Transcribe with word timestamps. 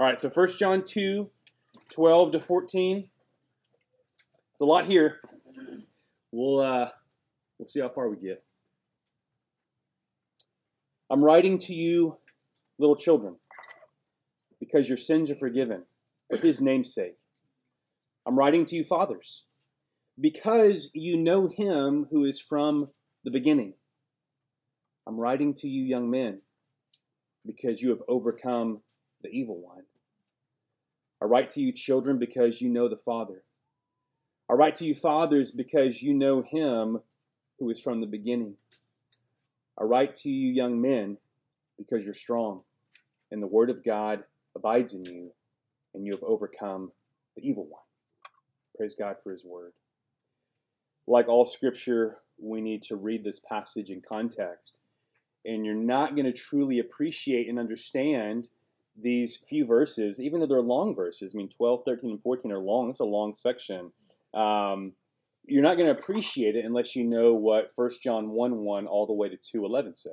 All 0.00 0.06
right, 0.06 0.20
so 0.20 0.28
1 0.28 0.48
John 0.60 0.84
2, 0.84 1.28
12 1.90 2.32
to 2.32 2.38
14. 2.38 2.98
It's 2.98 4.60
a 4.60 4.64
lot 4.64 4.86
here. 4.86 5.16
We'll, 6.30 6.60
uh, 6.60 6.90
we'll 7.58 7.66
see 7.66 7.80
how 7.80 7.88
far 7.88 8.08
we 8.08 8.16
get. 8.16 8.44
I'm 11.10 11.24
writing 11.24 11.58
to 11.58 11.74
you, 11.74 12.18
little 12.78 12.94
children, 12.94 13.38
because 14.60 14.88
your 14.88 14.98
sins 14.98 15.32
are 15.32 15.36
forgiven 15.36 15.82
for 16.30 16.36
his 16.36 16.60
name's 16.60 16.94
sake. 16.94 17.16
I'm 18.24 18.38
writing 18.38 18.64
to 18.66 18.76
you, 18.76 18.84
fathers, 18.84 19.46
because 20.20 20.90
you 20.94 21.16
know 21.16 21.48
him 21.48 22.06
who 22.12 22.24
is 22.24 22.40
from 22.40 22.90
the 23.24 23.32
beginning. 23.32 23.74
I'm 25.08 25.18
writing 25.18 25.54
to 25.54 25.66
you, 25.66 25.82
young 25.82 26.08
men, 26.08 26.42
because 27.44 27.82
you 27.82 27.90
have 27.90 28.02
overcome 28.06 28.82
the 29.22 29.30
evil 29.30 29.60
one. 29.60 29.82
I 31.20 31.24
write 31.24 31.50
to 31.50 31.60
you, 31.60 31.72
children, 31.72 32.18
because 32.18 32.60
you 32.60 32.68
know 32.68 32.88
the 32.88 32.96
Father. 32.96 33.42
I 34.48 34.54
write 34.54 34.76
to 34.76 34.84
you, 34.84 34.94
fathers, 34.94 35.50
because 35.50 36.02
you 36.02 36.14
know 36.14 36.42
him 36.42 37.00
who 37.58 37.70
is 37.70 37.80
from 37.80 38.00
the 38.00 38.06
beginning. 38.06 38.54
I 39.78 39.84
write 39.84 40.14
to 40.16 40.30
you, 40.30 40.52
young 40.52 40.80
men, 40.80 41.18
because 41.76 42.04
you're 42.04 42.14
strong, 42.14 42.62
and 43.30 43.42
the 43.42 43.46
word 43.46 43.70
of 43.70 43.84
God 43.84 44.24
abides 44.56 44.94
in 44.94 45.04
you, 45.04 45.32
and 45.94 46.06
you 46.06 46.12
have 46.12 46.22
overcome 46.22 46.92
the 47.36 47.46
evil 47.46 47.64
one. 47.64 47.82
Praise 48.76 48.94
God 48.98 49.16
for 49.22 49.32
his 49.32 49.44
word. 49.44 49.72
Like 51.06 51.28
all 51.28 51.46
scripture, 51.46 52.18
we 52.38 52.60
need 52.60 52.82
to 52.82 52.96
read 52.96 53.24
this 53.24 53.40
passage 53.40 53.90
in 53.90 54.02
context. 54.06 54.78
And 55.44 55.64
you're 55.64 55.74
not 55.74 56.14
going 56.14 56.26
to 56.26 56.32
truly 56.32 56.78
appreciate 56.78 57.48
and 57.48 57.58
understand 57.58 58.50
these 59.00 59.38
few 59.48 59.64
verses, 59.66 60.20
even 60.20 60.40
though 60.40 60.46
they're 60.46 60.60
long 60.60 60.94
verses. 60.94 61.32
I 61.34 61.36
mean, 61.36 61.48
12, 61.56 61.82
13, 61.84 62.10
and 62.10 62.22
14 62.22 62.52
are 62.52 62.58
long. 62.58 62.90
It's 62.90 63.00
a 63.00 63.04
long 63.04 63.34
section. 63.34 63.92
Um, 64.34 64.92
you're 65.46 65.62
not 65.62 65.76
going 65.76 65.92
to 65.92 65.98
appreciate 65.98 66.56
it 66.56 66.64
unless 66.64 66.94
you 66.94 67.04
know 67.04 67.32
what 67.32 67.70
1 67.74 67.90
John 68.02 68.30
1 68.30 68.56
1 68.56 68.86
all 68.86 69.06
the 69.06 69.12
way 69.12 69.28
to 69.28 69.36
2 69.36 69.64
11 69.64 69.96
says. 69.96 70.12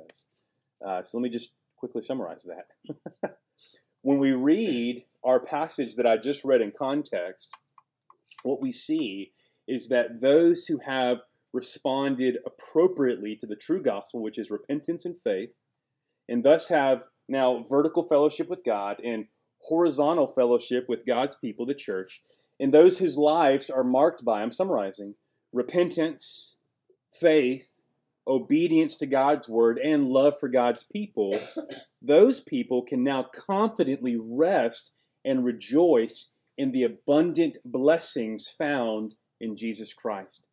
Uh, 0.86 1.02
so 1.02 1.18
let 1.18 1.22
me 1.22 1.30
just 1.30 1.54
quickly 1.76 2.02
summarize 2.02 2.44
that. 2.44 3.38
when 4.02 4.18
we 4.18 4.32
read 4.32 5.04
our 5.24 5.40
passage 5.40 5.96
that 5.96 6.06
I 6.06 6.16
just 6.16 6.44
read 6.44 6.60
in 6.60 6.72
context, 6.76 7.50
what 8.42 8.62
we 8.62 8.72
see 8.72 9.32
is 9.66 9.88
that 9.88 10.20
those 10.20 10.66
who 10.66 10.78
have 10.86 11.18
responded 11.52 12.38
appropriately 12.46 13.36
to 13.36 13.46
the 13.46 13.56
true 13.56 13.82
gospel, 13.82 14.22
which 14.22 14.38
is 14.38 14.50
repentance 14.50 15.04
and 15.04 15.18
faith, 15.18 15.54
and 16.28 16.44
thus 16.44 16.68
have 16.68 17.04
now 17.28 17.64
vertical 17.68 18.02
fellowship 18.02 18.48
with 18.48 18.64
God 18.64 19.00
and 19.04 19.26
horizontal 19.60 20.26
fellowship 20.26 20.88
with 20.88 21.06
God's 21.06 21.36
people, 21.36 21.66
the 21.66 21.74
church, 21.74 22.22
and 22.58 22.72
those 22.72 22.98
whose 22.98 23.16
lives 23.16 23.68
are 23.68 23.84
marked 23.84 24.24
by, 24.24 24.42
I'm 24.42 24.52
summarizing, 24.52 25.14
repentance, 25.52 26.56
faith, 27.12 27.74
obedience 28.26 28.96
to 28.96 29.06
God's 29.06 29.48
word, 29.48 29.78
and 29.78 30.08
love 30.08 30.38
for 30.38 30.48
God's 30.48 30.84
people, 30.84 31.38
those 32.02 32.40
people 32.40 32.82
can 32.82 33.02
now 33.02 33.22
confidently 33.22 34.16
rest 34.18 34.92
and 35.24 35.44
rejoice 35.44 36.30
in 36.56 36.72
the 36.72 36.84
abundant 36.84 37.58
blessings 37.64 38.48
found 38.48 39.16
in 39.40 39.56
Jesus 39.56 39.92
Christ. 39.92 40.46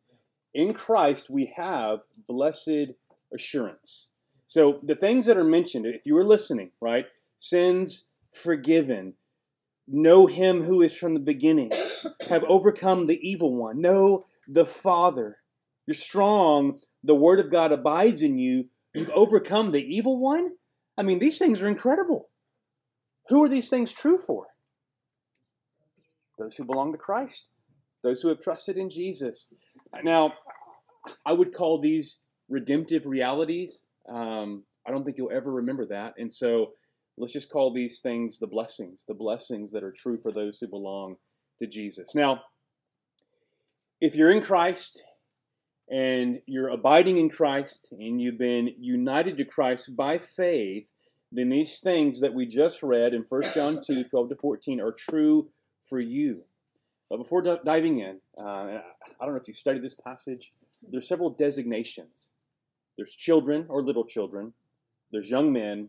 In 0.52 0.74
Christ, 0.74 1.30
we 1.30 1.52
have 1.56 2.00
blessed 2.28 2.92
assurance. 3.32 4.10
So, 4.54 4.78
the 4.84 4.94
things 4.94 5.26
that 5.26 5.36
are 5.36 5.42
mentioned, 5.42 5.84
if 5.84 6.06
you 6.06 6.14
were 6.14 6.24
listening, 6.24 6.70
right? 6.80 7.06
Sins 7.40 8.06
forgiven, 8.30 9.14
know 9.88 10.28
him 10.28 10.62
who 10.62 10.80
is 10.80 10.96
from 10.96 11.14
the 11.14 11.18
beginning, 11.18 11.72
have 12.28 12.44
overcome 12.44 13.08
the 13.08 13.18
evil 13.20 13.56
one, 13.56 13.80
know 13.80 14.26
the 14.46 14.64
Father. 14.64 15.38
You're 15.88 15.94
strong, 15.94 16.78
the 17.02 17.16
Word 17.16 17.40
of 17.40 17.50
God 17.50 17.72
abides 17.72 18.22
in 18.22 18.38
you, 18.38 18.66
you've 18.94 19.10
overcome 19.10 19.72
the 19.72 19.82
evil 19.82 20.20
one. 20.20 20.50
I 20.96 21.02
mean, 21.02 21.18
these 21.18 21.36
things 21.36 21.60
are 21.60 21.66
incredible. 21.66 22.28
Who 23.30 23.42
are 23.42 23.48
these 23.48 23.68
things 23.68 23.90
true 23.90 24.18
for? 24.18 24.46
Those 26.38 26.54
who 26.54 26.64
belong 26.64 26.92
to 26.92 26.98
Christ, 26.98 27.48
those 28.04 28.20
who 28.20 28.28
have 28.28 28.40
trusted 28.40 28.76
in 28.76 28.88
Jesus. 28.88 29.48
Now, 30.04 30.34
I 31.26 31.32
would 31.32 31.52
call 31.52 31.80
these 31.80 32.20
redemptive 32.48 33.04
realities. 33.04 33.86
Um, 34.08 34.64
I 34.86 34.90
don't 34.90 35.04
think 35.04 35.16
you'll 35.16 35.32
ever 35.32 35.50
remember 35.50 35.86
that. 35.86 36.14
And 36.18 36.32
so 36.32 36.72
let's 37.16 37.32
just 37.32 37.50
call 37.50 37.72
these 37.72 38.00
things 38.00 38.38
the 38.38 38.46
blessings, 38.46 39.04
the 39.06 39.14
blessings 39.14 39.72
that 39.72 39.84
are 39.84 39.92
true 39.92 40.18
for 40.22 40.32
those 40.32 40.58
who 40.58 40.68
belong 40.68 41.16
to 41.60 41.66
Jesus. 41.66 42.14
Now, 42.14 42.42
if 44.00 44.14
you're 44.14 44.30
in 44.30 44.42
Christ 44.42 45.02
and 45.90 46.40
you're 46.46 46.68
abiding 46.68 47.18
in 47.18 47.30
Christ 47.30 47.88
and 47.92 48.20
you've 48.20 48.38
been 48.38 48.74
united 48.78 49.36
to 49.38 49.44
Christ 49.44 49.96
by 49.96 50.18
faith, 50.18 50.90
then 51.32 51.48
these 51.48 51.80
things 51.80 52.20
that 52.20 52.34
we 52.34 52.46
just 52.46 52.82
read 52.82 53.14
in 53.14 53.24
1 53.28 53.42
John 53.54 53.80
2 53.84 54.04
12 54.04 54.28
to 54.28 54.36
14 54.36 54.80
are 54.80 54.92
true 54.92 55.48
for 55.88 55.98
you. 55.98 56.42
But 57.10 57.18
before 57.18 57.42
diving 57.42 58.00
in, 58.00 58.20
uh, 58.38 58.42
I 58.42 58.82
don't 59.20 59.30
know 59.30 59.40
if 59.40 59.48
you 59.48 59.54
studied 59.54 59.82
this 59.82 59.94
passage, 59.94 60.52
there's 60.90 61.08
several 61.08 61.30
designations. 61.30 62.33
There's 62.96 63.14
children 63.14 63.66
or 63.68 63.82
little 63.82 64.04
children, 64.04 64.52
there's 65.10 65.30
young 65.30 65.52
men, 65.52 65.88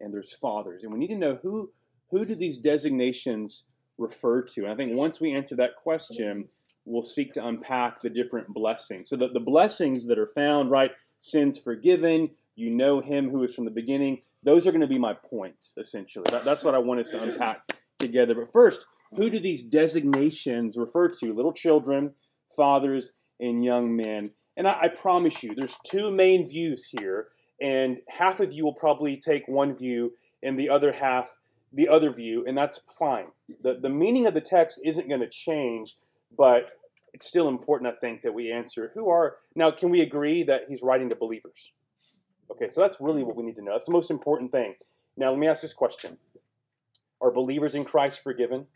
and 0.00 0.12
there's 0.12 0.34
fathers. 0.34 0.82
And 0.82 0.92
we 0.92 0.98
need 0.98 1.08
to 1.08 1.16
know 1.16 1.38
who 1.42 1.70
who 2.10 2.24
do 2.24 2.34
these 2.34 2.58
designations 2.58 3.64
refer 3.98 4.42
to? 4.42 4.62
And 4.62 4.72
I 4.72 4.76
think 4.76 4.92
once 4.92 5.20
we 5.20 5.34
answer 5.34 5.56
that 5.56 5.76
question, 5.76 6.48
we'll 6.84 7.02
seek 7.02 7.32
to 7.34 7.46
unpack 7.46 8.00
the 8.00 8.10
different 8.10 8.48
blessings. 8.48 9.10
So 9.10 9.16
that 9.16 9.32
the 9.32 9.40
blessings 9.40 10.06
that 10.06 10.18
are 10.18 10.26
found, 10.26 10.70
right, 10.70 10.92
sins 11.20 11.58
forgiven, 11.58 12.30
you 12.54 12.70
know 12.70 13.00
him 13.00 13.30
who 13.30 13.42
is 13.42 13.54
from 13.54 13.64
the 13.64 13.70
beginning, 13.70 14.22
those 14.42 14.66
are 14.66 14.70
going 14.70 14.80
to 14.80 14.86
be 14.86 14.98
my 14.98 15.14
points, 15.14 15.74
essentially. 15.78 16.24
That, 16.30 16.44
that's 16.44 16.62
what 16.62 16.74
I 16.74 16.78
want 16.78 17.00
us 17.00 17.08
to 17.10 17.22
unpack 17.22 17.72
together. 17.98 18.34
But 18.34 18.52
first, 18.52 18.86
who 19.14 19.30
do 19.30 19.40
these 19.40 19.64
designations 19.64 20.76
refer 20.76 21.08
to? 21.08 21.34
Little 21.34 21.52
children, 21.52 22.12
fathers, 22.54 23.12
and 23.40 23.64
young 23.64 23.96
men. 23.96 24.30
And 24.56 24.66
I, 24.66 24.82
I 24.82 24.88
promise 24.88 25.42
you, 25.42 25.54
there's 25.54 25.78
two 25.84 26.10
main 26.10 26.48
views 26.48 26.86
here, 26.90 27.28
and 27.60 27.98
half 28.08 28.40
of 28.40 28.52
you 28.52 28.64
will 28.64 28.74
probably 28.74 29.16
take 29.16 29.46
one 29.48 29.76
view, 29.76 30.12
and 30.42 30.58
the 30.58 30.68
other 30.68 30.92
half 30.92 31.30
the 31.72 31.88
other 31.88 32.10
view, 32.10 32.44
and 32.46 32.56
that's 32.56 32.80
fine. 32.98 33.26
The, 33.62 33.78
the 33.80 33.88
meaning 33.88 34.26
of 34.26 34.34
the 34.34 34.40
text 34.40 34.80
isn't 34.84 35.08
going 35.08 35.20
to 35.20 35.28
change, 35.28 35.96
but 36.36 36.70
it's 37.12 37.26
still 37.26 37.48
important, 37.48 37.92
I 37.92 37.96
think, 37.98 38.22
that 38.22 38.32
we 38.32 38.50
answer 38.50 38.90
who 38.94 39.10
are. 39.10 39.36
Now, 39.54 39.70
can 39.70 39.90
we 39.90 40.00
agree 40.00 40.42
that 40.44 40.62
he's 40.68 40.82
writing 40.82 41.08
to 41.10 41.16
believers? 41.16 41.72
Okay, 42.50 42.68
so 42.68 42.80
that's 42.80 42.96
really 43.00 43.22
what 43.24 43.36
we 43.36 43.42
need 43.42 43.56
to 43.56 43.62
know. 43.62 43.72
That's 43.72 43.86
the 43.86 43.92
most 43.92 44.10
important 44.10 44.52
thing. 44.52 44.74
Now, 45.16 45.30
let 45.30 45.38
me 45.38 45.48
ask 45.48 45.62
this 45.62 45.72
question 45.72 46.16
Are 47.20 47.30
believers 47.30 47.74
in 47.74 47.84
Christ 47.84 48.22
forgiven? 48.22 48.66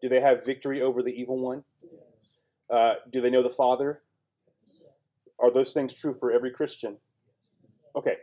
Do 0.00 0.08
they 0.08 0.20
have 0.20 0.44
victory 0.44 0.82
over 0.82 1.02
the 1.02 1.10
evil 1.10 1.38
one? 1.38 1.64
Uh, 2.72 2.94
do 3.10 3.20
they 3.20 3.30
know 3.30 3.42
the 3.42 3.50
Father? 3.50 4.00
Are 5.42 5.52
those 5.52 5.72
things 5.72 5.92
true 5.92 6.16
for 6.18 6.32
every 6.32 6.52
Christian? 6.52 6.96
Okay, 7.96 8.14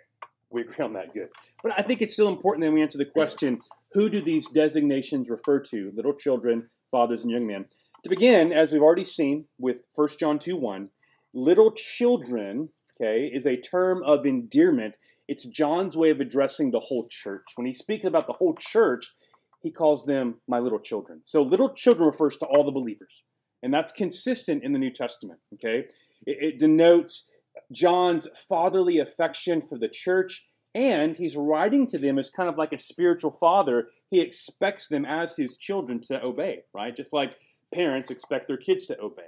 we 0.49 0.61
agree 0.61 0.83
on 0.83 0.93
that. 0.93 1.13
Good. 1.13 1.29
But 1.61 1.73
I 1.77 1.83
think 1.83 2.01
it's 2.01 2.13
still 2.13 2.29
important 2.29 2.65
that 2.65 2.71
we 2.71 2.81
answer 2.81 2.97
the 2.97 3.05
question 3.05 3.59
who 3.91 4.09
do 4.09 4.21
these 4.21 4.47
designations 4.47 5.29
refer 5.29 5.59
to? 5.59 5.91
Little 5.95 6.13
children, 6.13 6.69
fathers, 6.89 7.23
and 7.23 7.31
young 7.31 7.45
men. 7.45 7.65
To 8.03 8.09
begin, 8.09 8.53
as 8.53 8.71
we've 8.71 8.81
already 8.81 9.03
seen 9.03 9.45
with 9.57 9.77
1 9.95 10.09
John 10.19 10.39
2 10.39 10.55
1, 10.55 10.89
little 11.33 11.71
children, 11.71 12.69
okay, 12.99 13.25
is 13.25 13.45
a 13.45 13.57
term 13.57 14.01
of 14.03 14.25
endearment. 14.25 14.95
It's 15.27 15.45
John's 15.45 15.97
way 15.97 16.09
of 16.09 16.19
addressing 16.19 16.71
the 16.71 16.79
whole 16.79 17.07
church. 17.09 17.43
When 17.55 17.67
he 17.67 17.73
speaks 17.73 18.05
about 18.05 18.25
the 18.25 18.33
whole 18.33 18.55
church, 18.55 19.13
he 19.61 19.71
calls 19.71 20.05
them 20.05 20.35
my 20.47 20.59
little 20.59 20.79
children. 20.79 21.21
So 21.25 21.41
little 21.41 21.73
children 21.73 22.07
refers 22.07 22.37
to 22.37 22.45
all 22.45 22.63
the 22.63 22.71
believers. 22.71 23.25
And 23.61 23.73
that's 23.73 23.91
consistent 23.91 24.63
in 24.63 24.71
the 24.71 24.79
New 24.79 24.91
Testament, 24.91 25.39
okay? 25.55 25.87
It, 26.25 26.37
it 26.53 26.59
denotes 26.59 27.29
John's 27.71 28.27
fatherly 28.33 28.99
affection 28.99 29.61
for 29.61 29.77
the 29.77 29.87
church, 29.87 30.47
and 30.73 31.17
he's 31.17 31.35
writing 31.35 31.87
to 31.87 31.97
them 31.97 32.17
as 32.19 32.29
kind 32.29 32.49
of 32.49 32.57
like 32.57 32.73
a 32.73 32.79
spiritual 32.79 33.31
father. 33.31 33.87
He 34.09 34.21
expects 34.21 34.87
them 34.87 35.05
as 35.05 35.35
his 35.37 35.57
children 35.57 35.99
to 36.01 36.23
obey, 36.23 36.63
right? 36.73 36.95
Just 36.95 37.13
like 37.13 37.37
parents 37.73 38.11
expect 38.11 38.47
their 38.47 38.57
kids 38.57 38.85
to 38.87 38.99
obey. 38.99 39.27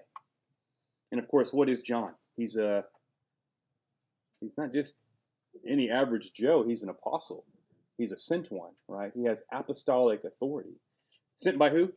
And 1.11 1.19
of 1.19 1.27
course, 1.27 1.51
what 1.51 1.69
is 1.69 1.81
John? 1.81 2.13
He's 2.37 2.55
a 2.55 2.85
he's 4.39 4.57
not 4.57 4.73
just 4.73 4.95
any 5.67 5.89
average 5.89 6.31
Joe, 6.33 6.63
he's 6.67 6.83
an 6.83 6.89
apostle. 6.89 7.45
He's 7.97 8.11
a 8.11 8.17
sent 8.17 8.51
one, 8.51 8.71
right? 8.87 9.11
He 9.13 9.25
has 9.25 9.43
apostolic 9.51 10.23
authority. 10.23 10.79
Sent 11.35 11.59
by 11.59 11.69
who? 11.69 11.91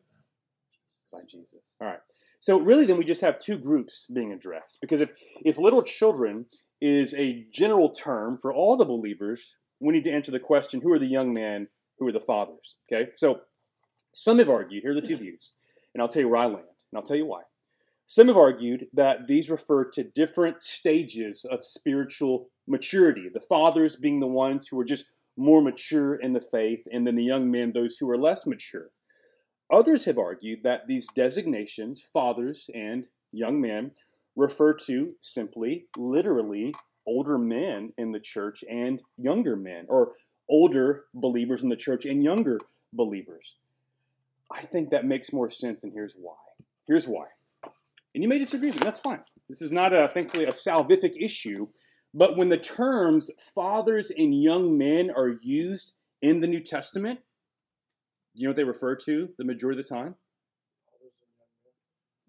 By 1.11 1.21
Jesus. 1.29 1.75
All 1.81 1.87
right. 1.87 2.01
So 2.45 2.61
really, 2.61 2.85
then 2.85 2.99
we 2.99 3.07
just 3.07 3.23
have 3.23 3.39
two 3.39 3.57
groups 3.57 4.07
being 4.13 4.31
addressed. 4.31 4.77
Because 4.83 5.01
if, 5.01 5.09
if 5.47 5.57
little 5.57 5.83
children 5.83 6.45
is 6.79 7.15
a 7.15 7.47
general 7.51 7.89
term 7.89 8.37
for 8.37 8.53
all 8.53 8.77
the 8.77 8.85
believers, 8.85 9.57
we 9.81 9.95
need 9.95 10.05
to 10.05 10.13
answer 10.13 10.31
the 10.31 10.39
question 10.39 10.83
who 10.83 10.93
are 10.93 10.99
the 10.99 11.07
young 11.07 11.33
men, 11.33 11.69
who 11.99 12.07
are 12.07 12.13
the 12.13 12.21
fathers? 12.21 12.75
Okay, 12.87 13.13
so 13.17 13.41
Some 14.15 14.39
have 14.39 14.49
argued, 14.49 14.83
here 14.83 14.93
are 14.93 14.95
the 14.95 15.01
two 15.01 15.17
views, 15.17 15.55
and 15.93 16.01
I'll 16.01 16.09
tell 16.09 16.23
you 16.23 16.29
where 16.29 16.41
I 16.41 16.47
land, 16.47 16.59
and 16.59 16.97
I'll 16.99 17.03
tell 17.03 17.17
you 17.17 17.27
why. 17.27 17.43
Some 18.07 18.29
have 18.29 18.37
argued 18.37 18.87
that 18.93 19.27
these 19.27 19.51
refer 19.51 19.87
to 19.91 20.05
different 20.05 20.63
stages 20.63 21.45
of 21.51 21.65
spiritual 21.65 22.51
maturity, 22.69 23.29
the 23.33 23.41
fathers 23.41 23.97
being 23.97 24.21
the 24.21 24.27
ones 24.27 24.69
who 24.69 24.79
are 24.79 24.85
just 24.85 25.07
more 25.37 25.63
mature 25.63 26.15
in 26.15 26.33
the 26.33 26.41
faith, 26.41 26.85
and 26.93 27.07
then 27.07 27.17
the 27.17 27.25
young 27.25 27.51
men, 27.51 27.73
those 27.73 27.97
who 27.97 28.09
are 28.09 28.19
less 28.19 28.47
mature. 28.47 28.91
Others 29.73 30.05
have 30.05 30.19
argued 30.19 30.63
that 30.63 30.87
these 30.87 31.07
designations, 31.15 32.05
fathers 32.13 32.71
and 32.75 33.07
young 33.33 33.61
men, 33.61 33.93
refer 34.37 34.75
to 34.75 35.15
simply, 35.21 35.87
literally, 35.97 36.75
older 37.07 37.39
men 37.39 37.93
in 37.99 38.13
the 38.13 38.21
church 38.21 38.65
and 38.69 39.01
younger 39.17 39.57
men, 39.57 39.87
or 39.89 40.13
older 40.49 41.05
believers 41.15 41.63
in 41.63 41.69
the 41.69 41.77
church 41.77 42.05
and 42.05 42.23
younger 42.23 42.61
believers. 42.93 43.57
I 44.51 44.63
think 44.63 44.91
that 44.91 45.05
makes 45.05 45.33
more 45.33 45.51
sense, 45.51 45.85
and 45.85 45.93
here's 45.93 46.15
why. 46.15 46.35
Here's 46.87 47.09
why. 47.09 47.27
And 48.15 48.23
you 48.23 48.29
may 48.29 48.39
disagree 48.39 48.69
with 48.69 48.81
me, 48.81 48.85
that's 48.85 49.01
fine. 49.01 49.21
This 49.49 49.63
is 49.63 49.73
not, 49.73 49.93
a, 49.93 50.09
thankfully, 50.13 50.45
a 50.45 50.53
salvific 50.53 51.15
issue. 51.19 51.69
But 52.13 52.37
when 52.37 52.49
the 52.49 52.59
terms 52.59 53.31
fathers 53.39 54.13
and 54.17 54.41
young 54.41 54.79
men 54.79 55.11
are 55.11 55.35
used 55.43 55.95
in 56.23 56.41
the 56.41 56.47
New 56.47 56.61
Testament, 56.61 57.21
you 58.35 58.45
know 58.45 58.51
what 58.51 58.57
they 58.57 58.65
refer 58.65 58.97
to 58.97 59.29
the 59.39 59.45
majority 59.45 59.81
of 59.81 59.87
the 59.87 59.95
time? 59.95 60.15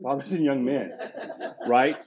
Fathers 0.01 0.33
and 0.33 0.43
young 0.43 0.63
men, 0.63 0.91
right? 1.67 2.03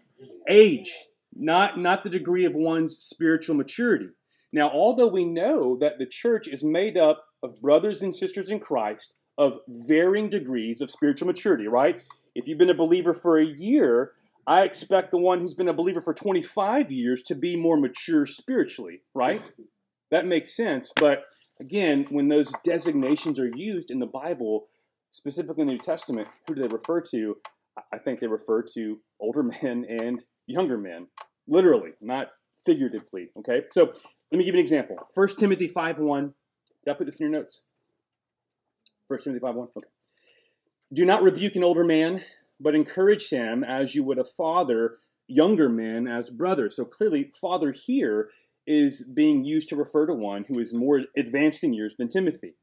Age, 0.48 0.92
not, 1.34 1.78
not 1.78 2.04
the 2.04 2.10
degree 2.10 2.44
of 2.44 2.54
one's 2.54 2.96
spiritual 2.98 3.56
maturity. 3.56 4.08
Now, 4.52 4.70
although 4.70 5.08
we 5.08 5.24
know 5.24 5.76
that 5.78 5.98
the 5.98 6.06
church 6.06 6.48
is 6.48 6.64
made 6.64 6.96
up 6.96 7.24
of 7.42 7.60
brothers 7.60 8.02
and 8.02 8.14
sisters 8.14 8.50
in 8.50 8.60
Christ 8.60 9.14
of 9.36 9.60
varying 9.68 10.28
degrees 10.28 10.80
of 10.80 10.90
spiritual 10.90 11.26
maturity, 11.26 11.68
right? 11.68 12.02
If 12.34 12.48
you've 12.48 12.58
been 12.58 12.70
a 12.70 12.74
believer 12.74 13.14
for 13.14 13.38
a 13.38 13.44
year, 13.44 14.12
I 14.46 14.62
expect 14.62 15.10
the 15.10 15.18
one 15.18 15.40
who's 15.40 15.54
been 15.54 15.68
a 15.68 15.74
believer 15.74 16.00
for 16.00 16.14
25 16.14 16.90
years 16.90 17.22
to 17.24 17.34
be 17.34 17.56
more 17.56 17.76
mature 17.76 18.26
spiritually, 18.26 19.02
right? 19.14 19.42
That 20.10 20.26
makes 20.26 20.56
sense. 20.56 20.92
But 20.96 21.24
again, 21.60 22.06
when 22.10 22.28
those 22.28 22.52
designations 22.64 23.38
are 23.38 23.50
used 23.54 23.90
in 23.90 23.98
the 23.98 24.06
Bible, 24.06 24.68
specifically 25.10 25.62
in 25.62 25.68
the 25.68 25.74
New 25.74 25.78
Testament, 25.78 26.28
who 26.46 26.54
do 26.54 26.62
they 26.62 26.68
refer 26.68 27.00
to? 27.12 27.36
I 27.92 27.98
think 27.98 28.20
they 28.20 28.26
refer 28.26 28.62
to 28.74 28.98
older 29.20 29.42
men 29.62 29.84
and 29.88 30.24
younger 30.46 30.78
men, 30.78 31.08
literally, 31.46 31.90
not 32.00 32.28
figuratively. 32.64 33.30
Okay, 33.38 33.62
so 33.70 33.92
let 34.30 34.38
me 34.38 34.44
give 34.44 34.54
you 34.54 34.60
an 34.60 34.64
example. 34.64 34.96
1 35.14 35.28
Timothy 35.38 35.68
5 35.68 35.98
1. 35.98 36.34
Did 36.84 36.90
I 36.90 36.94
put 36.94 37.06
this 37.06 37.20
in 37.20 37.30
your 37.30 37.40
notes? 37.40 37.64
1 39.08 39.20
Timothy 39.20 39.40
5 39.40 39.54
1. 39.54 39.68
Okay. 39.76 39.86
Do 40.92 41.04
not 41.04 41.22
rebuke 41.22 41.54
an 41.56 41.64
older 41.64 41.84
man, 41.84 42.22
but 42.60 42.74
encourage 42.74 43.30
him 43.30 43.62
as 43.62 43.94
you 43.94 44.02
would 44.04 44.18
a 44.18 44.24
father 44.24 44.98
younger 45.26 45.68
men 45.68 46.08
as 46.08 46.30
brothers. 46.30 46.76
So 46.76 46.84
clearly, 46.84 47.30
father 47.38 47.72
here 47.72 48.30
is 48.68 49.02
being 49.02 49.46
used 49.46 49.70
to 49.70 49.76
refer 49.76 50.06
to 50.06 50.12
one 50.12 50.44
who 50.46 50.60
is 50.60 50.78
more 50.78 51.00
advanced 51.16 51.64
in 51.64 51.72
years 51.72 51.96
than 51.96 52.08
Timothy. 52.08 52.54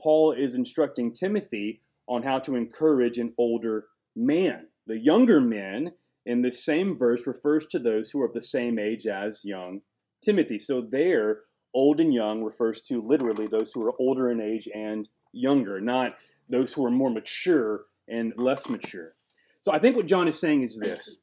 Paul 0.00 0.32
is 0.32 0.54
instructing 0.54 1.12
Timothy 1.12 1.82
on 2.08 2.22
how 2.22 2.38
to 2.40 2.56
encourage 2.56 3.18
an 3.18 3.34
older 3.36 3.86
man. 4.16 4.68
The 4.86 4.98
younger 4.98 5.42
men 5.42 5.92
in 6.24 6.40
this 6.40 6.64
same 6.64 6.96
verse 6.96 7.26
refers 7.26 7.66
to 7.66 7.78
those 7.78 8.10
who 8.10 8.22
are 8.22 8.26
of 8.26 8.32
the 8.32 8.40
same 8.40 8.78
age 8.78 9.06
as 9.06 9.44
young 9.44 9.82
Timothy. 10.24 10.58
So 10.58 10.80
there, 10.80 11.40
old 11.74 12.00
and 12.00 12.12
young 12.12 12.42
refers 12.42 12.80
to 12.84 13.06
literally 13.06 13.46
those 13.46 13.72
who 13.72 13.84
are 13.86 13.94
older 13.98 14.30
in 14.30 14.40
age 14.40 14.66
and 14.74 15.08
younger, 15.32 15.78
not 15.78 16.14
those 16.48 16.72
who 16.72 16.86
are 16.86 16.90
more 16.90 17.10
mature 17.10 17.84
and 18.08 18.32
less 18.38 18.68
mature. 18.70 19.14
So 19.60 19.72
I 19.72 19.78
think 19.78 19.94
what 19.96 20.06
John 20.06 20.26
is 20.26 20.38
saying 20.38 20.62
is 20.62 20.78
this. 20.78 21.18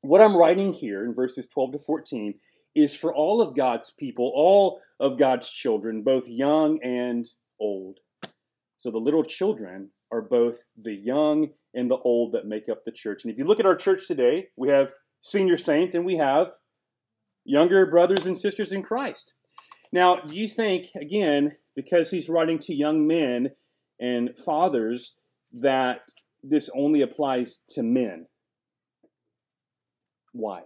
What 0.00 0.20
I'm 0.20 0.36
writing 0.36 0.72
here 0.72 1.04
in 1.04 1.14
verses 1.14 1.46
12 1.48 1.72
to 1.72 1.78
14 1.78 2.34
is 2.76 2.94
for 2.94 3.14
all 3.14 3.40
of 3.40 3.56
God's 3.56 3.90
people, 3.90 4.30
all 4.34 4.80
of 5.00 5.18
God's 5.18 5.50
children, 5.50 6.02
both 6.02 6.28
young 6.28 6.78
and 6.82 7.28
old. 7.58 7.98
So 8.76 8.90
the 8.90 8.98
little 8.98 9.24
children 9.24 9.90
are 10.12 10.20
both 10.20 10.68
the 10.80 10.94
young 10.94 11.48
and 11.74 11.90
the 11.90 11.96
old 11.96 12.32
that 12.32 12.46
make 12.46 12.68
up 12.68 12.84
the 12.84 12.92
church. 12.92 13.24
And 13.24 13.32
if 13.32 13.38
you 13.38 13.44
look 13.44 13.58
at 13.60 13.66
our 13.66 13.74
church 13.76 14.06
today, 14.06 14.48
we 14.56 14.68
have 14.68 14.92
senior 15.22 15.56
saints 15.56 15.94
and 15.94 16.04
we 16.04 16.16
have 16.16 16.52
younger 17.44 17.86
brothers 17.86 18.26
and 18.26 18.36
sisters 18.36 18.72
in 18.72 18.82
Christ. 18.82 19.32
Now, 19.92 20.16
do 20.16 20.36
you 20.36 20.48
think, 20.48 20.88
again, 21.00 21.56
because 21.74 22.10
he's 22.10 22.28
writing 22.28 22.58
to 22.60 22.74
young 22.74 23.06
men 23.06 23.52
and 23.98 24.36
fathers, 24.38 25.18
that 25.52 26.00
this 26.42 26.68
only 26.74 27.00
applies 27.00 27.60
to 27.70 27.82
men? 27.82 28.26
Why? 30.32 30.62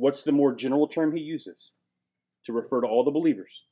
What's 0.00 0.22
the 0.22 0.32
more 0.32 0.54
general 0.54 0.88
term 0.88 1.14
he 1.14 1.22
uses 1.22 1.72
to 2.46 2.54
refer 2.54 2.80
to 2.80 2.86
all 2.86 3.04
the 3.04 3.10
believers? 3.10 3.66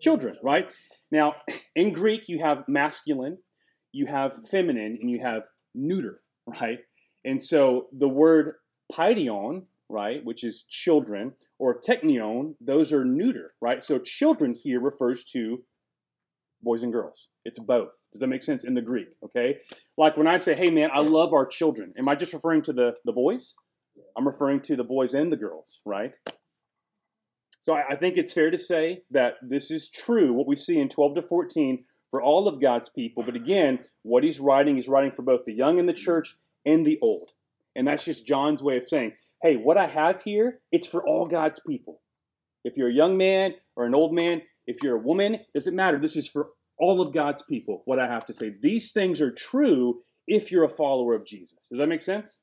Children, 0.00 0.36
right? 0.42 0.68
Now, 1.12 1.36
in 1.76 1.92
Greek, 1.92 2.28
you 2.28 2.40
have 2.40 2.64
masculine, 2.66 3.38
you 3.92 4.06
have 4.06 4.48
feminine, 4.48 4.98
and 5.00 5.08
you 5.08 5.20
have 5.20 5.44
neuter, 5.72 6.22
right? 6.44 6.80
And 7.24 7.40
so 7.40 7.86
the 7.96 8.08
word 8.08 8.54
paidion, 8.92 9.66
right, 9.88 10.24
which 10.24 10.42
is 10.42 10.64
children, 10.68 11.34
or 11.60 11.80
teknion, 11.80 12.54
those 12.60 12.92
are 12.92 13.04
neuter, 13.04 13.52
right? 13.60 13.80
So 13.80 14.00
children 14.00 14.54
here 14.54 14.80
refers 14.80 15.22
to 15.26 15.62
boys 16.62 16.82
and 16.82 16.92
girls. 16.92 17.28
It's 17.44 17.60
both. 17.60 17.90
Does 18.12 18.20
that 18.20 18.26
make 18.26 18.42
sense 18.42 18.64
in 18.64 18.74
the 18.74 18.82
Greek? 18.82 19.08
Okay. 19.24 19.58
Like 19.96 20.16
when 20.16 20.26
I 20.26 20.38
say, 20.38 20.56
hey 20.56 20.70
man, 20.70 20.90
I 20.92 21.00
love 21.00 21.32
our 21.32 21.46
children, 21.46 21.94
am 21.96 22.08
I 22.08 22.16
just 22.16 22.32
referring 22.32 22.62
to 22.62 22.72
the, 22.72 22.94
the 23.04 23.12
boys? 23.12 23.54
I'm 24.16 24.26
referring 24.26 24.60
to 24.62 24.76
the 24.76 24.84
boys 24.84 25.14
and 25.14 25.32
the 25.32 25.36
girls, 25.36 25.80
right? 25.84 26.12
So 27.60 27.74
I, 27.74 27.90
I 27.90 27.96
think 27.96 28.16
it's 28.16 28.32
fair 28.32 28.50
to 28.50 28.58
say 28.58 29.02
that 29.10 29.34
this 29.42 29.70
is 29.70 29.88
true, 29.88 30.32
what 30.32 30.46
we 30.46 30.56
see 30.56 30.78
in 30.78 30.88
12 30.88 31.16
to 31.16 31.22
14 31.22 31.84
for 32.10 32.22
all 32.22 32.48
of 32.48 32.60
God's 32.60 32.88
people. 32.88 33.22
But 33.22 33.36
again, 33.36 33.80
what 34.02 34.24
he's 34.24 34.40
writing, 34.40 34.76
he's 34.76 34.88
writing 34.88 35.12
for 35.12 35.22
both 35.22 35.44
the 35.44 35.52
young 35.52 35.78
in 35.78 35.86
the 35.86 35.92
church 35.92 36.36
and 36.66 36.86
the 36.86 36.98
old. 37.02 37.30
And 37.76 37.86
that's 37.86 38.04
just 38.04 38.26
John's 38.26 38.62
way 38.62 38.76
of 38.76 38.84
saying, 38.84 39.12
hey, 39.42 39.56
what 39.56 39.76
I 39.76 39.86
have 39.86 40.22
here, 40.22 40.60
it's 40.72 40.86
for 40.86 41.06
all 41.06 41.26
God's 41.26 41.60
people. 41.66 42.00
If 42.64 42.76
you're 42.76 42.90
a 42.90 42.94
young 42.94 43.16
man 43.16 43.54
or 43.76 43.86
an 43.86 43.94
old 43.94 44.12
man, 44.12 44.42
if 44.66 44.82
you're 44.82 44.96
a 44.96 45.00
woman, 45.00 45.40
doesn't 45.54 45.76
matter. 45.76 45.98
This 45.98 46.16
is 46.16 46.28
for 46.28 46.48
all 46.78 47.00
of 47.00 47.14
God's 47.14 47.42
people, 47.42 47.82
what 47.84 47.98
I 47.98 48.06
have 48.06 48.26
to 48.26 48.34
say. 48.34 48.54
These 48.60 48.92
things 48.92 49.20
are 49.20 49.30
true 49.30 50.00
if 50.26 50.50
you're 50.50 50.64
a 50.64 50.68
follower 50.68 51.14
of 51.14 51.26
Jesus. 51.26 51.58
Does 51.70 51.78
that 51.78 51.88
make 51.88 52.00
sense? 52.00 52.38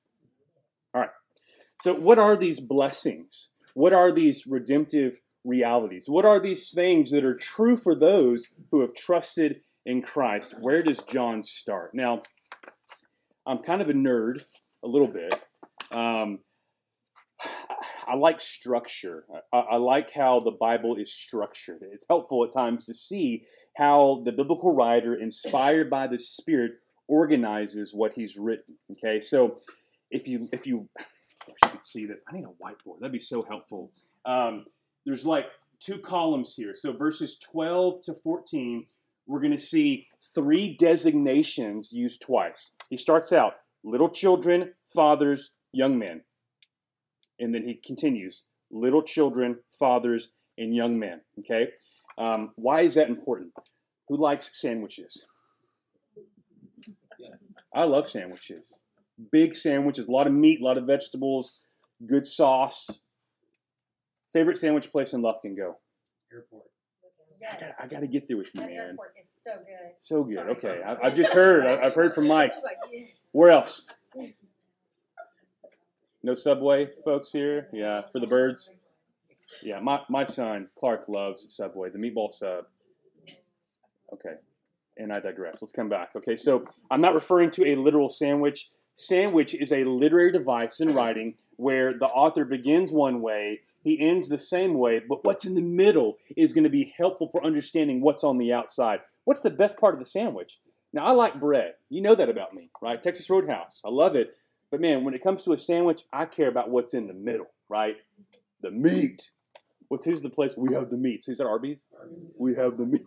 So, 1.81 1.93
what 1.93 2.19
are 2.19 2.35
these 2.35 2.59
blessings? 2.59 3.49
What 3.73 3.93
are 3.93 4.11
these 4.11 4.47
redemptive 4.47 5.21
realities? 5.43 6.09
What 6.09 6.25
are 6.25 6.39
these 6.39 6.71
things 6.71 7.11
that 7.11 7.23
are 7.23 7.35
true 7.35 7.77
for 7.77 7.95
those 7.95 8.47
who 8.71 8.81
have 8.81 8.93
trusted 8.95 9.61
in 9.85 10.01
Christ? 10.01 10.55
Where 10.59 10.81
does 10.81 11.01
John 11.03 11.43
start? 11.43 11.93
Now, 11.93 12.23
I'm 13.45 13.59
kind 13.59 13.81
of 13.81 13.89
a 13.89 13.93
nerd, 13.93 14.43
a 14.83 14.87
little 14.87 15.07
bit. 15.07 15.33
Um, 15.91 16.39
I 18.07 18.15
like 18.15 18.41
structure. 18.41 19.25
I, 19.53 19.57
I, 19.57 19.75
like 19.77 20.11
how 20.11 20.39
the 20.39 20.51
Bible 20.51 20.95
is 20.95 21.13
structured. 21.13 21.79
It's 21.81 22.05
helpful 22.09 22.43
at 22.43 22.53
times 22.53 22.85
to 22.85 22.93
see 22.93 23.45
how 23.77 24.21
the 24.25 24.31
biblical 24.31 24.73
writer, 24.73 25.13
inspired 25.13 25.89
by 25.89 26.07
the 26.07 26.17
Spirit, 26.17 26.79
organizes 27.07 27.93
what 27.93 28.13
he's 28.13 28.37
written. 28.37 28.75
Okay, 28.91 29.21
so 29.21 29.61
if 30.09 30.27
you 30.27 30.49
if 30.51 30.65
you 30.65 30.89
you 31.63 31.69
can 31.69 31.83
see 31.83 32.05
this, 32.05 32.21
I 32.27 32.35
need 32.35 32.45
a 32.45 32.63
whiteboard. 32.63 32.99
That'd 32.99 33.11
be 33.11 33.19
so 33.19 33.43
helpful. 33.47 33.91
Um, 34.25 34.65
there's 35.05 35.25
like 35.25 35.45
two 35.79 35.99
columns 35.99 36.55
here. 36.55 36.73
So 36.75 36.93
verses 36.93 37.39
12 37.39 38.03
to 38.03 38.13
14, 38.13 38.85
we're 39.25 39.39
going 39.39 39.55
to 39.55 39.59
see 39.59 40.07
three 40.33 40.75
designations 40.77 41.91
used 41.91 42.21
twice. 42.21 42.71
He 42.89 42.97
starts 42.97 43.31
out 43.31 43.53
little 43.83 44.09
children, 44.09 44.73
fathers, 44.87 45.55
young 45.71 45.97
men. 45.97 46.21
And 47.39 47.53
then 47.53 47.63
he 47.63 47.75
continues 47.75 48.43
little 48.71 49.01
children, 49.01 49.59
fathers, 49.71 50.33
and 50.57 50.75
young 50.75 50.99
men. 50.99 51.21
Okay? 51.39 51.69
Um, 52.17 52.51
why 52.55 52.81
is 52.81 52.95
that 52.95 53.09
important? 53.09 53.53
Who 54.07 54.17
likes 54.17 54.49
sandwiches? 54.59 55.27
I 57.73 57.83
love 57.83 58.09
sandwiches. 58.09 58.73
Big 59.31 59.55
sandwiches, 59.55 60.07
a 60.07 60.11
lot 60.11 60.27
of 60.27 60.33
meat, 60.33 60.61
a 60.61 60.63
lot 60.63 60.77
of 60.77 60.85
vegetables, 60.85 61.57
good 62.05 62.25
sauce. 62.27 63.01
Favorite 64.33 64.57
sandwich 64.57 64.91
place 64.91 65.13
in 65.13 65.21
Lufkin? 65.21 65.55
Go. 65.57 65.77
Airport. 66.31 66.65
Yes. 67.41 67.55
I 67.55 67.59
gotta, 67.59 67.75
I 67.83 67.87
gotta 67.87 68.07
get 68.07 68.27
there 68.27 68.37
with 68.37 68.47
you, 68.53 68.61
That 68.61 68.69
man. 68.69 68.77
airport 68.77 69.13
is 69.19 69.39
so 69.43 69.51
good. 69.57 69.91
So 69.99 70.23
good. 70.23 70.33
Sorry. 70.35 70.51
Okay, 70.51 70.81
I, 70.83 71.07
I've 71.07 71.15
just 71.15 71.33
heard. 71.33 71.65
I, 71.65 71.85
I've 71.85 71.93
heard 71.95 72.13
from 72.13 72.27
Mike. 72.35 72.51
Where 73.31 73.51
else? 73.51 73.85
No 76.23 76.35
Subway 76.35 76.89
folks 77.05 77.31
here? 77.31 77.69
Yeah, 77.71 78.01
for 78.11 78.19
the 78.19 78.27
birds? 78.27 78.73
Yeah, 79.63 79.79
my, 79.79 80.01
my 80.09 80.25
son, 80.25 80.67
Clark, 80.77 81.05
loves 81.07 81.53
Subway, 81.55 81.89
the 81.89 81.97
meatball 81.97 82.31
sub. 82.31 82.65
Okay, 84.13 84.35
and 84.97 85.11
I 85.11 85.19
digress. 85.19 85.61
Let's 85.61 85.71
come 85.71 85.89
back. 85.89 86.09
Okay, 86.15 86.35
so 86.35 86.65
I'm 86.91 87.01
not 87.01 87.13
referring 87.13 87.49
to 87.51 87.65
a 87.67 87.75
literal 87.75 88.09
sandwich. 88.09 88.69
Sandwich 88.99 89.53
is 89.53 89.71
a 89.71 89.83
literary 89.83 90.31
device 90.31 90.79
in 90.79 90.95
writing 90.95 91.35
where 91.57 91.93
the 91.93 92.07
author 92.07 92.43
begins 92.43 92.91
one 92.91 93.21
way, 93.21 93.61
he 93.83 93.99
ends 93.99 94.27
the 94.27 94.39
same 94.39 94.73
way, 94.73 94.99
but 95.07 95.23
what's 95.23 95.45
in 95.45 95.53
the 95.53 95.61
middle 95.61 96.17
is 96.35 96.51
going 96.51 96.63
to 96.63 96.69
be 96.71 96.95
helpful 96.97 97.29
for 97.31 97.45
understanding 97.45 98.01
what's 98.01 98.23
on 98.23 98.39
the 98.39 98.51
outside. 98.51 99.01
What's 99.23 99.41
the 99.41 99.51
best 99.51 99.79
part 99.79 99.93
of 99.93 99.99
the 99.99 100.05
sandwich? 100.07 100.59
Now, 100.93 101.05
I 101.05 101.11
like 101.11 101.39
bread. 101.39 101.75
You 101.91 102.01
know 102.01 102.15
that 102.15 102.27
about 102.27 102.55
me, 102.55 102.71
right? 102.81 102.99
Texas 102.99 103.29
Roadhouse. 103.29 103.83
I 103.85 103.89
love 103.89 104.15
it. 104.15 104.35
But 104.71 104.81
man, 104.81 105.03
when 105.03 105.13
it 105.13 105.21
comes 105.21 105.43
to 105.43 105.53
a 105.53 105.59
sandwich, 105.59 106.01
I 106.11 106.25
care 106.25 106.47
about 106.47 106.71
what's 106.71 106.95
in 106.95 107.05
the 107.05 107.13
middle, 107.13 107.51
right? 107.69 107.97
The 108.61 108.71
meat. 108.71 109.29
What's 109.89 110.07
here's 110.07 110.23
the 110.23 110.31
place 110.31 110.57
we 110.57 110.73
have 110.73 110.89
the 110.89 110.97
meat. 110.97 111.23
Is 111.27 111.37
that 111.37 111.45
Arby's? 111.45 111.85
We 112.35 112.55
have 112.55 112.77
the 112.77 112.85
meat. 112.87 113.05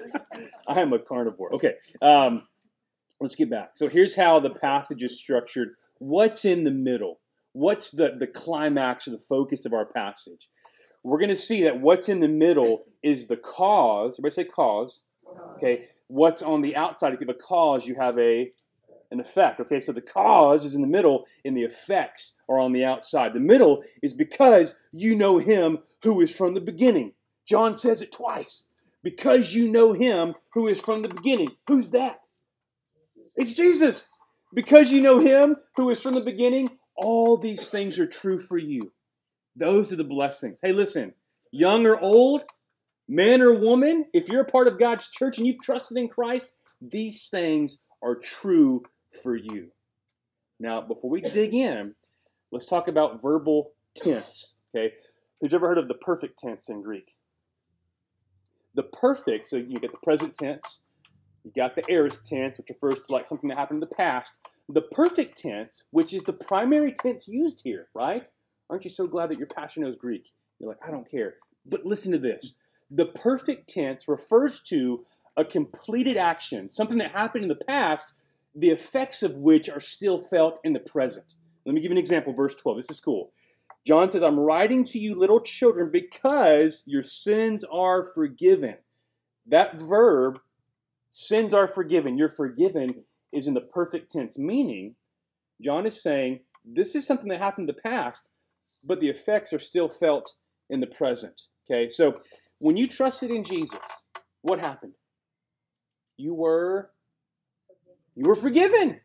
I 0.66 0.80
am 0.80 0.94
a 0.94 0.98
carnivore. 0.98 1.54
Okay, 1.56 1.74
um, 2.00 2.44
let's 3.20 3.34
get 3.34 3.50
back. 3.50 3.70
So 3.74 3.88
here's 3.88 4.16
how 4.16 4.40
the 4.40 4.50
passage 4.50 5.02
is 5.02 5.18
structured. 5.18 5.70
What's 5.98 6.44
in 6.44 6.64
the 6.64 6.70
middle? 6.70 7.20
What's 7.52 7.90
the, 7.90 8.16
the 8.18 8.26
climax 8.26 9.08
or 9.08 9.12
the 9.12 9.18
focus 9.18 9.66
of 9.66 9.72
our 9.72 9.86
passage? 9.86 10.48
We're 11.02 11.18
going 11.18 11.30
to 11.30 11.36
see 11.36 11.62
that 11.64 11.80
what's 11.80 12.08
in 12.08 12.20
the 12.20 12.28
middle 12.28 12.84
is 13.02 13.26
the 13.26 13.36
cause. 13.36 14.14
Everybody 14.14 14.34
say 14.34 14.44
cause. 14.44 15.04
Okay. 15.56 15.88
What's 16.08 16.42
on 16.42 16.62
the 16.62 16.76
outside? 16.76 17.14
If 17.14 17.20
you 17.20 17.26
have 17.26 17.36
a 17.36 17.38
cause, 17.38 17.86
you 17.86 17.94
have 17.96 18.18
a 18.18 18.52
an 19.10 19.20
effect. 19.20 19.60
Okay, 19.60 19.80
so 19.80 19.92
the 19.92 20.02
cause 20.02 20.64
is 20.64 20.74
in 20.74 20.82
the 20.82 20.86
middle, 20.86 21.24
and 21.44 21.56
the 21.56 21.62
effects 21.62 22.38
are 22.48 22.58
on 22.58 22.72
the 22.72 22.84
outside. 22.84 23.32
The 23.32 23.40
middle 23.40 23.82
is 24.02 24.12
because 24.14 24.74
you 24.92 25.14
know 25.14 25.38
him 25.38 25.78
who 26.02 26.20
is 26.20 26.34
from 26.34 26.54
the 26.54 26.60
beginning. 26.60 27.12
John 27.46 27.76
says 27.76 28.02
it 28.02 28.12
twice. 28.12 28.64
Because 29.02 29.54
you 29.54 29.68
know 29.68 29.92
him 29.92 30.34
who 30.50 30.66
is 30.68 30.80
from 30.80 31.02
the 31.02 31.08
beginning. 31.08 31.52
Who's 31.68 31.90
that? 31.92 32.20
It's 33.38 33.54
Jesus. 33.54 34.08
Because 34.52 34.90
you 34.90 35.00
know 35.00 35.20
him 35.20 35.56
who 35.76 35.88
is 35.90 36.02
from 36.02 36.14
the 36.14 36.20
beginning, 36.20 36.70
all 36.96 37.36
these 37.36 37.70
things 37.70 37.98
are 37.98 38.06
true 38.06 38.40
for 38.40 38.58
you. 38.58 38.92
Those 39.56 39.92
are 39.92 39.96
the 39.96 40.04
blessings. 40.04 40.58
Hey, 40.62 40.72
listen, 40.72 41.14
young 41.50 41.86
or 41.86 41.98
old, 42.00 42.42
man 43.08 43.40
or 43.40 43.54
woman, 43.54 44.06
if 44.12 44.28
you're 44.28 44.42
a 44.42 44.50
part 44.50 44.66
of 44.68 44.78
God's 44.78 45.08
church 45.10 45.38
and 45.38 45.46
you've 45.46 45.62
trusted 45.62 45.96
in 45.96 46.08
Christ, 46.08 46.52
these 46.80 47.28
things 47.28 47.78
are 48.02 48.16
true 48.16 48.82
for 49.22 49.36
you. 49.36 49.68
Now, 50.60 50.80
before 50.80 51.10
we 51.10 51.20
dig 51.20 51.54
in, 51.54 51.94
let's 52.50 52.66
talk 52.66 52.88
about 52.88 53.22
verbal 53.22 53.72
tense. 53.94 54.54
Okay, 54.74 54.94
who's 55.40 55.54
ever 55.54 55.68
heard 55.68 55.78
of 55.78 55.88
the 55.88 55.94
perfect 55.94 56.38
tense 56.38 56.68
in 56.68 56.82
Greek? 56.82 57.14
The 58.74 58.82
perfect, 58.82 59.46
so 59.46 59.56
you 59.56 59.78
get 59.78 59.92
the 59.92 59.98
present 59.98 60.34
tense, 60.34 60.82
you 61.44 61.52
got 61.54 61.74
the 61.74 61.84
aorist 61.88 62.28
tense, 62.28 62.58
which 62.58 62.68
refers 62.70 63.00
to 63.00 63.12
like 63.12 63.26
something 63.26 63.48
that 63.48 63.58
happened 63.58 63.82
in 63.82 63.88
the 63.88 63.94
past. 63.94 64.34
The 64.68 64.82
perfect 64.82 65.38
tense, 65.38 65.84
which 65.90 66.12
is 66.12 66.24
the 66.24 66.32
primary 66.32 66.92
tense 66.92 67.26
used 67.26 67.62
here, 67.64 67.88
right? 67.94 68.24
Aren't 68.68 68.84
you 68.84 68.90
so 68.90 69.06
glad 69.06 69.30
that 69.30 69.38
your 69.38 69.46
pastor 69.46 69.80
knows 69.80 69.96
Greek? 69.96 70.28
You're 70.58 70.68
like, 70.68 70.78
I 70.86 70.90
don't 70.90 71.10
care. 71.10 71.36
But 71.64 71.86
listen 71.86 72.12
to 72.12 72.18
this. 72.18 72.54
The 72.90 73.06
perfect 73.06 73.68
tense 73.68 74.08
refers 74.08 74.62
to 74.64 75.06
a 75.36 75.44
completed 75.44 76.16
action, 76.16 76.70
something 76.70 76.98
that 76.98 77.12
happened 77.12 77.44
in 77.44 77.48
the 77.48 77.64
past, 77.66 78.12
the 78.54 78.70
effects 78.70 79.22
of 79.22 79.36
which 79.36 79.68
are 79.68 79.80
still 79.80 80.20
felt 80.20 80.58
in 80.64 80.72
the 80.72 80.80
present. 80.80 81.36
Let 81.64 81.74
me 81.74 81.80
give 81.80 81.90
you 81.90 81.96
an 81.96 81.98
example, 81.98 82.32
verse 82.32 82.54
12. 82.54 82.78
This 82.78 82.90
is 82.90 83.00
cool. 83.00 83.32
John 83.86 84.10
says, 84.10 84.22
I'm 84.22 84.38
writing 84.38 84.84
to 84.84 84.98
you, 84.98 85.14
little 85.14 85.40
children, 85.40 85.90
because 85.90 86.82
your 86.86 87.02
sins 87.02 87.64
are 87.64 88.04
forgiven. 88.14 88.76
That 89.46 89.80
verb, 89.80 90.40
sins 91.10 91.54
are 91.54 91.68
forgiven, 91.68 92.18
you're 92.18 92.28
forgiven, 92.28 93.04
is 93.32 93.46
in 93.46 93.54
the 93.54 93.60
perfect 93.60 94.10
tense, 94.10 94.38
meaning 94.38 94.94
John 95.62 95.86
is 95.86 96.02
saying 96.02 96.40
this 96.64 96.94
is 96.94 97.06
something 97.06 97.28
that 97.28 97.40
happened 97.40 97.68
in 97.68 97.74
the 97.74 97.82
past, 97.82 98.28
but 98.84 99.00
the 99.00 99.08
effects 99.08 99.52
are 99.52 99.58
still 99.58 99.88
felt 99.88 100.36
in 100.70 100.80
the 100.80 100.86
present. 100.86 101.42
Okay, 101.70 101.88
so 101.88 102.20
when 102.58 102.76
you 102.76 102.86
trusted 102.86 103.30
in 103.30 103.44
Jesus, 103.44 103.78
what 104.42 104.60
happened? 104.60 104.94
You 106.16 106.34
were 106.34 106.90
you 108.16 108.24
were 108.24 108.36
forgiven. 108.36 109.00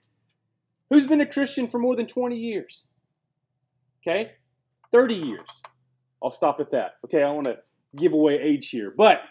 Who's 0.90 1.06
been 1.06 1.22
a 1.22 1.26
Christian 1.26 1.68
for 1.68 1.80
more 1.80 1.96
than 1.96 2.08
20 2.08 2.36
years? 2.36 2.88
Okay? 4.02 4.32
30 4.92 5.16
years. 5.16 5.48
I'll 6.24 6.32
stop 6.32 6.60
at 6.60 6.72
that. 6.72 6.96
Okay, 7.06 7.22
I 7.22 7.30
want 7.32 7.46
to 7.46 7.58
give 7.96 8.14
away 8.14 8.40
age 8.40 8.70
here. 8.70 8.94
But 8.96 9.22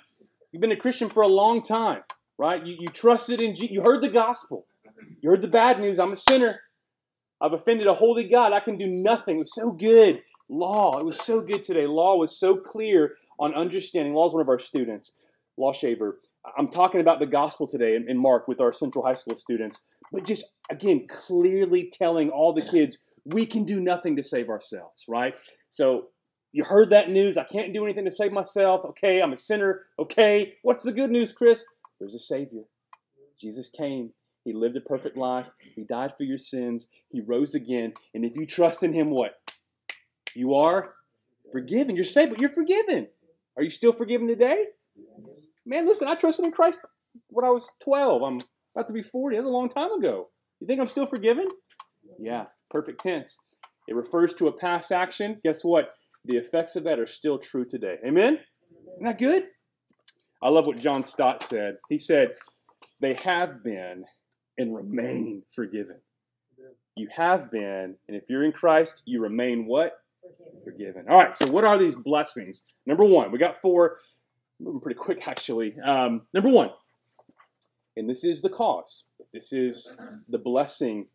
you've 0.50 0.60
been 0.60 0.72
a 0.72 0.76
Christian 0.76 1.08
for 1.08 1.22
a 1.22 1.28
long 1.28 1.62
time, 1.62 2.02
right? 2.38 2.64
You, 2.64 2.76
you 2.80 2.88
trusted 2.88 3.40
in 3.40 3.54
Jesus. 3.54 3.70
You 3.70 3.82
heard 3.82 4.02
the 4.02 4.08
gospel. 4.10 4.66
You 5.20 5.30
heard 5.30 5.42
the 5.42 5.48
bad 5.48 5.80
news. 5.80 5.98
I'm 5.98 6.12
a 6.12 6.16
sinner. 6.16 6.60
I've 7.40 7.52
offended 7.52 7.86
a 7.86 7.94
holy 7.94 8.28
God. 8.28 8.52
I 8.52 8.60
can 8.60 8.78
do 8.78 8.86
nothing. 8.86 9.36
It 9.36 9.40
was 9.40 9.54
so 9.54 9.72
good. 9.72 10.22
Law. 10.48 10.98
It 10.98 11.04
was 11.04 11.20
so 11.20 11.40
good 11.40 11.64
today. 11.64 11.86
Law 11.86 12.16
was 12.16 12.38
so 12.38 12.56
clear 12.56 13.14
on 13.38 13.54
understanding. 13.54 14.14
Law 14.14 14.26
is 14.26 14.32
one 14.32 14.42
of 14.42 14.48
our 14.48 14.58
students, 14.58 15.12
Law 15.56 15.72
Shaver. 15.72 16.20
I'm 16.56 16.68
talking 16.68 17.00
about 17.00 17.20
the 17.20 17.26
gospel 17.26 17.66
today 17.66 17.96
in, 17.96 18.08
in 18.08 18.18
Mark 18.18 18.48
with 18.48 18.60
our 18.60 18.72
Central 18.72 19.04
High 19.04 19.14
School 19.14 19.36
students, 19.36 19.80
but 20.12 20.24
just 20.24 20.44
again, 20.70 21.06
clearly 21.08 21.90
telling 21.92 22.30
all 22.30 22.52
the 22.52 22.62
kids 22.62 22.98
we 23.24 23.46
can 23.46 23.64
do 23.64 23.80
nothing 23.80 24.16
to 24.16 24.24
save 24.24 24.48
ourselves, 24.48 25.04
right? 25.08 25.34
So 25.70 26.08
you 26.52 26.64
heard 26.64 26.90
that 26.90 27.10
news. 27.10 27.36
I 27.36 27.44
can't 27.44 27.72
do 27.72 27.84
anything 27.84 28.04
to 28.04 28.10
save 28.10 28.32
myself. 28.32 28.84
Okay, 28.84 29.20
I'm 29.22 29.32
a 29.32 29.36
sinner. 29.36 29.82
Okay, 29.98 30.54
what's 30.62 30.82
the 30.82 30.92
good 30.92 31.10
news, 31.10 31.32
Chris? 31.32 31.64
There's 32.02 32.14
a 32.14 32.18
Savior. 32.18 32.62
Jesus 33.40 33.70
came. 33.70 34.10
He 34.42 34.52
lived 34.52 34.76
a 34.76 34.80
perfect 34.80 35.16
life. 35.16 35.46
He 35.76 35.84
died 35.84 36.14
for 36.16 36.24
your 36.24 36.36
sins. 36.36 36.88
He 37.12 37.20
rose 37.20 37.54
again. 37.54 37.92
And 38.12 38.24
if 38.24 38.36
you 38.36 38.44
trust 38.44 38.82
in 38.82 38.92
Him, 38.92 39.10
what? 39.10 39.34
You 40.34 40.54
are 40.54 40.94
forgiven. 41.52 41.94
You're 41.94 42.04
saved, 42.04 42.30
but 42.30 42.40
you're 42.40 42.50
forgiven. 42.50 43.06
Are 43.56 43.62
you 43.62 43.70
still 43.70 43.92
forgiven 43.92 44.26
today? 44.26 44.64
Man, 45.64 45.86
listen, 45.86 46.08
I 46.08 46.16
trusted 46.16 46.44
in 46.44 46.50
Christ 46.50 46.80
when 47.28 47.44
I 47.44 47.50
was 47.50 47.70
12. 47.84 48.20
I'm 48.20 48.40
about 48.74 48.88
to 48.88 48.92
be 48.92 49.02
40. 49.02 49.36
That's 49.36 49.46
a 49.46 49.50
long 49.50 49.68
time 49.68 49.92
ago. 49.92 50.30
You 50.58 50.66
think 50.66 50.80
I'm 50.80 50.88
still 50.88 51.06
forgiven? 51.06 51.46
Yeah, 52.18 52.46
perfect 52.68 53.00
tense. 53.00 53.38
It 53.86 53.94
refers 53.94 54.34
to 54.34 54.48
a 54.48 54.52
past 54.52 54.90
action. 54.90 55.40
Guess 55.44 55.62
what? 55.62 55.90
The 56.24 56.36
effects 56.36 56.74
of 56.74 56.82
that 56.82 56.98
are 56.98 57.06
still 57.06 57.38
true 57.38 57.64
today. 57.64 57.98
Amen? 58.04 58.40
Isn't 58.96 59.04
that 59.04 59.20
good? 59.20 59.44
I 60.42 60.48
love 60.48 60.66
what 60.66 60.78
John 60.78 61.04
Stott 61.04 61.42
said. 61.42 61.76
He 61.88 61.98
said, 61.98 62.34
They 63.00 63.14
have 63.24 63.62
been 63.62 64.04
and 64.58 64.74
remain 64.74 65.42
forgiven. 65.50 65.96
You 66.96 67.08
have 67.16 67.50
been, 67.50 67.96
and 68.06 68.16
if 68.16 68.24
you're 68.28 68.44
in 68.44 68.52
Christ, 68.52 69.02
you 69.06 69.22
remain 69.22 69.66
what? 69.66 69.92
Forgiven. 70.20 70.62
forgiven. 70.64 71.04
All 71.08 71.18
right, 71.18 71.34
so 71.34 71.46
what 71.50 71.64
are 71.64 71.78
these 71.78 71.96
blessings? 71.96 72.64
Number 72.86 73.04
one, 73.04 73.32
we 73.32 73.38
got 73.38 73.60
four 73.60 73.98
moving 74.60 74.80
pretty 74.80 74.98
quick 74.98 75.26
actually. 75.26 75.74
Um, 75.84 76.22
number 76.34 76.50
one, 76.50 76.70
and 77.96 78.08
this 78.08 78.24
is 78.24 78.40
the 78.40 78.50
cause. 78.50 79.04
This 79.32 79.52
is 79.52 79.94
the 80.28 80.38
blessing 80.38 81.06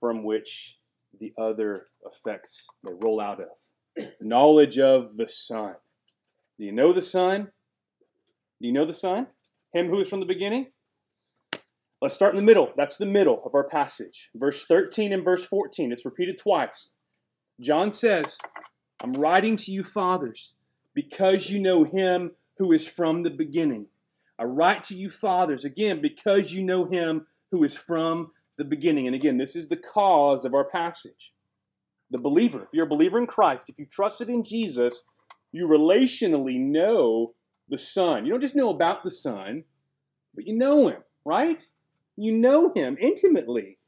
from 0.00 0.24
which 0.24 0.78
the 1.20 1.32
other 1.38 1.86
effects 2.04 2.66
may 2.82 2.92
roll 3.00 3.20
out 3.20 3.40
of. 3.40 4.06
Knowledge 4.20 4.78
of 4.78 5.16
the 5.16 5.26
Son. 5.26 5.74
Do 6.58 6.64
you 6.64 6.72
know 6.72 6.92
the 6.92 7.02
Son? 7.02 7.50
Do 8.60 8.66
you 8.66 8.72
know 8.72 8.84
the 8.84 8.92
Son? 8.92 9.26
Him 9.72 9.88
who 9.88 10.00
is 10.00 10.08
from 10.08 10.20
the 10.20 10.26
beginning? 10.26 10.66
Let's 12.02 12.14
start 12.14 12.34
in 12.34 12.36
the 12.36 12.46
middle. 12.46 12.72
That's 12.76 12.96
the 12.96 13.06
middle 13.06 13.42
of 13.44 13.54
our 13.54 13.64
passage. 13.64 14.30
Verse 14.34 14.64
13 14.64 15.12
and 15.12 15.24
verse 15.24 15.44
14. 15.44 15.92
It's 15.92 16.04
repeated 16.04 16.38
twice. 16.38 16.92
John 17.60 17.90
says, 17.90 18.38
I'm 19.02 19.12
writing 19.12 19.56
to 19.56 19.70
you, 19.70 19.82
fathers, 19.82 20.56
because 20.94 21.50
you 21.50 21.60
know 21.60 21.84
him 21.84 22.32
who 22.58 22.72
is 22.72 22.86
from 22.86 23.22
the 23.22 23.30
beginning. 23.30 23.86
I 24.38 24.44
write 24.44 24.84
to 24.84 24.96
you, 24.96 25.10
fathers, 25.10 25.64
again, 25.64 26.00
because 26.00 26.52
you 26.52 26.62
know 26.62 26.86
him 26.86 27.26
who 27.50 27.64
is 27.64 27.76
from 27.76 28.32
the 28.56 28.64
beginning. 28.64 29.06
And 29.06 29.14
again, 29.14 29.38
this 29.38 29.56
is 29.56 29.68
the 29.68 29.76
cause 29.76 30.44
of 30.44 30.54
our 30.54 30.64
passage. 30.64 31.32
The 32.10 32.18
believer, 32.18 32.62
if 32.62 32.68
you're 32.72 32.86
a 32.86 32.88
believer 32.88 33.18
in 33.18 33.26
Christ, 33.26 33.64
if 33.68 33.78
you 33.78 33.86
trusted 33.86 34.28
in 34.28 34.42
Jesus, 34.42 35.02
you 35.52 35.66
relationally 35.66 36.58
know 36.58 37.34
the 37.70 37.78
Son. 37.78 38.26
You 38.26 38.32
don't 38.32 38.40
just 38.40 38.56
know 38.56 38.70
about 38.70 39.02
the 39.04 39.10
Son, 39.10 39.64
but 40.34 40.46
you 40.46 40.56
know 40.56 40.88
him, 40.88 41.02
right? 41.24 41.64
You 42.16 42.32
know 42.32 42.72
him 42.74 42.98
intimately. 43.00 43.78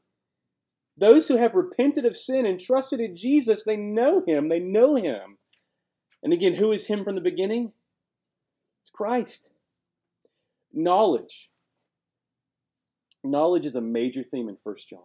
Those 0.96 1.28
who 1.28 1.36
have 1.36 1.54
repented 1.54 2.06
of 2.06 2.16
sin 2.16 2.46
and 2.46 2.60
trusted 2.60 3.00
in 3.00 3.16
Jesus, 3.16 3.64
they 3.64 3.76
know 3.76 4.22
him. 4.26 4.48
They 4.48 4.60
know 4.60 4.94
him. 4.94 5.38
And 6.22 6.32
again, 6.32 6.54
who 6.54 6.72
is 6.72 6.86
him 6.86 7.04
from 7.04 7.16
the 7.16 7.20
beginning? 7.20 7.72
It's 8.82 8.90
Christ. 8.90 9.50
Knowledge. 10.72 11.50
Knowledge 13.24 13.66
is 13.66 13.76
a 13.76 13.80
major 13.80 14.22
theme 14.22 14.48
in 14.48 14.56
First 14.62 14.88
John. 14.90 15.00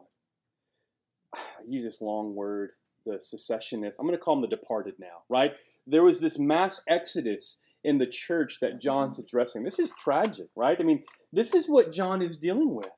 I 1.35 1.39
use 1.67 1.83
this 1.83 2.01
long 2.01 2.35
word, 2.35 2.71
the 3.05 3.19
secessionists. 3.19 3.99
I'm 3.99 4.05
going 4.05 4.17
to 4.17 4.23
call 4.23 4.35
them 4.35 4.49
the 4.49 4.55
departed 4.55 4.95
now, 4.99 5.23
right? 5.29 5.53
There 5.85 6.03
was 6.03 6.19
this 6.19 6.37
mass 6.37 6.81
exodus 6.87 7.57
in 7.87 7.99
the 7.99 8.05
church 8.05 8.59
that 8.59 8.81
John's 8.81 9.17
addressing. 9.17 9.63
This 9.63 9.79
is 9.79 9.93
tragic, 9.97 10.47
right? 10.57 10.75
I 10.77 10.83
mean, 10.83 11.05
this 11.31 11.53
is 11.53 11.69
what 11.69 11.93
John 11.93 12.21
is 12.21 12.37
dealing 12.37 12.75
with. 12.75 12.89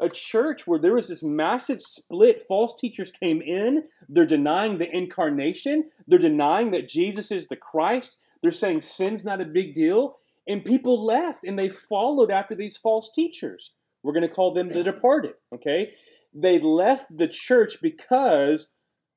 A 0.00 0.08
church 0.08 0.66
where 0.66 0.78
there 0.78 0.94
was 0.94 1.08
this 1.08 1.22
massive 1.22 1.82
split. 1.82 2.42
False 2.48 2.74
teachers 2.80 3.10
came 3.10 3.42
in. 3.42 3.84
They're 4.08 4.24
denying 4.24 4.78
the 4.78 4.88
incarnation. 4.90 5.90
They're 6.06 6.18
denying 6.18 6.70
that 6.70 6.88
Jesus 6.88 7.30
is 7.30 7.48
the 7.48 7.56
Christ. 7.56 8.16
They're 8.40 8.50
saying 8.50 8.80
sin's 8.80 9.22
not 9.22 9.42
a 9.42 9.44
big 9.44 9.74
deal. 9.74 10.16
And 10.46 10.64
people 10.64 11.04
left 11.04 11.44
and 11.44 11.58
they 11.58 11.68
followed 11.68 12.30
after 12.30 12.54
these 12.54 12.78
false 12.78 13.10
teachers. 13.14 13.74
We're 14.02 14.14
going 14.14 14.26
to 14.26 14.34
call 14.34 14.54
them 14.54 14.70
the 14.70 14.82
departed, 14.82 15.34
okay? 15.54 15.92
They 16.32 16.58
left 16.58 17.14
the 17.14 17.28
church 17.28 17.82
because 17.82 18.70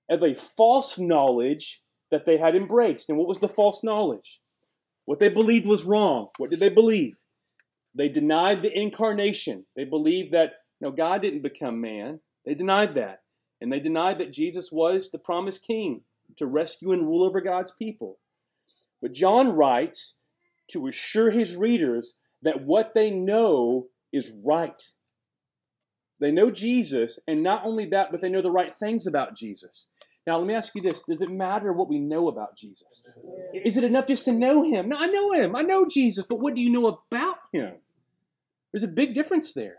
of 0.10 0.24
a 0.24 0.36
false 0.36 1.00
knowledge 1.00 1.84
that 2.10 2.26
they 2.26 2.38
had 2.38 2.54
embraced. 2.54 3.08
And 3.08 3.18
what 3.18 3.30
was 3.30 3.40
the 3.40 3.48
false 3.48 3.82
knowledge? 3.82 4.42
What 5.12 5.20
they 5.20 5.27
believed 5.27 5.68
was 5.68 5.84
wrong. 5.84 6.30
What 6.38 6.51
did 6.51 6.62
they 6.62 6.70
believe? 6.70 7.18
They 7.94 8.08
denied 8.08 8.62
the 8.62 8.72
incarnation. 8.72 9.65
They 9.75 9.84
believed 9.84 10.32
that 10.32 10.53
no, 10.80 10.89
God 10.89 11.22
didn't 11.22 11.41
become 11.41 11.82
man. 11.82 12.22
They 12.46 12.53
denied 12.53 12.96
that. 12.96 13.24
And 13.60 13.74
they 13.74 13.82
denied 13.82 14.20
that 14.20 14.32
Jesus 14.32 14.72
was 14.72 15.12
the 15.12 15.18
promised 15.18 15.68
king 15.68 16.03
to 16.38 16.46
rescue 16.46 16.94
and 16.94 17.01
rule 17.01 17.25
over 17.25 17.41
God's 17.41 17.74
people. 17.74 18.20
But 19.01 19.12
John 19.12 19.50
writes 19.50 20.15
to 20.70 20.88
assure 20.88 21.32
his 21.32 21.58
readers 21.58 22.13
that 22.41 22.63
what 22.63 22.94
they 22.96 23.12
know 23.12 23.88
is 24.13 24.32
right. 24.46 24.82
They 26.22 26.32
know 26.32 26.51
Jesus, 26.51 27.20
and 27.27 27.44
not 27.44 27.65
only 27.65 27.86
that, 27.88 28.12
but 28.12 28.22
they 28.22 28.30
know 28.30 28.41
the 28.41 28.50
right 28.50 28.74
things 28.74 29.06
about 29.06 29.36
Jesus. 29.36 29.89
Now, 30.28 30.38
let 30.38 30.46
me 30.46 30.54
ask 30.54 30.75
you 30.75 30.82
this 30.82 31.04
Does 31.04 31.22
it 31.22 31.32
matter 31.32 31.74
what 31.74 31.90
we 31.90 32.00
know 32.00 32.28
about 32.28 32.58
Jesus? 32.58 33.04
Is 33.54 33.78
it 33.78 33.84
enough 33.84 34.08
just 34.08 34.25
to 34.25 34.32
know 34.32 34.63
him? 34.63 34.90
No, 34.90 34.98
I 34.98 35.08
know 35.08 35.34
him. 35.34 35.56
I 35.56 35.62
know 35.62 35.88
Jesus, 35.88 36.25
but 36.28 36.40
what 36.40 36.56
do 36.56 36.62
you 36.62 36.70
know 36.70 36.88
about 36.88 37.38
him? 37.51 37.74
There's 38.72 38.84
a 38.84 38.88
big 38.88 39.13
difference 39.13 39.54
there. 39.54 39.78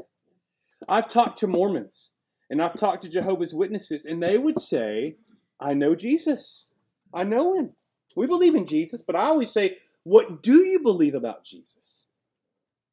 I've 0.88 1.08
talked 1.08 1.38
to 1.38 1.46
Mormons 1.46 2.10
and 2.50 2.60
I've 2.60 2.76
talked 2.76 3.04
to 3.04 3.08
Jehovah's 3.08 3.54
Witnesses, 3.54 4.04
and 4.04 4.22
they 4.22 4.36
would 4.36 4.60
say, 4.60 5.16
I 5.58 5.72
know 5.72 5.94
Jesus. 5.94 6.68
I 7.14 7.24
know 7.24 7.54
him. 7.54 7.70
We 8.14 8.26
believe 8.26 8.54
in 8.54 8.66
Jesus, 8.66 9.00
but 9.00 9.16
I 9.16 9.24
always 9.24 9.50
say, 9.50 9.78
What 10.02 10.42
do 10.42 10.62
you 10.62 10.80
believe 10.80 11.14
about 11.14 11.44
Jesus? 11.44 12.04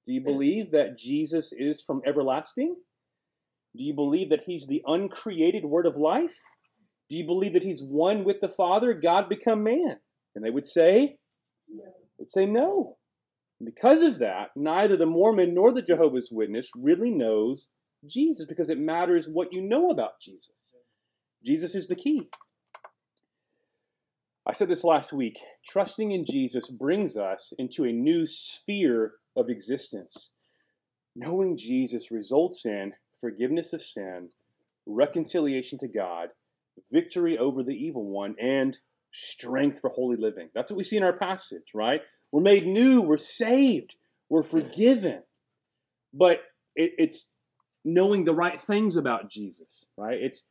Do 0.05 0.13
you 0.13 0.21
believe 0.21 0.71
that 0.71 0.97
Jesus 0.97 1.51
is 1.51 1.81
from 1.81 2.01
everlasting? 2.05 2.77
Do 3.75 3.83
you 3.83 3.93
believe 3.93 4.29
that 4.29 4.43
he's 4.45 4.65
the 4.65 4.81
uncreated 4.87 5.65
word 5.65 5.85
of 5.85 5.97
life? 5.97 6.39
Do 7.09 7.15
you 7.15 7.25
believe 7.25 7.53
that 7.53 7.63
he's 7.63 7.81
one 7.81 8.23
with 8.23 8.39
the 8.39 8.49
Father, 8.49 8.93
God 8.93 9.29
become 9.29 9.63
man? 9.63 9.97
And 10.35 10.45
they 10.45 10.51
would 10.51 10.65
say, 10.65 11.17
no. 11.67 11.83
would 12.17 12.29
say 12.29 12.45
no. 12.45 12.97
And 13.59 13.65
because 13.65 14.03
of 14.03 14.19
that, 14.19 14.49
neither 14.55 14.95
the 14.95 15.05
Mormon 15.05 15.53
nor 15.53 15.73
the 15.73 15.81
Jehovah's 15.81 16.29
Witness 16.31 16.71
really 16.77 17.11
knows 17.11 17.69
Jesus 18.05 18.45
because 18.45 18.69
it 18.69 18.79
matters 18.79 19.27
what 19.27 19.51
you 19.51 19.61
know 19.61 19.89
about 19.89 20.21
Jesus. 20.21 20.51
Jesus 21.43 21.75
is 21.75 21.87
the 21.87 21.95
key. 21.95 22.29
I 24.45 24.53
said 24.53 24.69
this 24.69 24.83
last 24.83 25.13
week. 25.13 25.39
Trusting 25.67 26.11
in 26.11 26.25
Jesus 26.25 26.69
brings 26.69 27.17
us 27.17 27.53
into 27.57 27.85
a 27.85 27.91
new 27.91 28.25
sphere 28.25 29.13
of 29.35 29.49
existence. 29.49 30.31
Knowing 31.15 31.57
Jesus 31.57 32.11
results 32.11 32.65
in 32.65 32.93
forgiveness 33.19 33.73
of 33.73 33.81
sin, 33.81 34.29
reconciliation 34.85 35.77
to 35.79 35.87
God, 35.87 36.29
victory 36.91 37.37
over 37.37 37.63
the 37.63 37.73
evil 37.73 38.05
one, 38.05 38.35
and 38.41 38.77
strength 39.11 39.79
for 39.79 39.89
holy 39.89 40.17
living. 40.17 40.49
That's 40.53 40.71
what 40.71 40.77
we 40.77 40.83
see 40.83 40.97
in 40.97 41.03
our 41.03 41.17
passage, 41.17 41.71
right? 41.73 42.01
We're 42.31 42.41
made 42.41 42.67
new, 42.67 43.01
we're 43.01 43.17
saved, 43.17 43.95
we're 44.29 44.43
forgiven. 44.43 45.23
But 46.13 46.41
it, 46.75 46.91
it's 46.97 47.31
knowing 47.83 48.25
the 48.25 48.33
right 48.33 48.59
things 48.59 48.95
about 48.95 49.29
Jesus, 49.29 49.85
right? 49.97 50.17
It's 50.19 50.47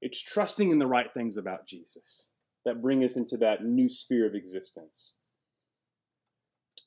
it's 0.00 0.20
trusting 0.20 0.70
in 0.70 0.78
the 0.80 0.86
right 0.86 1.06
things 1.14 1.36
about 1.36 1.66
Jesus 1.66 2.26
that 2.64 2.82
bring 2.82 3.04
us 3.04 3.16
into 3.16 3.36
that 3.38 3.64
new 3.64 3.88
sphere 3.88 4.26
of 4.26 4.34
existence. 4.34 5.16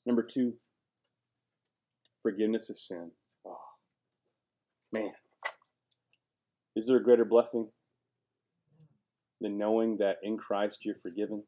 Number 0.04 0.22
two, 0.22 0.54
forgiveness 2.22 2.68
of 2.68 2.76
sin. 2.76 3.10
Oh, 3.46 3.56
man. 4.92 5.12
Is 6.76 6.86
there 6.86 6.98
a 6.98 7.02
greater 7.02 7.24
blessing 7.24 7.68
than 9.40 9.58
knowing 9.58 9.98
that 9.98 10.16
in 10.22 10.36
Christ 10.36 10.84
you're 10.84 10.96
forgiven? 11.02 11.42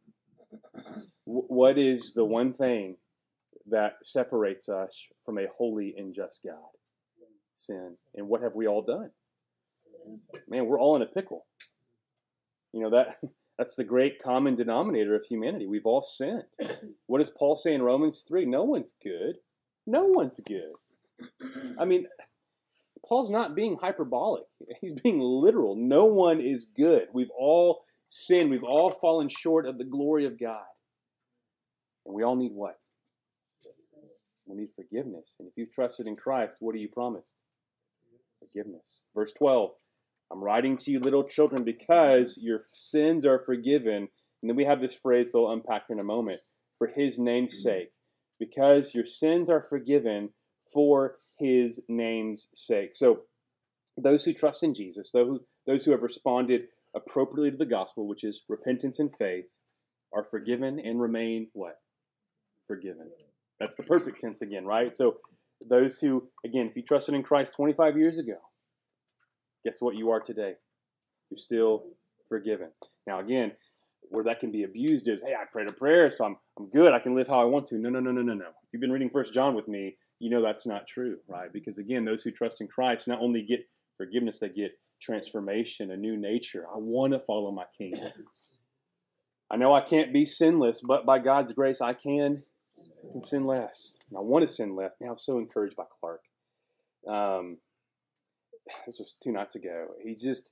what 1.25 1.77
is 1.77 2.15
the 2.15 2.25
one 2.25 2.53
thing 2.55 2.97
that 3.67 3.97
separates 4.03 4.69
us 4.69 5.07
from 5.25 5.39
a 5.39 5.47
holy 5.57 5.95
and 5.99 6.15
just 6.15 6.43
God? 6.45 6.55
Sin. 7.55 7.97
And 8.15 8.29
what 8.29 8.43
have 8.43 8.55
we 8.55 8.67
all 8.67 8.83
done? 8.83 9.11
Man, 10.49 10.67
we're 10.67 10.81
all 10.81 10.97
in 10.97 11.03
a 11.03 11.07
pickle. 11.07 11.45
You 12.73 12.83
know 12.83 12.91
that 12.91 13.19
that's 13.59 13.75
the 13.75 13.85
great 13.85 14.23
common 14.23 14.55
denominator 14.57 15.15
of 15.15 15.25
humanity. 15.25 15.67
We've 15.67 15.87
all 15.87 16.03
sinned. 16.03 16.45
What 17.07 17.19
does 17.19 17.31
Paul 17.31 17.57
say 17.57 17.75
in 17.75 17.83
Romans 17.83 18.25
3? 18.27 18.47
No 18.47 18.63
one's 18.65 18.95
good. 19.03 19.37
No 19.87 20.05
one's 20.05 20.41
good. 20.47 20.73
I 21.79 21.85
mean, 21.85 22.07
Paul's 23.07 23.31
not 23.31 23.55
being 23.55 23.79
hyperbolic. 23.81 24.45
He's 24.81 24.95
being 24.95 25.21
literal. 25.21 25.77
No 25.77 26.05
one 26.07 26.41
is 26.41 26.67
good. 26.77 27.09
We've 27.13 27.31
all 27.39 27.83
sinned. 28.07 28.51
We've 28.51 28.65
all 28.65 28.91
fallen 28.91 29.29
short 29.29 29.67
of 29.67 29.79
the 29.79 29.85
glory 29.85 30.27
of 30.27 30.39
God. 30.39 30.65
And 32.07 32.15
we 32.15 32.23
all 32.23 32.37
need 32.37 32.53
what? 32.55 32.79
We 34.47 34.57
need 34.57 34.71
forgiveness. 34.75 35.37
And 35.39 35.49
if 35.49 35.55
you've 35.57 35.73
trusted 35.73 36.07
in 36.07 36.17
Christ, 36.17 36.57
what 36.61 36.75
are 36.75 36.79
you 36.79 36.89
promised? 36.89 37.35
Forgiveness. 38.41 39.03
Verse 39.15 39.33
12 39.33 39.71
I'm 40.31 40.45
writing 40.45 40.77
to 40.79 40.91
you, 40.91 41.01
little 41.01 41.25
children, 41.25 41.65
because 41.65 42.39
your 42.41 42.65
sins 42.75 43.25
are 43.25 43.39
forgiven. 43.39 44.09
And 44.43 44.49
then 44.49 44.57
we 44.57 44.65
have 44.65 44.81
this 44.81 44.95
phrase 44.95 45.33
that 45.33 45.39
we'll 45.39 45.51
unpack 45.51 45.85
in 45.91 45.99
a 45.99 46.05
moment 46.05 46.41
for 46.79 46.89
his 46.89 47.19
name's 47.19 47.63
sake. 47.63 47.91
Because 48.39 48.95
your 48.95 49.07
sins 49.07 49.51
are 49.51 49.67
forgiven 49.69 50.31
for 50.73 51.17
his 51.39 51.81
name's 51.89 52.49
sake. 52.55 52.95
So, 52.95 53.21
those 53.97 54.25
who 54.25 54.33
trust 54.33 54.63
in 54.63 54.75
Jesus, 54.75 55.11
those 55.11 55.27
who, 55.27 55.41
those 55.67 55.85
who 55.85 55.91
have 55.91 56.03
responded 56.03 56.69
appropriately 56.95 57.51
to 57.51 57.57
the 57.57 57.67
gospel, 57.67 58.07
which 58.07 58.25
is 58.25 58.45
repentance 58.49 58.99
and 58.99 59.15
faith, 59.15 59.47
are 60.13 60.25
forgiven 60.25 60.79
and 60.79 61.01
remain 61.01 61.49
what? 61.53 61.81
Forgiven. 62.67 63.11
That's 63.61 63.75
the 63.75 63.83
perfect 63.83 64.21
tense 64.21 64.43
again, 64.43 64.65
right? 64.65 64.95
So, 64.95 65.17
those 65.69 65.99
who, 65.99 66.29
again, 66.45 66.67
if 66.67 66.77
you 66.77 66.83
trusted 66.83 67.15
in 67.15 67.23
Christ 67.23 67.55
25 67.55 67.99
years 67.99 68.19
ago, 68.19 68.37
guess 69.65 69.81
what 69.81 69.97
you 69.97 70.11
are 70.11 70.21
today? 70.21 70.55
You're 71.31 71.39
still 71.39 71.85
forgiven. 72.29 72.69
Now, 73.07 73.21
again, 73.21 73.53
where 74.11 74.25
that 74.25 74.41
can 74.41 74.51
be 74.51 74.65
abused 74.65 75.09
is, 75.09 75.23
hey, 75.23 75.35
I 75.35 75.45
prayed 75.51 75.69
a 75.69 75.73
prayer, 75.73 76.11
so 76.11 76.25
I'm, 76.25 76.37
I'm 76.59 76.69
good. 76.71 76.93
I 76.93 76.99
can 76.99 77.15
live 77.15 77.27
how 77.27 77.41
I 77.41 77.45
want 77.45 77.67
to. 77.67 77.77
No, 77.77 77.89
no, 77.91 78.01
no, 78.01 78.13
no, 78.13 78.23
no, 78.23 78.35
no. 78.35 78.47
If 78.47 78.73
you've 78.73 78.81
been 78.81 78.93
reading 78.93 79.11
First 79.11 79.35
John 79.35 79.55
with 79.55 79.69
me, 79.69 79.97
you 80.19 80.31
know 80.31 80.43
that's 80.43 80.67
not 80.67 80.87
true, 80.87 81.19
right? 81.29 81.53
Because 81.53 81.79
again, 81.79 82.05
those 82.05 82.23
who 82.23 82.31
trust 82.31 82.61
in 82.61 82.69
Christ 82.69 83.09
not 83.09 83.21
only 83.21 83.43
get 83.43 83.69
forgiveness, 83.97 84.39
they 84.39 84.49
get 84.49 84.79
transformation, 85.01 85.91
a 85.91 85.97
new 85.97 86.17
nature. 86.17 86.67
I 86.73 86.79
want 86.79 87.13
to 87.13 87.21
follow 87.21 87.51
my 87.51 87.65
King. 87.77 87.95
I 89.51 89.57
know 89.57 89.75
I 89.75 89.81
can't 89.81 90.13
be 90.13 90.27
sinless, 90.27 90.83
but 90.87 91.07
by 91.07 91.19
God's 91.21 91.53
grace, 91.53 91.81
I 91.81 91.95
can, 91.95 92.43
can 93.13 93.23
sin 93.23 93.45
less. 93.45 93.95
And 94.11 94.19
I 94.19 94.21
want 94.21 94.47
to 94.47 94.53
sin 94.53 94.77
less. 94.77 94.93
Now 95.01 95.13
I'm 95.13 95.19
so 95.19 95.39
encouraged 95.39 95.77
by 95.77 95.85
Clark. 96.01 96.21
Um, 97.09 97.59
this 98.87 98.99
was 98.99 99.17
two 99.23 99.33
nights 99.33 99.55
ago. 99.55 99.89
He 100.05 100.15
just, 100.15 100.51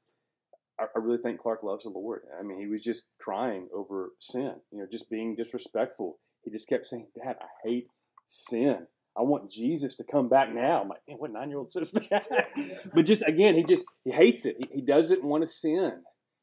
I, 0.80 0.84
I 0.84 0.98
really 0.98 1.18
think 1.18 1.40
Clark 1.40 1.62
loves 1.62 1.84
the 1.84 1.90
Lord. 1.90 2.22
I 2.38 2.42
mean, 2.42 2.58
he 2.58 2.66
was 2.66 2.82
just 2.82 3.10
crying 3.18 3.68
over 3.74 4.12
sin, 4.18 4.54
you 4.70 4.78
know, 4.78 4.86
just 4.90 5.10
being 5.10 5.36
disrespectful. 5.36 6.18
He 6.42 6.50
just 6.50 6.68
kept 6.68 6.86
saying, 6.86 7.08
Dad, 7.14 7.36
I 7.40 7.68
hate 7.68 7.88
sin. 8.24 8.86
I 9.18 9.22
want 9.22 9.50
Jesus 9.50 9.94
to 9.96 10.04
come 10.04 10.28
back 10.28 10.52
now. 10.52 10.82
I'm 10.82 10.88
like, 10.88 11.00
man, 11.08 11.16
what 11.18 11.32
nine 11.32 11.48
year 11.48 11.58
old 11.58 11.70
says 11.70 11.92
that? 11.92 12.48
but 12.94 13.06
just 13.06 13.22
again, 13.26 13.54
he 13.54 13.64
just 13.64 13.86
he 14.04 14.10
hates 14.10 14.44
it. 14.44 14.56
He, 14.58 14.76
he, 14.76 14.80
doesn't 14.82 15.24
want 15.24 15.42
to 15.42 15.46
sin, 15.46 15.92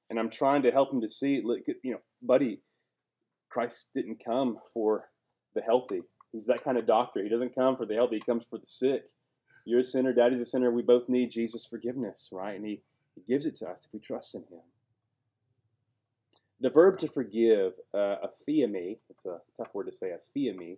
and 0.10 0.20
I'm 0.20 0.30
trying 0.30 0.64
to 0.64 0.72
help 0.72 0.92
him 0.92 1.02
to 1.02 1.10
see. 1.10 1.42
Look, 1.44 1.60
you 1.84 1.92
know, 1.92 2.00
buddy, 2.22 2.62
Christ 3.50 3.90
didn't 3.94 4.24
come 4.26 4.58
for 4.74 5.10
the 5.54 5.62
healthy. 5.62 6.02
He's 6.32 6.48
that 6.48 6.64
kind 6.64 6.78
of 6.78 6.88
doctor. 6.88 7.22
He 7.24 7.30
doesn't 7.30 7.54
come 7.54 7.78
for 7.78 7.86
the 7.86 7.94
healthy. 7.94 8.16
He 8.16 8.22
comes 8.22 8.48
for 8.48 8.58
the 8.58 8.66
sick. 8.66 9.04
You're 9.66 9.82
a 9.82 9.84
sinner. 9.84 10.14
Daddy's 10.14 10.42
a 10.42 10.46
sinner. 10.46 10.72
We 10.72 10.82
both 10.82 11.08
need 11.08 11.30
Jesus' 11.30 11.66
forgiveness, 11.66 12.30
right? 12.32 12.56
And 12.56 12.66
he, 12.66 12.82
he 13.16 13.22
gives 13.28 13.46
it 13.46 13.56
to 13.58 13.70
us 13.70 13.86
if 13.86 13.94
we 13.94 14.00
trust 14.00 14.34
in 14.34 14.42
Him. 14.42 14.62
The 16.60 16.70
verb 16.70 16.98
to 17.00 17.08
forgive, 17.08 17.74
uh, 17.94 18.16
aphiemi, 18.26 18.98
it's 19.10 19.26
a 19.26 19.40
tough 19.58 19.74
word 19.74 19.88
to 19.88 19.94
say, 19.94 20.12
aphiemi. 20.12 20.78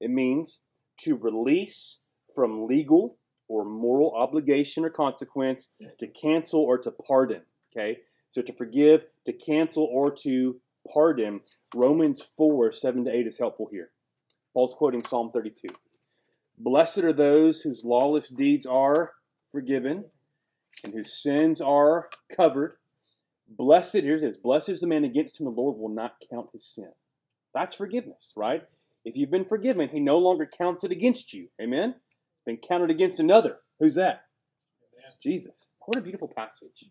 It 0.00 0.10
means 0.10 0.60
to 1.04 1.16
release 1.16 1.98
from 2.34 2.66
legal 2.66 3.18
or 3.48 3.64
moral 3.64 4.14
obligation 4.16 4.84
or 4.84 4.90
consequence, 4.90 5.70
to 5.98 6.06
cancel 6.06 6.60
or 6.60 6.78
to 6.78 6.90
pardon. 6.90 7.42
Okay? 7.70 7.98
So 8.30 8.40
to 8.42 8.52
forgive, 8.54 9.04
to 9.26 9.32
cancel, 9.32 9.84
or 9.84 10.10
to 10.22 10.60
pardon. 10.92 11.40
Romans 11.74 12.22
4, 12.36 12.72
7 12.72 13.04
to 13.04 13.10
8 13.10 13.26
is 13.26 13.38
helpful 13.38 13.68
here. 13.70 13.90
Paul's 14.54 14.74
quoting 14.74 15.04
Psalm 15.04 15.30
32. 15.32 15.68
Blessed 16.58 16.98
are 16.98 17.12
those 17.12 17.60
whose 17.62 17.84
lawless 17.84 18.28
deeds 18.28 18.66
are 18.66 19.12
forgiven 19.50 20.04
and 20.84 20.92
whose 20.92 21.22
sins 21.22 21.60
are 21.60 22.08
covered. 22.34 22.76
Blessed, 23.48 23.96
here's 23.96 24.22
this 24.22 24.36
blessed 24.36 24.70
is 24.70 24.80
the 24.80 24.86
man 24.86 25.04
against 25.04 25.36
whom 25.36 25.46
the 25.46 25.60
Lord 25.60 25.78
will 25.78 25.90
not 25.90 26.16
count 26.30 26.50
his 26.52 26.66
sin. 26.66 26.92
That's 27.54 27.74
forgiveness, 27.74 28.32
right? 28.36 28.62
If 29.04 29.16
you've 29.16 29.30
been 29.30 29.44
forgiven, 29.44 29.88
he 29.88 30.00
no 30.00 30.18
longer 30.18 30.46
counts 30.46 30.84
it 30.84 30.92
against 30.92 31.32
you. 31.32 31.48
Amen? 31.60 31.96
Been 32.46 32.56
counted 32.56 32.90
against 32.90 33.20
another. 33.20 33.58
Who's 33.80 33.94
that? 33.96 34.24
Amen. 34.94 35.12
Jesus. 35.22 35.70
What 35.86 35.98
a 35.98 36.02
beautiful 36.02 36.28
passage. 36.28 36.84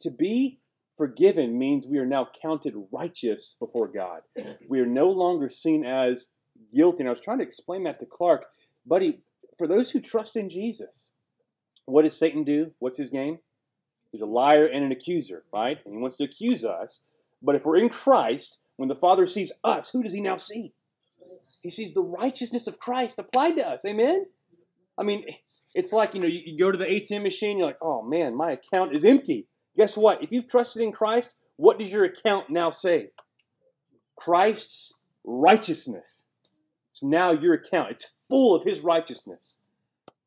To 0.00 0.10
be 0.10 0.60
forgiven 0.96 1.58
means 1.58 1.86
we 1.86 1.98
are 1.98 2.06
now 2.06 2.28
counted 2.42 2.74
righteous 2.92 3.56
before 3.58 3.88
God. 3.88 4.20
We 4.68 4.80
are 4.80 4.86
no 4.86 5.10
longer 5.10 5.50
seen 5.50 5.84
as 5.84 6.28
guilty. 6.74 7.00
And 7.00 7.08
I 7.08 7.12
was 7.12 7.20
trying 7.20 7.38
to 7.38 7.44
explain 7.44 7.84
that 7.84 8.00
to 8.00 8.06
Clark. 8.06 8.46
Buddy, 8.86 9.20
for 9.58 9.66
those 9.66 9.90
who 9.90 10.00
trust 10.00 10.36
in 10.36 10.48
Jesus, 10.48 11.10
what 11.84 12.02
does 12.02 12.18
Satan 12.18 12.44
do? 12.44 12.72
What's 12.78 12.98
his 12.98 13.10
game? 13.10 13.38
He's 14.12 14.22
a 14.22 14.26
liar 14.26 14.66
and 14.66 14.84
an 14.84 14.92
accuser, 14.92 15.44
right? 15.52 15.78
And 15.84 15.94
he 15.94 16.00
wants 16.00 16.16
to 16.16 16.24
accuse 16.24 16.64
us. 16.64 17.02
But 17.42 17.54
if 17.54 17.64
we're 17.64 17.76
in 17.76 17.90
Christ, 17.90 18.58
when 18.76 18.88
the 18.88 18.94
Father 18.94 19.26
sees 19.26 19.52
us, 19.62 19.90
who 19.90 20.02
does 20.02 20.12
he 20.12 20.20
now 20.20 20.36
see? 20.36 20.72
He 21.66 21.70
sees 21.70 21.94
the 21.94 22.00
righteousness 22.00 22.68
of 22.68 22.78
Christ 22.78 23.18
applied 23.18 23.56
to 23.56 23.68
us. 23.68 23.84
Amen? 23.84 24.26
I 24.96 25.02
mean, 25.02 25.24
it's 25.74 25.92
like, 25.92 26.14
you 26.14 26.20
know, 26.20 26.28
you, 26.28 26.40
you 26.44 26.56
go 26.56 26.70
to 26.70 26.78
the 26.78 26.84
ATM 26.84 27.24
machine, 27.24 27.58
you're 27.58 27.66
like, 27.66 27.82
oh 27.82 28.02
man, 28.02 28.36
my 28.36 28.52
account 28.52 28.94
is 28.94 29.04
empty. 29.04 29.48
Guess 29.76 29.96
what? 29.96 30.22
If 30.22 30.30
you've 30.30 30.46
trusted 30.46 30.80
in 30.80 30.92
Christ, 30.92 31.34
what 31.56 31.80
does 31.80 31.90
your 31.90 32.04
account 32.04 32.50
now 32.50 32.70
say? 32.70 33.10
Christ's 34.14 35.00
righteousness. 35.24 36.28
It's 36.92 37.02
now 37.02 37.32
your 37.32 37.54
account. 37.54 37.90
It's 37.90 38.14
full 38.28 38.54
of 38.54 38.62
his 38.62 38.78
righteousness. 38.82 39.58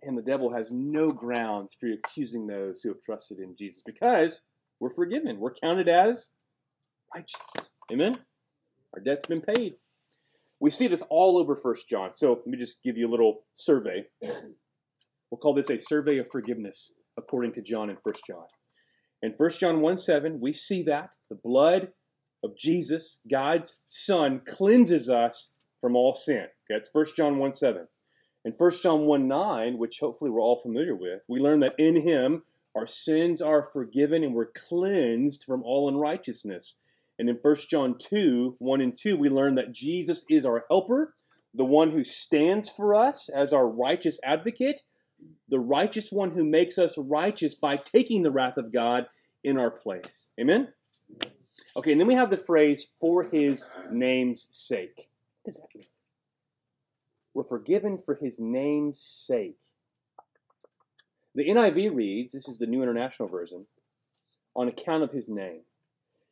And 0.04 0.18
the 0.18 0.22
devil 0.22 0.54
has 0.54 0.72
no 0.74 1.10
grounds 1.14 1.74
for 1.80 1.88
accusing 1.88 2.48
those 2.48 2.82
who 2.82 2.90
have 2.90 3.02
trusted 3.02 3.40
in 3.40 3.56
Jesus 3.56 3.82
because 3.86 4.42
we're 4.82 4.94
forgiven. 4.94 5.40
We're 5.40 5.54
counted 5.54 5.88
as 5.88 6.32
righteous. 7.16 7.40
Amen? 7.90 8.18
Our 8.94 9.00
debt's 9.00 9.26
been 9.26 9.40
paid. 9.40 9.76
We 10.60 10.72
see 10.72 10.88
this 10.88 11.04
all 11.10 11.38
over 11.38 11.56
First 11.56 11.90
John. 11.90 12.14
So 12.14 12.34
let 12.34 12.48
me 12.48 12.58
just 12.58 12.84
give 12.84 12.98
you 12.98 13.08
a 13.08 13.12
little 13.12 13.44
survey. 13.54 14.06
We'll 15.32 15.38
call 15.38 15.54
this 15.54 15.70
a 15.70 15.80
survey 15.80 16.18
of 16.18 16.28
forgiveness 16.32 16.94
according 17.16 17.54
to 17.54 17.62
John 17.62 17.92
in 17.92 17.98
First 18.04 18.24
John. 18.26 18.46
In 19.22 19.36
First 19.38 19.60
John 19.60 19.82
1 19.82 19.98
7, 19.98 20.40
we 20.40 20.54
see 20.54 20.82
that 20.84 21.12
the 21.30 21.36
blood 21.36 21.90
of 22.44 22.58
Jesus, 22.58 23.20
God's 23.30 23.78
Son, 23.88 24.42
cleanses 24.44 25.08
us 25.08 25.52
from 25.82 25.96
all 25.96 26.16
sin. 26.16 26.46
Okay, 26.46 26.80
that's 26.80 26.90
1 26.92 27.06
John 27.16 27.38
1 27.38 27.54
7. 27.54 27.88
In 28.46 28.54
1 28.54 28.72
John 28.82 29.02
1 29.02 29.28
9, 29.28 29.78
which 29.78 30.00
hopefully 30.00 30.32
we're 30.32 30.42
all 30.42 30.60
familiar 30.60 30.96
with, 30.96 31.22
we 31.28 31.40
learn 31.40 31.60
that 31.60 31.76
in 31.78 32.02
Him 32.02 32.44
our 32.76 32.88
sins 32.88 33.42
are 33.42 33.62
forgiven 33.62 34.24
and 34.24 34.34
we're 34.34 34.52
cleansed 34.52 35.44
from 35.44 35.62
all 35.64 35.90
unrighteousness. 35.90 36.76
And 37.20 37.30
in 37.30 37.38
1 37.42 37.56
John 37.70 37.96
2 38.00 38.56
1 38.58 38.82
and 38.82 38.96
2, 38.98 39.18
we 39.18 39.30
learn 39.30 39.56
that 39.56 39.74
Jesus 39.74 40.26
is 40.30 40.46
our 40.46 40.66
helper, 40.70 41.16
the 41.54 41.66
one 41.66 41.92
who 41.92 42.04
stands 42.04 42.70
for 42.70 42.96
us 42.96 43.30
as 43.30 43.52
our 43.52 43.68
righteous 43.68 44.20
advocate, 44.24 44.84
the 45.50 45.60
righteous 45.60 46.12
one 46.12 46.32
who 46.32 46.46
makes 46.46 46.78
us 46.78 46.98
righteous 46.98 47.56
by 47.56 47.76
taking 47.76 48.24
the 48.24 48.32
wrath 48.32 48.56
of 48.56 48.72
God 48.72 49.08
in 49.44 49.58
our 49.58 49.70
place. 49.70 50.32
Amen? 50.40 50.70
Okay, 51.76 51.92
and 51.92 52.00
then 52.00 52.08
we 52.08 52.16
have 52.16 52.30
the 52.30 52.38
phrase, 52.38 52.88
for 53.02 53.24
his 53.24 53.66
name's 53.92 54.48
sake. 54.50 55.10
What 55.44 55.54
does 55.54 55.56
that 55.58 55.76
mean? 55.76 55.88
We're 57.34 57.44
forgiven 57.44 57.98
for 57.98 58.16
his 58.16 58.40
name's 58.40 59.00
sake. 59.00 59.58
The 61.36 61.48
NIV 61.48 61.96
reads, 61.96 62.32
this 62.32 62.48
is 62.48 62.58
the 62.60 62.66
New 62.66 62.82
International 62.82 63.30
Version, 63.30 63.66
on 64.56 64.68
account 64.68 65.04
of 65.04 65.12
his 65.12 65.30
name. 65.30 65.62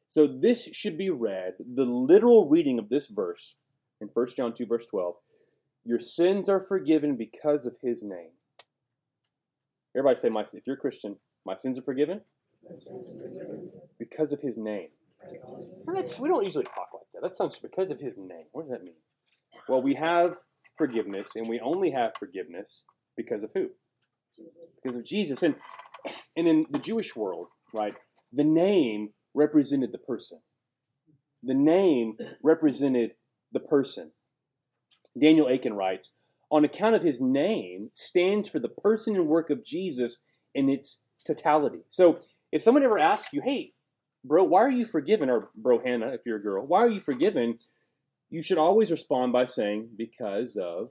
So 0.07 0.25
this 0.25 0.69
should 0.71 0.97
be 0.97 1.09
read, 1.09 1.55
the 1.59 1.85
literal 1.85 2.47
reading 2.47 2.79
of 2.79 2.89
this 2.89 3.07
verse 3.07 3.55
in 3.99 4.09
1 4.13 4.27
John 4.35 4.53
2, 4.53 4.65
verse 4.65 4.85
12. 4.85 5.15
Your 5.83 5.99
sins 5.99 6.49
are 6.49 6.61
forgiven 6.61 7.15
because 7.15 7.65
of 7.65 7.75
his 7.81 8.03
name. 8.03 8.31
Everybody 9.95 10.19
say, 10.19 10.29
my, 10.29 10.45
if 10.53 10.65
you're 10.65 10.75
a 10.75 10.79
Christian, 10.79 11.17
my 11.45 11.55
sins 11.55 11.77
are 11.77 11.81
forgiven? 11.81 12.21
Because 13.99 14.31
of 14.33 14.41
his 14.41 14.57
name. 14.57 14.89
We 16.19 16.29
don't 16.29 16.45
usually 16.45 16.65
talk 16.65 16.89
like 16.93 17.07
that. 17.13 17.21
That 17.21 17.35
sounds 17.35 17.59
because 17.59 17.89
of 17.91 17.99
his 17.99 18.17
name. 18.17 18.45
What 18.51 18.63
does 18.63 18.71
that 18.71 18.83
mean? 18.83 18.95
Well, 19.67 19.81
we 19.81 19.95
have 19.95 20.37
forgiveness, 20.77 21.35
and 21.35 21.47
we 21.47 21.59
only 21.59 21.91
have 21.91 22.11
forgiveness 22.17 22.83
because 23.15 23.43
of 23.43 23.49
who? 23.53 23.69
Because 24.81 24.97
of 24.97 25.03
Jesus. 25.03 25.41
And, 25.43 25.55
and 26.35 26.47
in 26.47 26.65
the 26.69 26.79
Jewish 26.79 27.15
world, 27.15 27.47
right, 27.73 27.95
the 28.31 28.43
name 28.43 29.09
represented 29.37 29.91
the 29.91 29.97
person. 29.97 30.39
The 31.43 31.53
name 31.53 32.17
represented 32.41 33.11
the 33.53 33.59
person. 33.59 34.11
Daniel 35.19 35.47
Akin 35.47 35.73
writes, 35.73 36.13
on 36.49 36.65
account 36.65 36.95
of 36.95 37.03
his 37.03 37.21
name, 37.21 37.89
stands 37.93 38.49
for 38.49 38.59
the 38.59 38.69
person 38.69 39.15
and 39.15 39.27
work 39.27 39.49
of 39.49 39.63
Jesus 39.63 40.19
in 40.53 40.69
its 40.69 41.03
totality. 41.25 41.79
So 41.89 42.19
if 42.51 42.61
someone 42.61 42.83
ever 42.83 42.97
asks 42.97 43.33
you, 43.33 43.41
hey, 43.41 43.73
bro, 44.23 44.43
why 44.43 44.61
are 44.61 44.71
you 44.71 44.85
forgiven? 44.85 45.29
Or 45.29 45.49
bro 45.55 45.81
Hannah, 45.83 46.09
if 46.09 46.21
you're 46.25 46.37
a 46.37 46.41
girl, 46.41 46.65
why 46.65 46.79
are 46.79 46.89
you 46.89 46.99
forgiven? 46.99 47.59
You 48.29 48.41
should 48.41 48.57
always 48.57 48.91
respond 48.91 49.33
by 49.33 49.45
saying, 49.45 49.89
because 49.95 50.57
of 50.57 50.89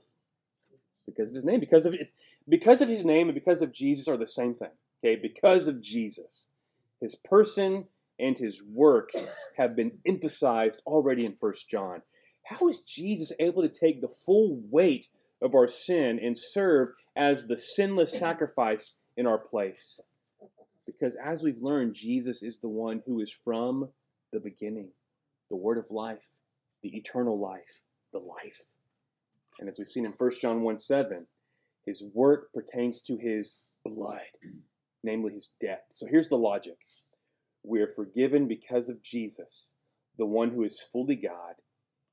because 1.05 1.29
of 1.29 1.35
his 1.35 1.45
name. 1.45 1.59
Because 1.59 1.85
of 1.85 1.93
his, 1.93 2.11
because 2.47 2.81
of 2.81 2.89
his 2.89 3.03
name 3.03 3.27
and 3.27 3.35
because 3.35 3.61
of 3.61 3.73
Jesus 3.73 4.07
are 4.07 4.17
the 4.17 4.27
same 4.27 4.53
thing. 4.53 4.71
Okay, 5.03 5.19
because 5.19 5.67
of 5.67 5.81
Jesus. 5.81 6.49
His 7.01 7.15
person 7.15 7.85
and 8.19 8.37
his 8.37 8.63
work 8.73 9.11
have 9.57 9.75
been 9.75 9.99
emphasized 10.05 10.81
already 10.85 11.25
in 11.25 11.35
First 11.39 11.69
John. 11.69 12.01
How 12.43 12.67
is 12.67 12.83
Jesus 12.83 13.31
able 13.39 13.61
to 13.61 13.69
take 13.69 14.01
the 14.01 14.07
full 14.07 14.59
weight 14.69 15.07
of 15.41 15.53
our 15.53 15.67
sin 15.67 16.19
and 16.21 16.37
serve 16.37 16.89
as 17.15 17.47
the 17.47 17.57
sinless 17.57 18.17
sacrifice 18.17 18.93
in 19.15 19.27
our 19.27 19.37
place. 19.37 19.99
Because 20.85 21.15
as 21.15 21.43
we've 21.43 21.61
learned, 21.61 21.95
Jesus 21.95 22.41
is 22.43 22.59
the 22.59 22.69
one 22.69 23.03
who 23.05 23.19
is 23.19 23.31
from 23.31 23.89
the 24.31 24.39
beginning, 24.39 24.89
the 25.49 25.55
word 25.55 25.77
of 25.77 25.91
life, 25.91 26.23
the 26.81 26.95
eternal 26.95 27.39
life, 27.39 27.81
the 28.13 28.19
life. 28.19 28.61
And 29.59 29.67
as 29.67 29.79
we've 29.79 29.89
seen 29.89 30.05
in 30.05 30.13
1 30.13 30.31
John 30.39 30.61
1 30.61 30.77
7, 30.77 31.25
his 31.85 32.03
work 32.13 32.53
pertains 32.53 33.01
to 33.01 33.17
his 33.17 33.57
blood, 33.83 34.21
namely 35.03 35.33
his 35.33 35.51
death. 35.59 35.81
So 35.91 36.05
here's 36.05 36.29
the 36.29 36.37
logic 36.37 36.77
we 37.67 37.81
are 37.81 37.87
forgiven 37.87 38.47
because 38.47 38.89
of 38.89 39.03
Jesus, 39.03 39.73
the 40.17 40.25
one 40.25 40.51
who 40.51 40.63
is 40.63 40.81
fully 40.91 41.15
God 41.15 41.55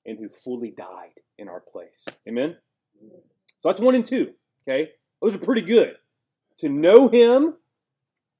and 0.04 0.18
who 0.18 0.28
fully 0.28 0.72
died 0.76 1.20
in 1.38 1.48
our 1.48 1.60
place. 1.60 2.04
Amen? 2.28 2.56
So 3.60 3.68
that's 3.68 3.80
one 3.80 3.94
and 3.94 4.04
two. 4.04 4.32
Okay? 4.66 4.90
Those 5.22 5.34
are 5.34 5.38
pretty 5.38 5.62
good. 5.62 5.94
To 6.58 6.68
know 6.68 7.08
Him 7.08 7.54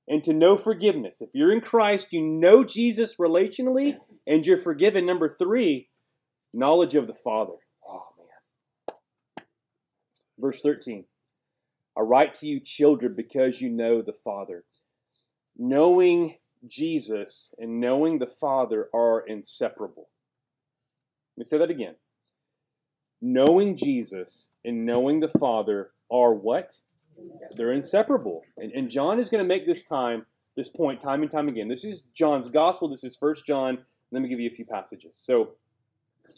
and 0.09 0.23
to 0.25 0.33
know 0.33 0.57
forgiveness. 0.57 1.21
If 1.21 1.31
you're 1.33 1.53
in 1.53 1.61
Christ, 1.61 2.09
you 2.11 2.23
know 2.23 2.65
Jesus 2.65 3.17
relationally 3.17 3.97
and 4.27 4.45
you're 4.45 4.59
forgiven. 4.59 5.07
Number 5.07 5.29
three, 5.29 5.89
knowledge 6.53 6.95
of 6.95 7.07
the 7.07 7.15
Father. 7.15 7.55
Oh, 7.89 8.07
man. 8.19 8.97
Verse 10.39 10.61
13 10.61 11.05
I 11.97 12.01
write 12.01 12.35
to 12.35 12.47
you, 12.47 12.61
children, 12.61 13.15
because 13.17 13.61
you 13.61 13.71
know 13.71 14.03
the 14.03 14.13
Father. 14.13 14.65
Knowing 15.57 16.35
Jesus 16.67 17.55
and 17.59 17.81
knowing 17.81 18.19
the 18.19 18.27
Father 18.27 18.89
are 18.95 19.21
inseparable. 19.21 20.09
Let 21.37 21.39
me 21.39 21.45
say 21.45 21.59
that 21.59 21.71
again 21.71 21.97
knowing 23.25 23.75
Jesus 23.75 24.51
and 24.65 24.85
knowing 24.85 25.21
the 25.21 25.29
Father 25.29 25.91
are 26.13 26.35
what? 26.35 26.75
They're 27.57 27.73
inseparable. 27.73 28.43
And, 28.59 28.71
and 28.73 28.91
John 28.91 29.19
is 29.19 29.31
going 29.31 29.43
to 29.43 29.49
make 29.49 29.67
this 29.67 29.83
time, 29.83 30.27
this 30.57 30.69
point, 30.69 31.01
time 31.01 31.23
and 31.23 31.31
time 31.31 31.49
again. 31.49 31.69
This 31.69 31.85
is 31.85 32.03
John's 32.15 32.51
gospel. 32.51 32.89
This 32.89 33.03
is 33.03 33.17
First 33.17 33.47
John. 33.47 33.79
Let 34.11 34.21
me 34.21 34.29
give 34.29 34.41
you 34.41 34.51
a 34.51 34.55
few 34.55 34.67
passages. 34.67 35.13
So 35.17 35.53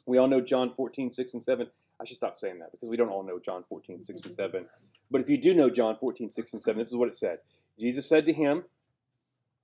we 0.07 0.19
all 0.19 0.29
know 0.29 0.41
John 0.41 0.73
14, 0.77 1.11
6 1.11 1.35
and 1.35 1.45
7. 1.45 1.67
I 2.01 2.05
should 2.05 2.19
stop 2.19 2.39
saying 2.39 2.61
that 2.61 2.71
because 2.71 2.89
we 2.89 2.97
don't 2.97 3.09
all 3.09 3.25
know 3.25 3.41
John 3.45 3.65
14, 3.69 4.05
6 4.05 4.21
and 4.23 4.35
7. 4.35 4.67
But 5.11 5.21
if 5.21 5.29
you 5.29 5.39
do 5.39 5.55
know 5.55 5.69
John 5.69 5.97
14, 5.99 6.31
6 6.31 6.53
and 6.53 6.62
7, 6.62 6.79
this 6.79 6.89
is 6.89 6.97
what 6.97 7.09
it 7.09 7.17
said. 7.17 7.39
Jesus 7.81 8.09
said 8.09 8.27
to 8.27 8.33
him, 8.33 8.65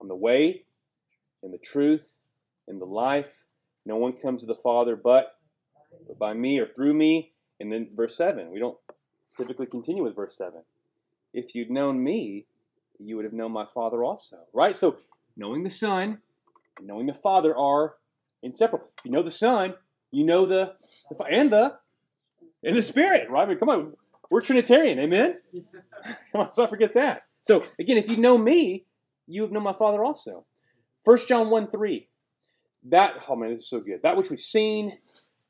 I'm 0.03 0.09
the 0.09 0.17
way 0.17 0.65
and 1.43 1.55
the 1.55 1.59
truth 1.59 2.17
and 2.67 2.81
the 2.81 2.87
life. 2.87 3.45
No 3.87 3.97
one 3.97 4.15
comes 4.15 4.41
to 4.41 4.47
the 4.47 4.55
Father 4.55 4.97
but 4.97 5.37
but 6.07 6.19
by 6.19 6.35
me 6.35 6.59
or 6.59 6.67
through 6.67 6.95
me. 6.95 7.33
And 7.61 7.73
then 7.73 7.91
verse 7.95 8.17
7, 8.17 8.51
we 8.51 8.59
don't 8.59 8.77
typically 9.37 9.67
continue 9.67 10.03
with 10.03 10.17
verse 10.17 10.37
7. 10.37 10.63
If 11.33 11.55
you'd 11.55 11.71
known 11.71 12.03
me, 12.03 12.47
you 12.99 13.17
would 13.17 13.25
have 13.25 13.35
known 13.35 13.53
my 13.53 13.67
Father 13.73 14.03
also. 14.03 14.39
Right? 14.53 14.75
So 14.75 14.97
knowing 15.37 15.63
the 15.63 15.71
Son 15.71 16.19
and 16.79 16.87
knowing 16.87 17.07
the 17.07 17.15
Father 17.15 17.57
are 17.57 17.95
inseparable. 18.43 18.89
If 18.99 19.05
you 19.05 19.11
know 19.13 19.23
the 19.23 19.31
Son, 19.31 19.75
you 20.11 20.25
know 20.25 20.47
the, 20.47 20.75
the 21.11 21.25
and 21.25 21.53
the 21.53 21.77
and 22.65 22.77
the 22.77 22.83
Spirit, 22.83 23.31
right? 23.31 23.45
I 23.45 23.49
mean, 23.49 23.59
come 23.59 23.69
on, 23.69 23.95
we're 24.31 24.41
Trinitarian, 24.41 24.99
amen? 24.99 25.39
come 25.53 26.41
on, 26.41 26.47
let's 26.47 26.59
not 26.59 26.71
forget 26.71 26.95
that. 26.95 27.23
So, 27.41 27.65
again, 27.79 27.97
if 27.97 28.09
you 28.09 28.17
know 28.17 28.39
me, 28.39 28.85
you 29.27 29.43
have 29.43 29.53
known 29.53 29.63
my 29.63 29.73
Father 29.73 30.05
also. 30.05 30.45
1 31.05 31.19
John 31.29 31.51
1 31.51 31.71
3. 31.71 32.09
That, 32.85 33.13
oh 33.29 33.37
man, 33.37 33.51
this 33.51 33.61
is 33.61 33.69
so 33.69 33.81
good. 33.81 34.01
That 34.03 34.17
which 34.17 34.31
we've 34.31 34.41
seen 34.41 34.99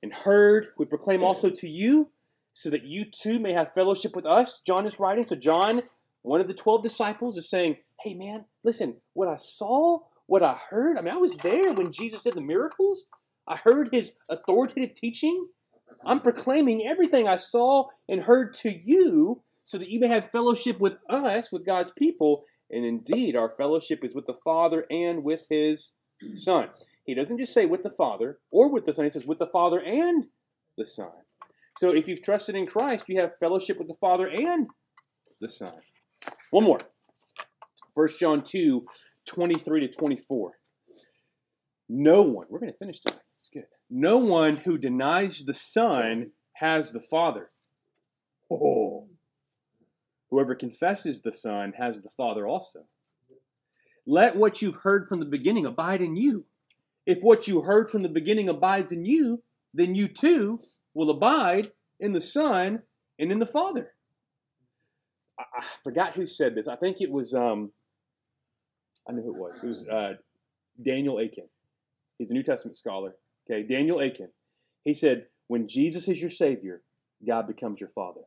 and 0.02 0.12
heard, 0.12 0.68
we 0.76 0.85
proclaim 0.85 1.22
also 1.22 1.48
to 1.48 1.68
you, 1.68 2.11
so 2.52 2.68
that 2.70 2.85
you 2.85 3.04
too 3.04 3.38
may 3.38 3.52
have 3.52 3.72
fellowship 3.72 4.14
with 4.14 4.26
us. 4.26 4.61
John 4.66 4.87
is 4.87 4.98
writing. 5.00 5.24
So, 5.24 5.37
John, 5.37 5.82
one 6.22 6.40
of 6.40 6.48
the 6.48 6.54
12 6.54 6.82
disciples, 6.82 7.37
is 7.37 7.48
saying, 7.48 7.76
Hey, 8.00 8.14
man, 8.14 8.44
listen, 8.64 8.96
what 9.14 9.28
I 9.28 9.37
saw, 9.37 10.00
what 10.26 10.42
I 10.42 10.58
heard, 10.70 10.98
I 10.98 11.02
mean, 11.02 11.14
I 11.14 11.18
was 11.18 11.37
there 11.38 11.72
when 11.72 11.92
Jesus 11.92 12.22
did 12.22 12.35
the 12.35 12.40
miracles. 12.40 13.06
I 13.46 13.56
heard 13.56 13.88
his 13.92 14.14
authoritative 14.28 14.94
teaching. 14.94 15.48
I'm 16.04 16.20
proclaiming 16.20 16.87
everything 16.87 17.28
I 17.28 17.37
saw 17.37 17.88
and 18.08 18.22
heard 18.22 18.54
to 18.54 18.70
you 18.70 19.42
so 19.64 19.78
that 19.78 19.88
you 19.88 20.00
may 20.00 20.08
have 20.08 20.30
fellowship 20.30 20.80
with 20.80 20.94
us, 21.08 21.52
with 21.52 21.64
God's 21.64 21.92
people. 21.92 22.44
And 22.72 22.85
indeed, 22.85 23.37
our 23.37 23.50
fellowship 23.50 24.02
is 24.02 24.14
with 24.14 24.26
the 24.26 24.38
Father 24.42 24.87
and 24.90 25.22
with 25.22 25.42
his 25.50 25.94
Son. 26.35 26.68
He 27.04 27.14
doesn't 27.14 27.38
just 27.38 27.52
say 27.52 27.66
with 27.66 27.82
the 27.82 27.90
Father 27.90 28.38
or 28.50 28.70
with 28.70 28.87
the 28.87 28.92
Son, 28.92 29.04
he 29.04 29.11
says 29.11 29.26
with 29.26 29.38
the 29.38 29.46
Father 29.46 29.80
and 29.80 30.26
the 30.78 30.87
Son. 30.87 31.11
So 31.76 31.94
if 31.94 32.08
you've 32.08 32.22
trusted 32.22 32.54
in 32.54 32.66
Christ, 32.66 33.08
you 33.08 33.20
have 33.20 33.38
fellowship 33.38 33.78
with 33.78 33.88
the 33.88 33.96
Father 34.00 34.28
and 34.28 34.68
the 35.40 35.48
Son. 35.48 35.74
One 36.50 36.64
more. 36.64 36.80
1 37.94 38.08
John 38.18 38.42
2, 38.42 38.87
23 39.26 39.80
to 39.80 39.88
24. 39.88 40.52
No 41.88 42.22
one, 42.22 42.46
we're 42.48 42.61
going 42.61 42.72
to 42.72 42.78
finish 42.78 43.00
tonight. 43.00 43.20
It's 43.35 43.50
good. 43.52 43.64
No 43.90 44.16
one 44.16 44.58
who 44.58 44.78
denies 44.78 45.44
the 45.44 45.54
Son 45.54 46.30
has 46.54 46.92
the 46.92 47.00
Father. 47.00 47.48
Oh. 48.50 49.08
Whoever 50.33 50.55
confesses 50.55 51.21
the 51.21 51.31
Son 51.31 51.75
has 51.77 52.01
the 52.01 52.09
Father 52.09 52.47
also. 52.47 52.87
Let 54.07 54.35
what 54.35 54.62
you've 54.62 54.81
heard 54.83 55.07
from 55.07 55.21
the 55.21 55.27
beginning 55.27 55.66
abide 55.66 56.01
in 56.01 56.16
you. 56.16 56.47
If 57.05 57.18
what 57.21 57.47
you 57.47 57.61
heard 57.61 57.90
from 57.90 58.03
the 58.03 58.09
beginning 58.09 58.49
abides 58.49 58.92
in 58.92 59.05
you, 59.05 59.42
then 59.75 59.95
you 59.95 60.09
too 60.09 60.59
will 60.95 61.11
abide 61.11 61.73
in 62.01 62.14
the 62.14 62.21
Son 62.21 62.81
and 63.18 63.31
in 63.31 63.40
the 63.40 63.47
Father. 63.47 63.92
I, 65.38 65.42
I 65.61 65.64
forgot 65.85 66.14
who 66.14 66.25
said 66.25 66.55
this. 66.55 66.66
I 66.66 66.77
think 66.77 67.03
it 67.03 67.11
was, 67.11 67.35
um, 67.35 67.71
I 69.07 69.12
know 69.12 69.21
who 69.21 69.35
it 69.35 69.38
was. 69.38 69.61
It 69.62 69.66
was 69.66 69.87
uh, 69.87 70.12
Daniel 70.83 71.18
Akin. 71.18 71.49
He's 72.16 72.31
a 72.31 72.33
New 72.33 72.42
Testament 72.42 72.79
scholar. 72.79 73.16
Okay, 73.47 73.66
Daniel 73.66 74.01
Akin. 74.01 74.29
He 74.83 74.95
said, 74.95 75.27
when 75.49 75.68
Jesus 75.68 76.09
is 76.09 76.23
your 76.23 76.31
Savior, 76.31 76.81
God 77.27 77.47
becomes 77.47 77.81
your 77.81 77.90
Father. 77.90 78.23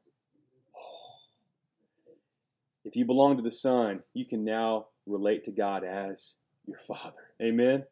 If 2.86 2.96
you 2.96 3.04
belong 3.04 3.36
to 3.38 3.44
the 3.44 3.52
Son, 3.52 4.02
you 4.14 4.26
can 4.26 4.46
now 4.46 4.86
relate 5.08 5.44
to 5.46 5.52
God 5.52 5.84
as 5.84 6.36
your 6.68 6.78
Father. 6.78 7.32
Amen. 7.42 7.84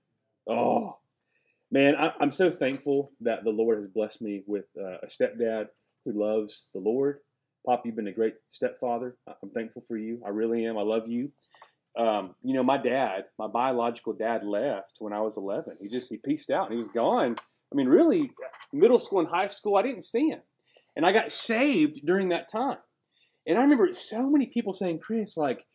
Oh, 0.48 0.98
man, 1.72 1.96
I, 1.96 2.14
am 2.22 2.30
so 2.30 2.52
thankful 2.52 3.12
that 3.22 3.44
the 3.44 3.50
Lord 3.50 3.80
has 3.80 3.88
blessed 3.88 4.22
me 4.22 4.44
with 4.46 4.66
uh, 4.80 4.98
a 5.02 5.08
stepdad 5.08 5.70
who 6.06 6.12
loves 6.12 6.68
the 6.74 6.80
Lord. 6.80 7.20
Pop, 7.66 7.86
you've 7.86 7.96
been 7.96 8.08
a 8.08 8.12
great 8.12 8.36
stepfather. 8.46 9.16
I'm 9.42 9.50
thankful 9.50 9.84
for 9.88 9.98
you. 9.98 10.22
I 10.24 10.30
really 10.30 10.64
am. 10.66 10.78
I 10.78 10.84
love 10.84 11.08
you. 11.08 11.32
Um, 11.98 12.36
you 12.44 12.54
know, 12.54 12.64
my 12.64 12.78
dad, 12.78 13.26
my 13.40 13.48
biological 13.48 14.14
dad, 14.14 14.44
left 14.44 14.98
when 15.00 15.14
I 15.14 15.22
was 15.22 15.38
11. 15.38 15.78
He 15.82 15.90
just 15.90 16.10
he 16.10 16.18
pieced 16.18 16.52
out 16.52 16.66
and 16.66 16.74
he 16.74 16.78
was 16.78 16.88
gone. 16.90 17.36
I 17.72 17.76
mean, 17.76 17.88
really, 17.88 18.30
middle 18.72 19.00
school 19.00 19.22
and 19.22 19.30
high 19.30 19.48
school, 19.48 19.76
I 19.76 19.82
didn't 19.82 20.04
see 20.04 20.28
him, 20.28 20.42
and 20.96 21.06
I 21.06 21.12
got 21.12 21.32
saved 21.32 22.06
during 22.06 22.30
that 22.30 22.52
time. 22.52 22.78
And 23.46 23.58
I 23.58 23.62
remember 23.62 23.94
so 23.94 24.30
many 24.30 24.48
people 24.48 24.74
saying, 24.74 25.00
"Chris, 25.00 25.38
like, 25.38 25.66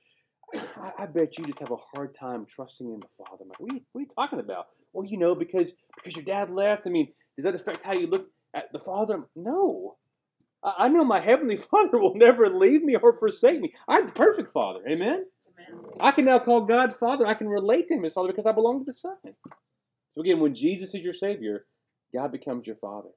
I, 0.54 0.92
I 1.00 1.06
bet 1.06 1.38
you 1.38 1.44
just 1.44 1.60
have 1.60 1.70
a 1.70 1.76
hard 1.76 2.14
time 2.14 2.46
trusting 2.46 2.86
in 2.86 3.00
the 3.00 3.08
Father." 3.16 3.42
I'm 3.42 3.48
like, 3.48 3.60
what 3.60 3.72
are, 3.72 3.74
you, 3.76 3.82
what 3.92 4.00
are 4.00 4.02
you 4.02 4.08
talking 4.14 4.40
about? 4.40 4.68
Well, 4.92 5.06
you 5.06 5.18
know, 5.18 5.34
because 5.34 5.76
because 5.96 6.16
your 6.16 6.24
dad 6.24 6.50
left. 6.50 6.86
I 6.86 6.90
mean, 6.90 7.12
does 7.36 7.44
that 7.44 7.54
affect 7.54 7.84
how 7.84 7.92
you 7.92 8.06
look 8.06 8.28
at 8.54 8.72
the 8.72 8.78
Father? 8.78 9.24
No. 9.36 9.96
I, 10.62 10.74
I 10.78 10.88
know 10.88 11.04
my 11.04 11.20
heavenly 11.20 11.56
Father 11.70 11.98
will 11.98 12.14
never 12.14 12.48
leave 12.48 12.82
me 12.82 12.96
or 12.96 13.18
forsake 13.18 13.60
me. 13.60 13.74
I'm 13.86 14.06
the 14.06 14.12
perfect 14.12 14.50
Father. 14.50 14.80
Amen. 14.88 15.26
Amen. 15.58 15.80
I 16.00 16.12
can 16.12 16.24
now 16.24 16.38
call 16.38 16.62
God 16.62 16.94
Father. 16.94 17.26
I 17.26 17.34
can 17.34 17.48
relate 17.48 17.88
to 17.88 17.94
Him 17.94 18.04
as 18.04 18.14
Father 18.14 18.28
because 18.28 18.46
I 18.46 18.52
belong 18.52 18.80
to 18.80 18.84
the 18.84 18.92
Son. 18.92 19.16
So 19.24 20.20
again, 20.20 20.40
when 20.40 20.54
Jesus 20.54 20.94
is 20.94 21.02
your 21.02 21.12
Savior, 21.12 21.66
God 22.12 22.32
becomes 22.32 22.66
your 22.66 22.76
Father. 22.76 23.10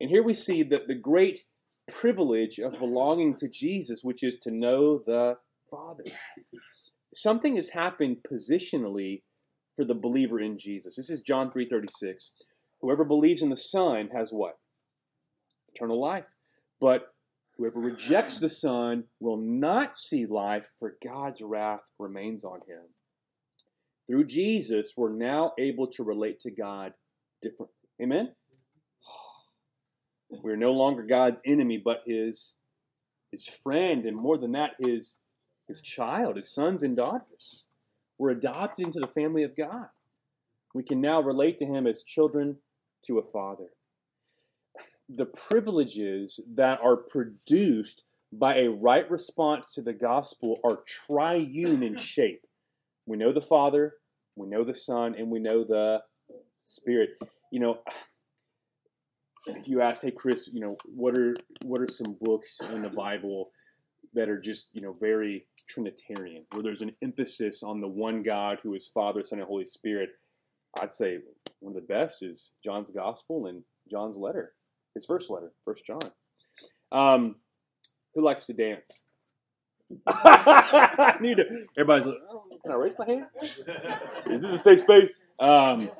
And 0.00 0.10
here 0.10 0.22
we 0.22 0.34
see 0.34 0.62
that 0.64 0.88
the 0.88 0.94
great 0.94 1.44
privilege 1.90 2.58
of 2.58 2.78
belonging 2.78 3.36
to 3.36 3.48
Jesus, 3.48 4.02
which 4.02 4.22
is 4.22 4.38
to 4.40 4.50
know 4.50 4.98
the 4.98 5.38
Father. 5.70 6.04
Something 7.14 7.56
has 7.56 7.70
happened 7.70 8.18
positionally 8.30 9.22
for 9.76 9.84
the 9.84 9.94
believer 9.94 10.40
in 10.40 10.58
Jesus. 10.58 10.96
This 10.96 11.10
is 11.10 11.22
John 11.22 11.50
3:36. 11.50 12.32
Whoever 12.80 13.04
believes 13.04 13.42
in 13.42 13.50
the 13.50 13.56
Son 13.56 14.08
has 14.08 14.32
what? 14.32 14.58
Eternal 15.74 16.00
life. 16.00 16.34
But 16.80 17.14
whoever 17.56 17.80
rejects 17.80 18.40
the 18.40 18.50
Son 18.50 19.04
will 19.20 19.36
not 19.36 19.96
see 19.96 20.26
life, 20.26 20.74
for 20.78 20.96
God's 21.02 21.40
wrath 21.40 21.82
remains 21.98 22.44
on 22.44 22.60
him. 22.66 22.94
Through 24.06 24.24
Jesus, 24.24 24.92
we're 24.96 25.12
now 25.12 25.54
able 25.58 25.86
to 25.92 26.02
relate 26.04 26.40
to 26.40 26.50
God 26.50 26.94
differently. 27.40 27.76
Amen? 28.02 28.34
We're 30.42 30.56
no 30.56 30.72
longer 30.72 31.02
God's 31.02 31.40
enemy, 31.44 31.78
but 31.78 32.02
his, 32.06 32.54
his 33.30 33.46
friend, 33.46 34.06
and 34.06 34.16
more 34.16 34.38
than 34.38 34.52
that, 34.52 34.72
his, 34.78 35.18
his 35.68 35.80
child, 35.80 36.36
his 36.36 36.50
sons 36.50 36.82
and 36.82 36.96
daughters. 36.96 37.64
We're 38.18 38.30
adopted 38.30 38.86
into 38.86 39.00
the 39.00 39.06
family 39.06 39.42
of 39.42 39.56
God. 39.56 39.88
We 40.74 40.82
can 40.82 41.00
now 41.00 41.20
relate 41.20 41.58
to 41.58 41.66
him 41.66 41.86
as 41.86 42.02
children 42.02 42.56
to 43.06 43.18
a 43.18 43.22
father. 43.22 43.66
The 45.08 45.26
privileges 45.26 46.40
that 46.54 46.80
are 46.82 46.96
produced 46.96 48.04
by 48.32 48.56
a 48.58 48.70
right 48.70 49.08
response 49.10 49.70
to 49.70 49.82
the 49.82 49.92
gospel 49.92 50.60
are 50.64 50.80
triune 50.86 51.82
in 51.82 51.96
shape. 51.96 52.46
We 53.06 53.16
know 53.16 53.32
the 53.32 53.42
Father, 53.42 53.94
we 54.36 54.48
know 54.48 54.64
the 54.64 54.74
Son, 54.74 55.14
and 55.16 55.30
we 55.30 55.38
know 55.38 55.64
the 55.64 56.02
Spirit. 56.62 57.10
You 57.50 57.60
know, 57.60 57.78
if 59.46 59.68
you 59.68 59.80
ask, 59.80 60.02
hey 60.02 60.10
Chris, 60.10 60.48
you 60.52 60.60
know, 60.60 60.76
what 60.84 61.16
are 61.16 61.36
what 61.64 61.80
are 61.80 61.88
some 61.88 62.16
books 62.20 62.60
in 62.72 62.82
the 62.82 62.88
Bible 62.88 63.50
that 64.14 64.28
are 64.28 64.40
just 64.40 64.68
you 64.72 64.80
know 64.80 64.96
very 65.00 65.46
Trinitarian, 65.68 66.44
where 66.52 66.62
there's 66.62 66.82
an 66.82 66.94
emphasis 67.02 67.62
on 67.62 67.80
the 67.80 67.88
one 67.88 68.22
God 68.22 68.58
who 68.62 68.74
is 68.74 68.86
Father, 68.86 69.22
Son, 69.22 69.38
and 69.38 69.48
Holy 69.48 69.64
Spirit? 69.64 70.10
I'd 70.80 70.92
say 70.92 71.18
one 71.60 71.76
of 71.76 71.80
the 71.80 71.86
best 71.86 72.22
is 72.22 72.52
John's 72.64 72.90
Gospel 72.90 73.46
and 73.46 73.62
John's 73.90 74.16
letter, 74.16 74.52
his 74.94 75.06
first 75.06 75.30
letter, 75.30 75.52
First 75.64 75.86
John. 75.86 76.00
Um, 76.90 77.36
who 78.14 78.22
likes 78.22 78.44
to 78.46 78.52
dance? 78.52 79.02
I 80.06 81.16
need 81.20 81.36
to. 81.36 81.44
Everybody's 81.76 82.06
like, 82.06 82.16
oh, 82.30 82.44
can 82.62 82.72
I 82.72 82.76
raise 82.76 82.94
my 82.98 83.06
hand? 83.06 83.26
Is 84.30 84.42
this 84.42 84.52
a 84.52 84.58
safe 84.58 84.80
space? 84.80 85.16
Um, 85.38 85.90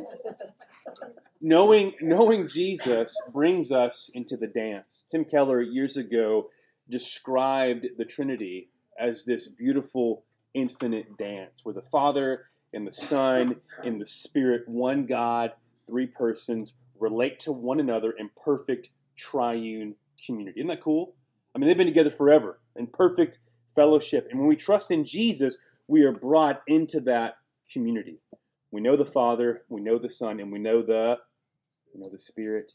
knowing 1.41 1.93
knowing 2.01 2.49
Jesus 2.49 3.17
brings 3.33 3.71
us 3.71 4.11
into 4.15 4.37
the 4.37 4.47
dance. 4.47 5.05
Tim 5.11 5.25
Keller 5.25 5.61
years 5.61 5.97
ago 5.97 6.51
described 6.89 7.87
the 7.97 8.05
Trinity 8.05 8.71
as 8.99 9.25
this 9.25 9.49
beautiful 9.49 10.25
infinite 10.55 11.17
dance 11.17 11.61
where 11.65 11.75
the 11.75 11.83
Father 11.83 12.47
and 12.73 12.87
the 12.87 12.93
Son 12.93 13.57
and 13.83 14.01
the 14.01 14.07
Spirit, 14.07 14.63
one 14.67 15.07
God, 15.07 15.53
three 15.87 16.07
persons, 16.07 16.75
relate 16.99 17.39
to 17.41 17.53
one 17.53 17.81
another 17.81 18.13
in 18.13 18.31
perfect 18.43 18.91
triune 19.17 19.95
community. 20.25 20.61
Isn't 20.61 20.69
that 20.69 20.83
cool? 20.83 21.15
I 21.55 21.59
mean, 21.59 21.69
they've 21.69 21.77
been 21.77 21.87
together 21.87 22.11
forever 22.11 22.59
in 22.77 22.87
perfect 22.87 23.39
fellowship. 23.75 24.29
And 24.31 24.39
when 24.41 24.49
we 24.49 24.57
trust 24.57 24.91
in 24.91 25.05
Jesus, 25.05 25.59
we 25.87 26.03
are 26.03 26.13
brought 26.13 26.63
into 26.67 27.01
that 27.01 27.37
community. 27.71 28.19
We 28.75 28.81
know 28.81 28.97
the 28.97 29.05
Father, 29.05 29.63
we 29.69 29.81
know 29.81 30.01
the 30.01 30.11
Son, 30.11 30.41
and 30.41 30.51
we 30.51 30.59
know 30.59 30.83
the 30.83 31.19
you 31.95 32.01
know, 32.01 32.09
the 32.11 32.19
Spirit. 32.19 32.73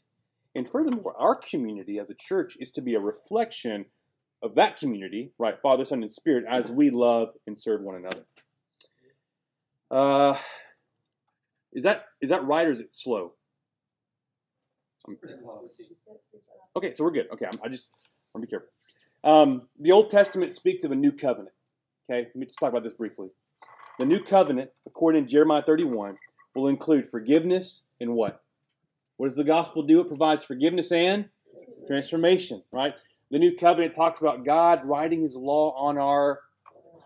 And 0.54 0.66
furthermore, 0.66 1.14
our 1.18 1.34
community 1.34 1.98
as 1.98 2.08
a 2.08 2.14
church 2.14 2.56
is 2.58 2.70
to 2.70 2.80
be 2.80 2.94
a 2.94 2.98
reflection 2.98 3.84
of 4.42 4.54
that 4.54 4.78
community, 4.78 5.32
right? 5.38 5.60
Father, 5.60 5.84
Son, 5.84 6.00
and 6.00 6.10
Spirit, 6.10 6.46
as 6.50 6.70
we 6.70 6.88
love 6.88 7.28
and 7.46 7.56
serve 7.56 7.82
one 7.82 7.96
another. 7.96 8.24
Uh, 9.90 10.38
is 11.74 11.82
that 11.82 12.06
is 12.22 12.30
that 12.30 12.46
right 12.46 12.66
or 12.66 12.70
is 12.70 12.80
it 12.80 12.94
slow? 12.94 13.34
Okay, 16.76 16.94
so 16.94 17.04
we're 17.04 17.10
good. 17.10 17.26
Okay, 17.30 17.44
I'm, 17.44 17.60
i 17.62 17.68
just 17.68 17.88
want 18.32 18.42
to 18.42 18.46
be 18.46 18.50
careful. 18.50 18.70
Um, 19.22 19.68
the 19.78 19.92
Old 19.92 20.08
Testament 20.08 20.54
speaks 20.54 20.82
of 20.82 20.92
a 20.92 20.96
new 20.96 21.12
covenant. 21.12 21.54
Okay, 22.10 22.22
let 22.22 22.36
me 22.36 22.46
just 22.46 22.58
talk 22.58 22.70
about 22.70 22.84
this 22.84 22.94
briefly. 22.94 23.28
The 24.00 24.06
new 24.06 24.24
covenant, 24.24 24.70
according 24.86 25.26
to 25.26 25.30
Jeremiah 25.30 25.60
31, 25.60 26.16
will 26.54 26.68
include 26.68 27.06
forgiveness 27.06 27.82
and 28.00 28.14
what? 28.14 28.42
What 29.18 29.26
does 29.26 29.36
the 29.36 29.44
gospel 29.44 29.82
do? 29.82 30.00
It 30.00 30.08
provides 30.08 30.42
forgiveness 30.42 30.90
and 30.90 31.26
Transformation, 31.86 32.62
right? 32.72 32.94
The 33.30 33.38
new 33.38 33.54
covenant 33.54 33.94
talks 33.94 34.18
about 34.18 34.46
God 34.46 34.86
writing 34.86 35.20
his 35.20 35.36
law 35.36 35.74
on 35.76 35.98
our 35.98 36.40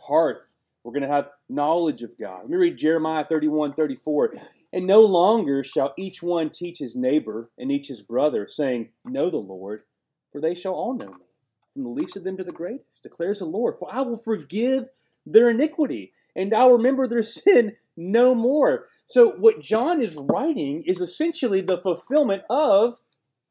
hearts. 0.07 0.53
We're 0.85 0.93
going 0.93 1.03
to 1.03 1.09
have 1.09 1.31
knowledge 1.49 2.05
of 2.05 2.17
God. 2.17 2.43
Let 2.43 2.51
me 2.51 2.59
read 2.59 2.79
Jeremiah 2.79 3.25
31 3.25 3.73
34. 3.75 4.35
And 4.73 4.87
no 4.87 5.01
longer 5.01 5.65
shall 5.65 5.95
each 5.99 6.23
one 6.23 6.49
teach 6.49 6.79
his 6.79 6.95
neighbor 6.95 7.51
and 7.59 7.73
each 7.73 7.89
his 7.89 8.03
brother, 8.03 8.47
saying, 8.47 8.91
Know 9.05 9.31
the 9.31 9.39
Lord, 9.39 9.83
for 10.31 10.41
they 10.41 10.55
shall 10.55 10.75
all 10.75 10.95
know 10.95 11.09
me, 11.09 11.25
from 11.73 11.83
the 11.83 11.89
least 11.89 12.17
of 12.17 12.23
them 12.23 12.37
to 12.37 12.45
the 12.45 12.53
greatest, 12.53 13.03
declares 13.03 13.41
the 13.41 13.47
Lord. 13.47 13.81
For 13.81 13.93
I 13.93 14.03
will 14.03 14.17
forgive 14.17 14.91
their 15.27 15.51
iniquity, 15.51 16.13
and 16.35 16.55
I'll 16.55 16.73
remember 16.73 17.07
their 17.07 17.23
sin 17.23 17.77
no 17.97 18.35
more. 18.35 18.89
So, 19.07 19.33
what 19.33 19.61
John 19.61 20.01
is 20.01 20.17
writing 20.17 20.83
is 20.87 21.01
essentially 21.01 21.61
the 21.61 21.79
fulfillment 21.79 22.43
of 22.49 22.99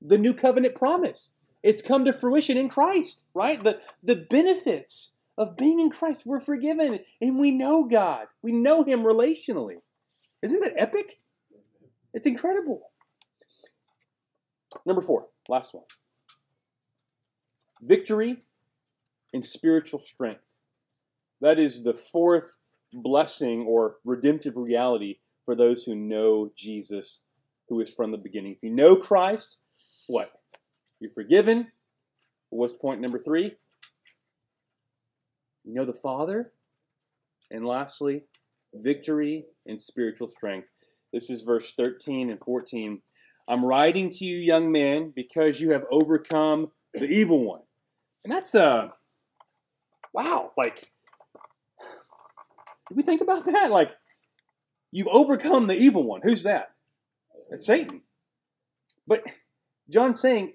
the 0.02 0.17
new 0.17 0.34
covenant 0.34 0.76
promise. 0.76 1.36
It's 1.62 1.82
come 1.82 2.04
to 2.06 2.13
fruition 2.13 2.58
in 2.58 2.67
Christ, 2.67 3.22
right? 3.34 3.63
The, 3.63 3.80
the 4.02 4.15
benefits 4.30 5.13
of 5.38 5.56
being 5.56 5.80
in 5.80 5.89
Christ. 5.89 6.24
We're 6.26 6.41
forgiven 6.41 7.00
and 7.22 7.39
we 7.39 7.52
know 7.52 7.86
God. 7.86 8.28
We 8.41 8.52
know 8.52 8.84
Him 8.84 9.04
relationally. 9.04 9.78
Isn't 10.41 10.60
that 10.60 10.74
epic? 10.76 11.22
It's 12.13 12.26
incredible. 12.26 12.91
Number 14.86 15.02
four, 15.02 15.28
last 15.48 15.74
one 15.74 15.86
victory 17.82 18.38
and 19.34 19.46
spiritual 19.46 20.00
strength. 20.00 20.56
That 21.41 21.60
is 21.60 21.84
the 21.84 21.93
fourth 21.93 22.58
blessing 22.93 23.65
or 23.67 23.97
redemptive 24.06 24.56
reality 24.58 25.17
for 25.45 25.56
those 25.56 25.84
who 25.84 25.95
know 25.95 26.51
Jesus, 26.56 27.21
who 27.69 27.82
is 27.82 27.91
from 27.91 28.12
the 28.12 28.17
beginning. 28.17 28.53
If 28.53 28.63
you 28.63 28.69
know 28.69 28.95
Christ, 28.95 29.58
what? 30.08 30.32
You're 30.99 31.12
forgiven. 31.12 31.67
What's 32.49 32.73
point 32.73 33.01
number 33.01 33.19
three? 33.19 33.56
You 35.63 35.73
know 35.73 35.86
the 35.86 35.93
Father. 35.93 36.51
And 37.51 37.65
lastly, 37.65 38.23
victory 38.73 39.45
and 39.65 39.79
spiritual 39.79 40.27
strength. 40.27 40.67
This 41.12 41.29
is 41.29 41.43
verse 41.43 41.73
13 41.73 42.29
and 42.29 42.39
14. 42.39 43.01
I'm 43.47 43.65
writing 43.65 44.10
to 44.10 44.25
you, 44.25 44.38
young 44.38 44.71
men, 44.71 45.12
because 45.15 45.60
you 45.60 45.71
have 45.71 45.86
overcome 45.91 46.71
the 46.93 47.06
evil 47.06 47.43
one. 47.43 47.62
And 48.23 48.34
that's, 48.34 48.56
uh, 48.56 48.89
wow, 50.13 50.51
like, 50.58 50.89
did 52.89 52.98
we 52.98 53.04
think 53.04 53.22
about 53.22 53.46
that? 53.46 53.72
Like, 53.72 53.91
you've 54.91 55.08
overcome 55.08 55.67
the 55.67 55.78
evil 55.78 56.04
one. 56.04 56.22
Who's 56.24 56.43
that? 56.43 56.72
That's 57.50 57.65
Satan. 57.65 58.02
But 59.08 59.24
John's 59.89 60.19
saying, 60.19 60.54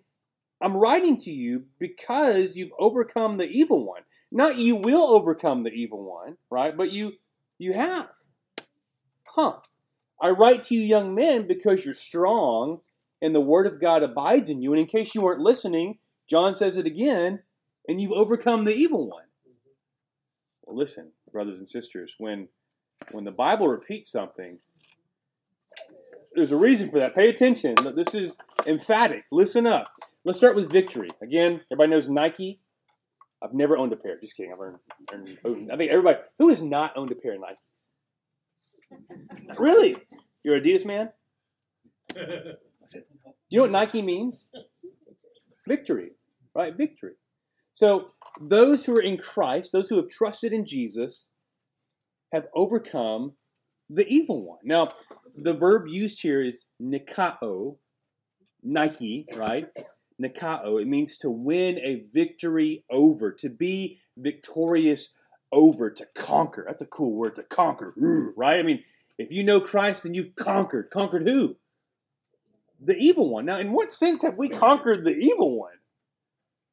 I'm 0.61 0.77
writing 0.77 1.17
to 1.19 1.31
you 1.31 1.65
because 1.79 2.57
you've 2.57 2.73
overcome 2.79 3.37
the 3.37 3.49
evil 3.49 3.85
one. 3.85 4.03
Not 4.31 4.57
you 4.57 4.77
will 4.77 5.05
overcome 5.05 5.63
the 5.63 5.71
evil 5.71 6.05
one, 6.05 6.37
right? 6.51 6.77
But 6.77 6.93
you 6.93 7.13
you 7.59 7.73
have. 7.73 8.09
Huh. 9.25 9.55
I 10.21 10.31
write 10.31 10.65
to 10.65 10.75
you 10.75 10.81
young 10.81 11.15
men 11.15 11.47
because 11.47 11.85
you're 11.85 11.95
strong 11.95 12.81
and 13.23 13.35
the 13.35 13.41
word 13.41 13.67
of 13.67 13.81
God 13.81 14.03
abides 14.03 14.51
in 14.51 14.63
you. 14.63 14.73
And 14.73 14.81
in 14.81 14.87
case 14.87 15.15
you 15.15 15.23
weren't 15.23 15.41
listening, 15.41 15.99
John 16.29 16.55
says 16.55 16.77
it 16.77 16.87
again, 16.87 17.41
and 17.87 18.01
you've 18.01 18.13
overcome 18.13 18.65
the 18.65 18.75
evil 18.75 19.09
one. 19.09 19.25
Well, 20.63 20.77
listen, 20.77 21.13
brothers 21.33 21.59
and 21.59 21.69
sisters, 21.69 22.15
when 22.19 22.49
when 23.13 23.25
the 23.25 23.31
Bible 23.31 23.69
repeats 23.69 24.11
something, 24.11 24.59
there's 26.35 26.53
a 26.53 26.57
reason 26.57 26.91
for 26.91 26.99
that. 26.99 27.15
Pay 27.15 27.29
attention. 27.29 27.75
This 27.95 28.15
is 28.15 28.39
emphatic. 28.67 29.25
Listen 29.31 29.67
up. 29.67 29.91
Let's 30.25 30.39
start 30.39 30.57
with 30.57 30.71
victory. 30.71 31.09
Again, 31.23 31.61
everybody 31.71 31.91
knows 31.91 32.09
Nike. 32.09 32.61
I've 33.43 33.55
never 33.55 33.77
owned 33.77 33.93
a 33.93 33.97
pair. 33.97 34.19
Just 34.21 34.37
kidding. 34.37 34.53
I've 34.53 34.61
earned, 34.61 34.79
earned, 35.45 35.71
I 35.73 35.77
think 35.77 35.91
everybody 35.91 36.19
who 36.39 36.49
has 36.49 36.61
not 36.61 36.93
owned 36.97 37.11
a 37.13 37.15
pair 37.15 37.35
of 37.35 37.41
Nikes. 37.41 37.57
really? 39.59 39.97
You're 40.43 40.57
an 40.57 40.63
Adidas 40.63 40.85
man? 40.85 41.11
Do 42.15 42.21
you 43.49 43.59
know 43.59 43.63
what 43.63 43.71
Nike 43.71 44.03
means? 44.03 44.49
Victory, 45.67 46.13
right? 46.55 46.77
Victory. 46.77 47.15
So 47.73 48.13
those 48.41 48.85
who 48.85 48.97
are 48.97 49.03
in 49.03 49.19
Christ, 49.19 49.73
those 49.73 49.89
who 49.89 49.97
have 49.97 50.09
trusted 50.09 50.53
in 50.53 50.65
Jesus, 50.65 51.29
have 52.33 52.47
overcome 52.55 53.33
the 53.91 54.07
evil 54.07 54.45
one. 54.45 54.59
Now, 54.65 54.89
the 55.37 55.55
verb 55.55 55.87
used 55.89 56.23
here 56.23 56.43
is 56.43 56.67
nikao, 56.83 57.77
Nike, 58.63 59.27
right? 59.35 59.69
Nikao. 60.21 60.81
It 60.81 60.89
means 60.89 61.17
to 61.19 61.31
win 61.31 61.79
a 61.79 62.05
victory 62.13 62.85
over, 62.91 63.33
to 63.33 63.49
be 63.49 64.01
victorious 64.17 65.15
over, 65.53 65.91
to 65.91 66.07
conquer. 66.15 66.65
That's 66.67 66.83
a 66.83 66.87
cool 66.87 67.13
word, 67.13 67.37
to 67.37 67.43
conquer, 67.45 67.95
right? 68.37 68.59
I 68.59 68.63
mean, 68.63 68.85
if 69.17 69.31
you 69.31 69.43
know 69.43 69.61
Christ, 69.61 70.03
then 70.03 70.15
you've 70.15 70.35
conquered. 70.35 70.91
Conquered 70.91 71.27
who? 71.27 71.57
The 72.81 72.97
evil 72.97 73.29
one. 73.29 73.47
Now, 73.47 73.59
in 73.59 73.73
what 73.73 73.91
sense 73.91 74.23
have 74.23 74.37
we 74.37 74.49
conquered 74.49 75.05
the 75.05 75.17
evil 75.17 75.59
one? 75.59 75.73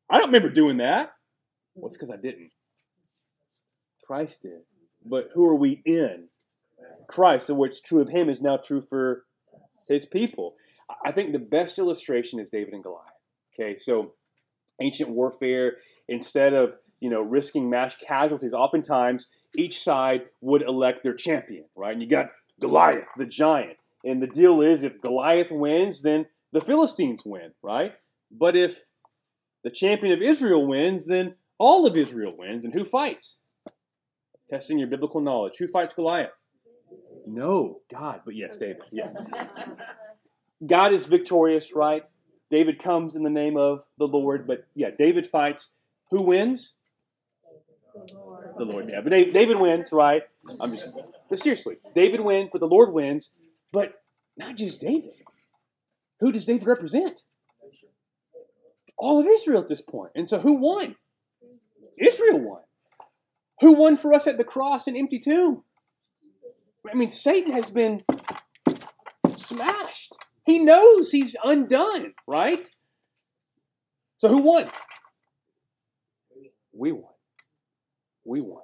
I 0.10 0.18
don't 0.18 0.28
remember 0.28 0.50
doing 0.50 0.78
that. 0.78 1.14
Well, 1.76 1.88
it's 1.88 1.98
because 1.98 2.12
I 2.12 2.18
didn't. 2.18 2.52
Christ 4.06 4.44
did. 4.44 4.62
But 5.06 5.30
who 5.34 5.46
are 5.46 5.56
we 5.56 5.82
in? 5.86 6.30
Christ. 7.08 7.48
So 7.48 7.54
what's 7.54 7.82
true 7.82 8.02
of 8.02 8.10
him 8.10 8.30
is 8.30 8.42
now 8.42 8.58
true 8.58 8.82
for 8.82 9.26
his 9.88 10.06
people. 10.06 10.56
I 11.06 11.12
think 11.12 11.32
the 11.32 11.40
best 11.40 11.80
illustration 11.80 12.40
is 12.40 12.50
David 12.50 12.74
and 12.74 12.84
Goliath. 12.84 13.06
Okay, 13.54 13.78
so 13.78 14.14
ancient 14.82 15.10
warfare, 15.10 15.78
instead 16.08 16.54
of 16.54 16.76
you 17.00 17.10
know 17.10 17.22
risking 17.22 17.70
mass 17.70 17.96
casualties, 17.96 18.54
oftentimes 18.54 19.28
each 19.56 19.80
side 19.80 20.26
would 20.42 20.62
elect 20.62 21.04
their 21.04 21.14
champion, 21.14 21.66
right? 21.76 21.94
And 21.94 22.02
you 22.02 22.10
got 22.10 22.28
Goliath, 22.60 23.08
the 23.18 23.26
giant. 23.26 23.78
And 24.04 24.22
the 24.22 24.28
deal 24.28 24.62
is 24.62 24.84
if 24.84 25.02
Goliath 25.02 25.50
wins, 25.50 26.02
then 26.02 26.28
the 26.52 26.62
Philistines 26.62 27.24
win, 27.26 27.52
right? 27.64 27.94
But 28.32 28.56
if 28.56 28.86
the 29.64 29.72
champion 29.72 30.14
of 30.14 30.22
Israel 30.22 30.68
wins, 30.68 31.06
then 31.06 31.36
all 31.58 31.86
of 31.86 31.96
Israel 31.96 32.34
wins. 32.38 32.65
And 32.65 32.74
who 32.74 32.86
fights? 32.86 33.41
Testing 34.50 34.78
your 34.78 34.88
biblical 34.88 35.22
knowledge. 35.22 35.54
Who 35.58 35.68
fights 35.68 35.94
Goliath? 35.94 36.32
No, 37.26 37.82
God. 37.91 38.22
But 38.26 38.36
yes, 38.36 38.58
David. 38.58 38.84
Yeah. 38.91 39.12
God 40.65 40.94
is 40.94 41.08
victorious, 41.08 41.74
right? 41.76 42.04
David 42.52 42.82
comes 42.82 43.15
in 43.15 43.24
the 43.24 43.30
name 43.30 43.58
of 43.58 43.84
the 43.98 44.06
Lord. 44.06 44.48
But 44.48 44.65
yeah, 44.76 44.89
David 44.98 45.26
fights. 45.26 45.72
Who 46.12 46.24
wins? 46.24 46.76
The 47.94 48.15
Lord. 48.15 48.54
The 48.58 48.65
Lord. 48.65 48.89
Yeah, 48.89 49.02
but 49.02 49.10
David 49.12 49.60
wins, 49.60 49.91
right? 49.91 50.24
I'm 50.60 50.72
just. 50.72 50.88
But 51.30 51.39
seriously, 51.39 51.78
David 51.96 52.22
wins, 52.22 52.50
but 52.52 52.60
the 52.60 52.68
Lord 52.68 52.94
wins. 52.94 53.34
But 53.74 53.96
not 54.38 54.56
just 54.58 54.82
David. 54.82 55.12
Who 56.20 56.32
does 56.32 56.46
David 56.46 56.68
represent? 56.68 57.24
All 58.98 59.20
of 59.20 59.28
Israel 59.28 59.62
at 59.62 59.68
this 59.68 59.82
point. 59.82 60.12
And 60.15 60.30
so 60.30 60.39
who 60.39 60.54
won? 60.54 60.96
Israel 61.98 62.40
won. 62.40 62.62
Who 63.62 63.74
won 63.74 63.98
for 63.98 64.14
us 64.14 64.28
at 64.28 64.38
the 64.38 64.44
cross 64.44 64.88
and 64.88 64.98
empty 64.98 65.20
tomb? 65.20 65.64
I 66.90 66.96
mean, 66.96 67.10
Satan 67.10 67.54
has 67.54 67.70
been 67.70 68.04
smashed. 69.36 70.14
He 70.46 70.60
knows 70.60 71.12
he's 71.12 71.36
undone, 71.44 72.14
right? 72.28 72.70
So 74.18 74.30
who 74.30 74.40
won? 74.40 74.70
We 76.74 76.92
won. 76.92 77.14
We 78.26 78.42
won. 78.42 78.64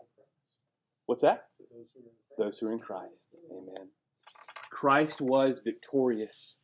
What's 1.05 1.21
that? 1.21 1.45
Those 2.37 2.57
who 2.57 2.67
are 2.67 2.73
in 2.73 2.79
Christ. 2.79 3.35
Amen. 3.51 3.89
Christ 4.69 5.21
was 5.21 5.61
victorious, 5.63 6.57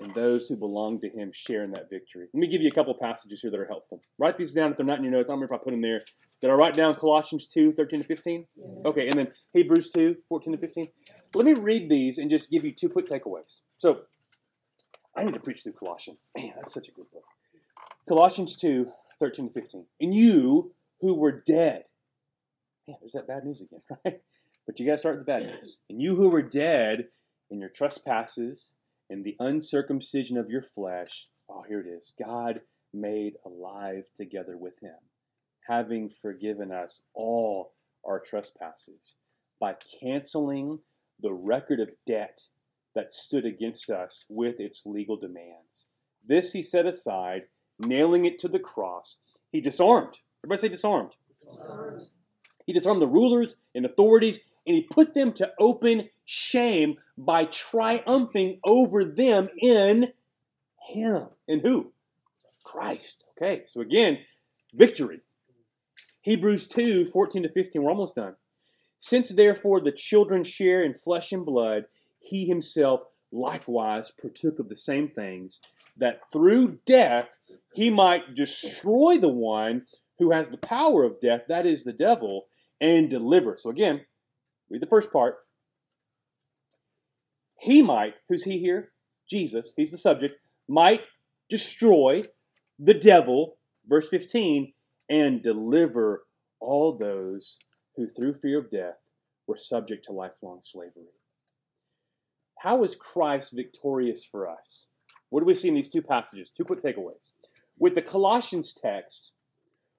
and 0.00 0.14
those 0.14 0.48
who 0.48 0.56
belong 0.56 1.00
to 1.00 1.08
him 1.08 1.30
share 1.32 1.62
in 1.62 1.70
that 1.72 1.90
victory. 1.90 2.26
Let 2.32 2.40
me 2.40 2.46
give 2.48 2.62
you 2.62 2.68
a 2.68 2.74
couple 2.74 2.94
passages 2.94 3.40
here 3.40 3.50
that 3.50 3.60
are 3.60 3.66
helpful. 3.66 4.02
Write 4.18 4.36
these 4.36 4.52
down 4.52 4.70
if 4.70 4.76
they're 4.76 4.86
not 4.86 4.98
in 4.98 5.04
your 5.04 5.12
notes. 5.12 5.28
I 5.28 5.32
don't 5.32 5.40
remember 5.40 5.54
if 5.54 5.60
I 5.60 5.64
put 5.64 5.70
them 5.70 5.82
there. 5.82 6.00
Did 6.40 6.50
I 6.50 6.54
write 6.54 6.74
down 6.74 6.94
Colossians 6.94 7.46
2, 7.46 7.72
13 7.72 8.02
to 8.02 8.06
15? 8.06 8.46
Okay, 8.84 9.06
and 9.08 9.18
then 9.18 9.28
Hebrews 9.52 9.90
2, 9.90 10.16
14 10.28 10.52
to 10.52 10.58
15. 10.58 10.88
Let 11.34 11.44
me 11.46 11.54
read 11.54 11.88
these 11.88 12.18
and 12.18 12.30
just 12.30 12.50
give 12.50 12.64
you 12.64 12.72
two 12.72 12.88
quick 12.88 13.08
takeaways. 13.08 13.60
So, 13.78 14.02
I 15.16 15.24
need 15.24 15.34
to 15.34 15.40
preach 15.40 15.62
through 15.62 15.72
Colossians. 15.74 16.30
Man, 16.36 16.52
that's 16.56 16.74
such 16.74 16.88
a 16.88 16.92
good 16.92 17.10
book. 17.12 17.24
Colossians 18.08 18.56
2, 18.56 18.88
13 19.20 19.48
to 19.48 19.54
15. 19.54 19.86
And 20.00 20.14
you 20.14 20.74
who 21.00 21.14
were 21.14 21.42
dead. 21.46 21.84
Man, 22.88 22.96
there's 23.00 23.12
that 23.12 23.28
bad 23.28 23.44
news 23.44 23.60
again, 23.60 23.80
right? 24.04 24.20
But 24.66 24.80
you 24.80 24.86
got 24.86 24.92
to 24.92 24.98
start 24.98 25.16
with 25.16 25.26
the 25.26 25.32
bad 25.32 25.46
news. 25.46 25.80
And 25.88 26.00
you 26.00 26.16
who 26.16 26.28
were 26.28 26.42
dead 26.42 27.08
in 27.50 27.60
your 27.60 27.68
trespasses 27.68 28.74
and 29.10 29.24
the 29.24 29.36
uncircumcision 29.38 30.36
of 30.36 30.50
your 30.50 30.62
flesh, 30.62 31.28
oh, 31.48 31.62
here 31.66 31.80
it 31.80 31.86
is. 31.86 32.14
God 32.22 32.60
made 32.92 33.34
alive 33.44 34.04
together 34.16 34.56
with 34.56 34.80
him, 34.80 34.96
having 35.68 36.10
forgiven 36.10 36.72
us 36.72 37.02
all 37.14 37.72
our 38.06 38.20
trespasses 38.20 39.16
by 39.60 39.74
canceling 40.00 40.78
the 41.20 41.32
record 41.32 41.80
of 41.80 41.90
debt 42.06 42.40
that 42.94 43.12
stood 43.12 43.44
against 43.44 43.90
us 43.90 44.24
with 44.28 44.60
its 44.60 44.82
legal 44.84 45.16
demands. 45.16 45.84
This 46.26 46.52
he 46.52 46.62
set 46.62 46.86
aside, 46.86 47.42
nailing 47.78 48.24
it 48.24 48.38
to 48.40 48.48
the 48.48 48.58
cross, 48.58 49.18
he 49.50 49.60
disarmed. 49.60 50.18
Everybody 50.44 50.60
say 50.60 50.68
disarmed. 50.68 51.12
He 52.66 52.72
disarmed 52.72 53.02
the 53.02 53.06
rulers 53.06 53.56
and 53.74 53.84
authorities, 53.84 54.40
and 54.66 54.74
he 54.76 54.82
put 54.82 55.14
them 55.14 55.32
to 55.34 55.52
open 55.58 56.08
shame 56.24 56.96
by 57.16 57.44
triumphing 57.44 58.60
over 58.64 59.04
them 59.04 59.48
in 59.58 60.12
him. 60.88 61.26
In 61.48 61.60
who? 61.60 61.92
Christ. 62.64 63.24
Okay, 63.36 63.62
so 63.66 63.80
again, 63.80 64.18
victory. 64.72 65.20
Hebrews 66.22 66.68
2 66.68 67.06
14 67.06 67.42
to 67.42 67.48
15, 67.48 67.82
we're 67.82 67.90
almost 67.90 68.14
done. 68.14 68.34
Since 68.98 69.28
therefore 69.30 69.80
the 69.80 69.92
children 69.92 70.44
share 70.44 70.82
in 70.82 70.94
flesh 70.94 71.32
and 71.32 71.44
blood, 71.44 71.84
he 72.20 72.46
himself 72.46 73.02
likewise 73.30 74.12
partook 74.12 74.58
of 74.58 74.68
the 74.68 74.76
same 74.76 75.08
things, 75.08 75.60
that 75.98 76.20
through 76.32 76.78
death 76.86 77.28
he 77.74 77.90
might 77.90 78.34
destroy 78.34 79.18
the 79.18 79.28
one 79.28 79.82
who 80.18 80.30
has 80.30 80.48
the 80.48 80.56
power 80.56 81.04
of 81.04 81.20
death, 81.20 81.42
that 81.48 81.66
is 81.66 81.84
the 81.84 81.92
devil, 81.92 82.46
and 82.80 83.10
deliver. 83.10 83.56
So 83.58 83.70
again, 83.70 84.02
read 84.70 84.80
the 84.80 84.86
first 84.86 85.12
part. 85.12 85.43
He 87.64 87.80
might, 87.80 88.12
who's 88.28 88.44
he 88.44 88.58
here? 88.58 88.92
Jesus, 89.26 89.72
he's 89.74 89.90
the 89.90 89.96
subject, 89.96 90.34
might 90.68 91.00
destroy 91.48 92.20
the 92.78 92.92
devil, 92.92 93.56
verse 93.88 94.06
15, 94.10 94.74
and 95.08 95.42
deliver 95.42 96.26
all 96.60 96.94
those 96.94 97.56
who 97.96 98.06
through 98.06 98.34
fear 98.34 98.58
of 98.58 98.70
death 98.70 98.98
were 99.46 99.56
subject 99.56 100.04
to 100.04 100.12
lifelong 100.12 100.60
slavery. 100.62 101.14
How 102.58 102.84
is 102.84 102.96
Christ 102.96 103.54
victorious 103.54 104.26
for 104.26 104.46
us? 104.46 104.84
What 105.30 105.40
do 105.40 105.46
we 105.46 105.54
see 105.54 105.68
in 105.68 105.74
these 105.74 105.88
two 105.88 106.02
passages? 106.02 106.50
Two 106.54 106.66
quick 106.66 106.82
takeaways. 106.82 107.32
With 107.78 107.94
the 107.94 108.02
Colossians 108.02 108.74
text, 108.74 109.30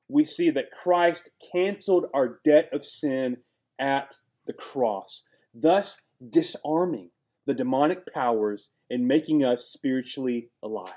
we 0.08 0.24
see 0.24 0.52
that 0.52 0.70
Christ 0.72 1.32
canceled 1.52 2.06
our 2.14 2.40
debt 2.46 2.70
of 2.72 2.86
sin 2.86 3.38
at 3.80 4.14
the 4.46 4.54
cross, 4.54 5.24
thus 5.52 6.04
disarming 6.30 7.10
the 7.46 7.54
demonic 7.54 8.12
powers 8.14 8.70
and 8.90 9.08
making 9.08 9.44
us 9.44 9.66
spiritually 9.66 10.50
alive. 10.64 10.94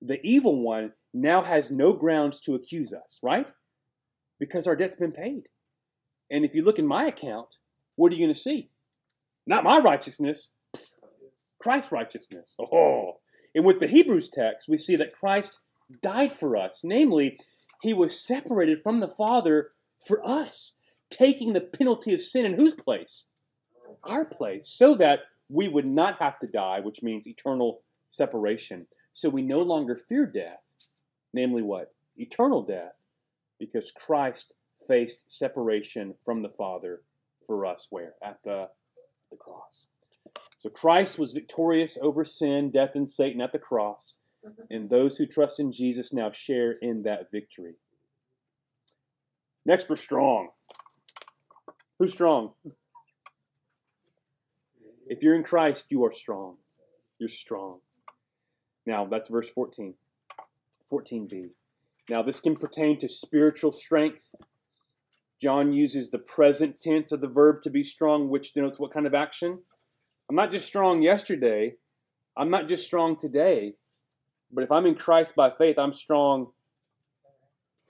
The 0.00 0.20
evil 0.22 0.62
one 0.62 0.92
now 1.12 1.42
has 1.42 1.70
no 1.70 1.92
grounds 1.92 2.40
to 2.40 2.54
accuse 2.54 2.92
us, 2.92 3.18
right? 3.22 3.46
Because 4.38 4.66
our 4.66 4.76
debt's 4.76 4.96
been 4.96 5.12
paid. 5.12 5.44
And 6.30 6.44
if 6.44 6.54
you 6.54 6.64
look 6.64 6.78
in 6.78 6.86
my 6.86 7.06
account, 7.06 7.56
what 7.96 8.12
are 8.12 8.14
you 8.14 8.24
going 8.24 8.34
to 8.34 8.40
see? 8.40 8.70
Not 9.46 9.64
my 9.64 9.78
righteousness, 9.78 10.52
Christ's 11.58 11.90
righteousness. 11.90 12.54
Oh. 12.58 13.18
And 13.54 13.64
with 13.64 13.80
the 13.80 13.88
Hebrews 13.88 14.28
text, 14.28 14.68
we 14.68 14.78
see 14.78 14.96
that 14.96 15.14
Christ 15.14 15.60
died 16.02 16.32
for 16.32 16.56
us. 16.56 16.80
Namely, 16.84 17.38
he 17.82 17.92
was 17.92 18.20
separated 18.20 18.82
from 18.82 19.00
the 19.00 19.08
Father 19.08 19.70
for 20.04 20.24
us, 20.26 20.74
taking 21.10 21.52
the 21.52 21.60
penalty 21.60 22.14
of 22.14 22.20
sin 22.20 22.44
in 22.44 22.54
whose 22.54 22.74
place? 22.74 23.28
Our 24.04 24.24
place, 24.24 24.68
so 24.68 24.94
that 24.96 25.20
we 25.48 25.68
would 25.68 25.86
not 25.86 26.20
have 26.20 26.38
to 26.40 26.46
die, 26.46 26.80
which 26.80 27.02
means 27.02 27.26
eternal 27.26 27.82
separation. 28.10 28.86
So 29.12 29.28
we 29.28 29.42
no 29.42 29.60
longer 29.60 29.96
fear 29.96 30.26
death, 30.26 30.62
namely 31.32 31.62
what? 31.62 31.92
Eternal 32.16 32.62
death, 32.62 33.00
because 33.58 33.90
Christ 33.90 34.54
faced 34.86 35.24
separation 35.28 36.14
from 36.24 36.42
the 36.42 36.48
Father 36.48 37.02
for 37.46 37.66
us 37.66 37.88
where? 37.90 38.14
At 38.22 38.38
the, 38.44 38.68
the 39.30 39.36
cross. 39.36 39.86
So 40.58 40.68
Christ 40.68 41.18
was 41.18 41.32
victorious 41.32 41.96
over 42.00 42.24
sin, 42.24 42.70
death, 42.70 42.90
and 42.94 43.08
Satan 43.08 43.40
at 43.40 43.52
the 43.52 43.58
cross, 43.58 44.14
mm-hmm. 44.46 44.62
and 44.70 44.90
those 44.90 45.16
who 45.16 45.26
trust 45.26 45.60
in 45.60 45.72
Jesus 45.72 46.12
now 46.12 46.30
share 46.32 46.72
in 46.72 47.02
that 47.04 47.30
victory. 47.32 47.74
Next, 49.64 49.88
we're 49.88 49.96
strong. 49.96 50.48
Who's 51.98 52.12
strong? 52.12 52.52
If 55.08 55.22
you're 55.22 55.34
in 55.34 55.42
Christ, 55.42 55.86
you 55.88 56.04
are 56.04 56.12
strong. 56.12 56.56
You're 57.18 57.30
strong. 57.30 57.80
Now, 58.84 59.06
that's 59.06 59.28
verse 59.28 59.48
14. 59.48 59.94
14b. 60.92 61.50
Now, 62.10 62.22
this 62.22 62.40
can 62.40 62.56
pertain 62.56 62.98
to 62.98 63.08
spiritual 63.08 63.72
strength. 63.72 64.28
John 65.40 65.72
uses 65.72 66.10
the 66.10 66.18
present 66.18 66.78
tense 66.82 67.10
of 67.12 67.20
the 67.20 67.28
verb 67.28 67.62
to 67.62 67.70
be 67.70 67.82
strong, 67.82 68.28
which 68.28 68.52
denotes 68.52 68.78
what 68.78 68.92
kind 68.92 69.06
of 69.06 69.14
action? 69.14 69.60
I'm 70.28 70.36
not 70.36 70.52
just 70.52 70.66
strong 70.66 71.00
yesterday. 71.00 71.74
I'm 72.36 72.50
not 72.50 72.68
just 72.68 72.84
strong 72.84 73.16
today. 73.16 73.74
But 74.52 74.64
if 74.64 74.70
I'm 74.70 74.86
in 74.86 74.94
Christ 74.94 75.34
by 75.34 75.50
faith, 75.50 75.78
I'm 75.78 75.94
strong 75.94 76.48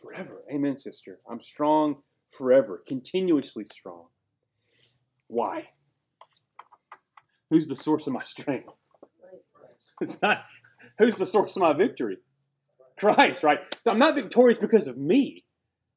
forever. 0.00 0.42
Amen, 0.52 0.76
sister. 0.76 1.18
I'm 1.28 1.40
strong 1.40 1.96
forever, 2.30 2.82
continuously 2.86 3.64
strong. 3.64 4.06
Why? 5.28 5.68
Who's 7.51 7.68
the 7.68 7.76
source 7.76 8.07
of 8.07 8.12
my 8.12 8.24
strength? 8.24 8.72
It's 10.01 10.20
not 10.22 10.44
who's 10.99 11.16
the 11.16 11.26
source 11.26 11.57
of 11.57 11.62
my 11.62 11.72
victory? 11.72 12.18
Christ, 12.99 13.42
right? 13.42 13.61
So 13.80 13.90
I'm 13.90 13.99
not 13.99 14.16
victorious 14.16 14.59
because 14.59 14.88
of 14.88 14.96
me. 14.96 15.44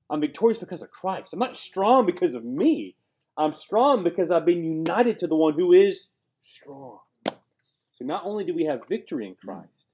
I'm 0.09 0.21
victorious 0.21 0.59
because 0.59 0.81
of 0.81 0.91
Christ. 0.91 1.33
I'm 1.33 1.39
not 1.39 1.57
strong 1.57 2.05
because 2.05 2.35
of 2.35 2.43
me. 2.43 2.95
I'm 3.37 3.55
strong 3.55 4.03
because 4.03 4.29
I've 4.29 4.45
been 4.45 4.63
united 4.63 5.17
to 5.19 5.27
the 5.27 5.35
one 5.35 5.53
who 5.53 5.71
is 5.71 6.07
strong. 6.41 6.99
So 7.25 8.05
not 8.05 8.23
only 8.25 8.43
do 8.43 8.53
we 8.53 8.65
have 8.65 8.81
victory 8.89 9.27
in 9.27 9.35
Christ, 9.35 9.87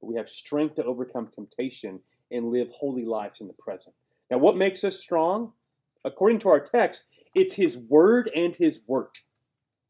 but 0.00 0.08
we 0.08 0.16
have 0.16 0.28
strength 0.28 0.76
to 0.76 0.84
overcome 0.84 1.28
temptation 1.28 2.00
and 2.30 2.50
live 2.50 2.68
holy 2.70 3.04
lives 3.04 3.40
in 3.40 3.46
the 3.46 3.54
present. 3.54 3.94
Now, 4.30 4.38
what 4.38 4.56
makes 4.56 4.82
us 4.82 4.98
strong? 4.98 5.52
According 6.04 6.40
to 6.40 6.48
our 6.48 6.60
text, 6.60 7.04
it's 7.34 7.54
His 7.54 7.76
Word 7.76 8.30
and 8.34 8.56
His 8.56 8.80
work. 8.86 9.16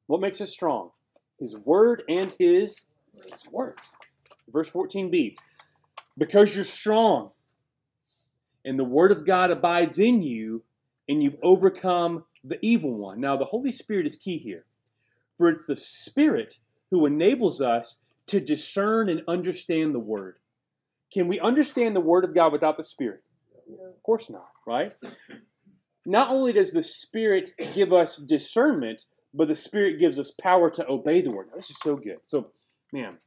What 0.07 0.21
makes 0.21 0.41
us 0.41 0.51
strong? 0.51 0.91
His 1.39 1.57
Word 1.57 2.03
and 2.09 2.35
His, 2.39 2.83
his 3.31 3.45
work. 3.51 3.79
Verse 4.53 4.71
14b 4.71 5.37
Because 6.17 6.55
you're 6.55 6.65
strong, 6.65 7.31
and 8.65 8.79
the 8.79 8.85
Word 8.85 9.13
of 9.13 9.27
God 9.27 9.51
abides 9.51 9.99
in 9.99 10.23
you, 10.23 10.63
and 11.09 11.23
you've 11.23 11.39
overcome 11.43 12.25
the 12.43 12.59
evil 12.63 12.95
one. 12.95 13.21
Now, 13.21 13.37
the 13.37 13.47
Holy 13.47 13.73
Spirit 13.73 14.07
is 14.07 14.17
key 14.17 14.39
here, 14.39 14.65
for 15.37 15.49
it's 15.49 15.67
the 15.67 15.77
Spirit 15.77 16.59
who 16.91 17.07
enables 17.07 17.61
us 17.61 18.01
to 18.27 18.41
discern 18.41 19.09
and 19.09 19.23
understand 19.27 19.95
the 19.95 20.01
Word. 20.01 20.37
Can 21.13 21.29
we 21.29 21.41
understand 21.41 21.95
the 21.95 22.01
Word 22.01 22.25
of 22.25 22.35
God 22.35 22.53
without 22.53 22.77
the 22.77 22.85
Spirit? 22.85 23.23
Of 23.69 24.03
course 24.03 24.29
not, 24.29 24.51
right? 24.67 24.95
Not 26.07 26.31
only 26.31 26.53
does 26.53 26.73
the 26.73 26.83
Spirit 26.83 27.55
give 27.75 27.93
us 27.93 28.17
discernment, 28.17 29.07
but 29.35 29.49
the 29.49 29.57
Spirit 29.57 29.99
gives 29.99 30.19
us 30.19 30.31
power 30.31 30.71
to 30.71 30.89
obey 30.89 31.21
the 31.21 31.33
Word. 31.33 31.49
Now, 31.49 31.57
this 31.57 31.71
is 31.71 31.79
so 31.83 31.97
good. 31.97 32.19
So, 32.27 32.53
man, 32.93 33.19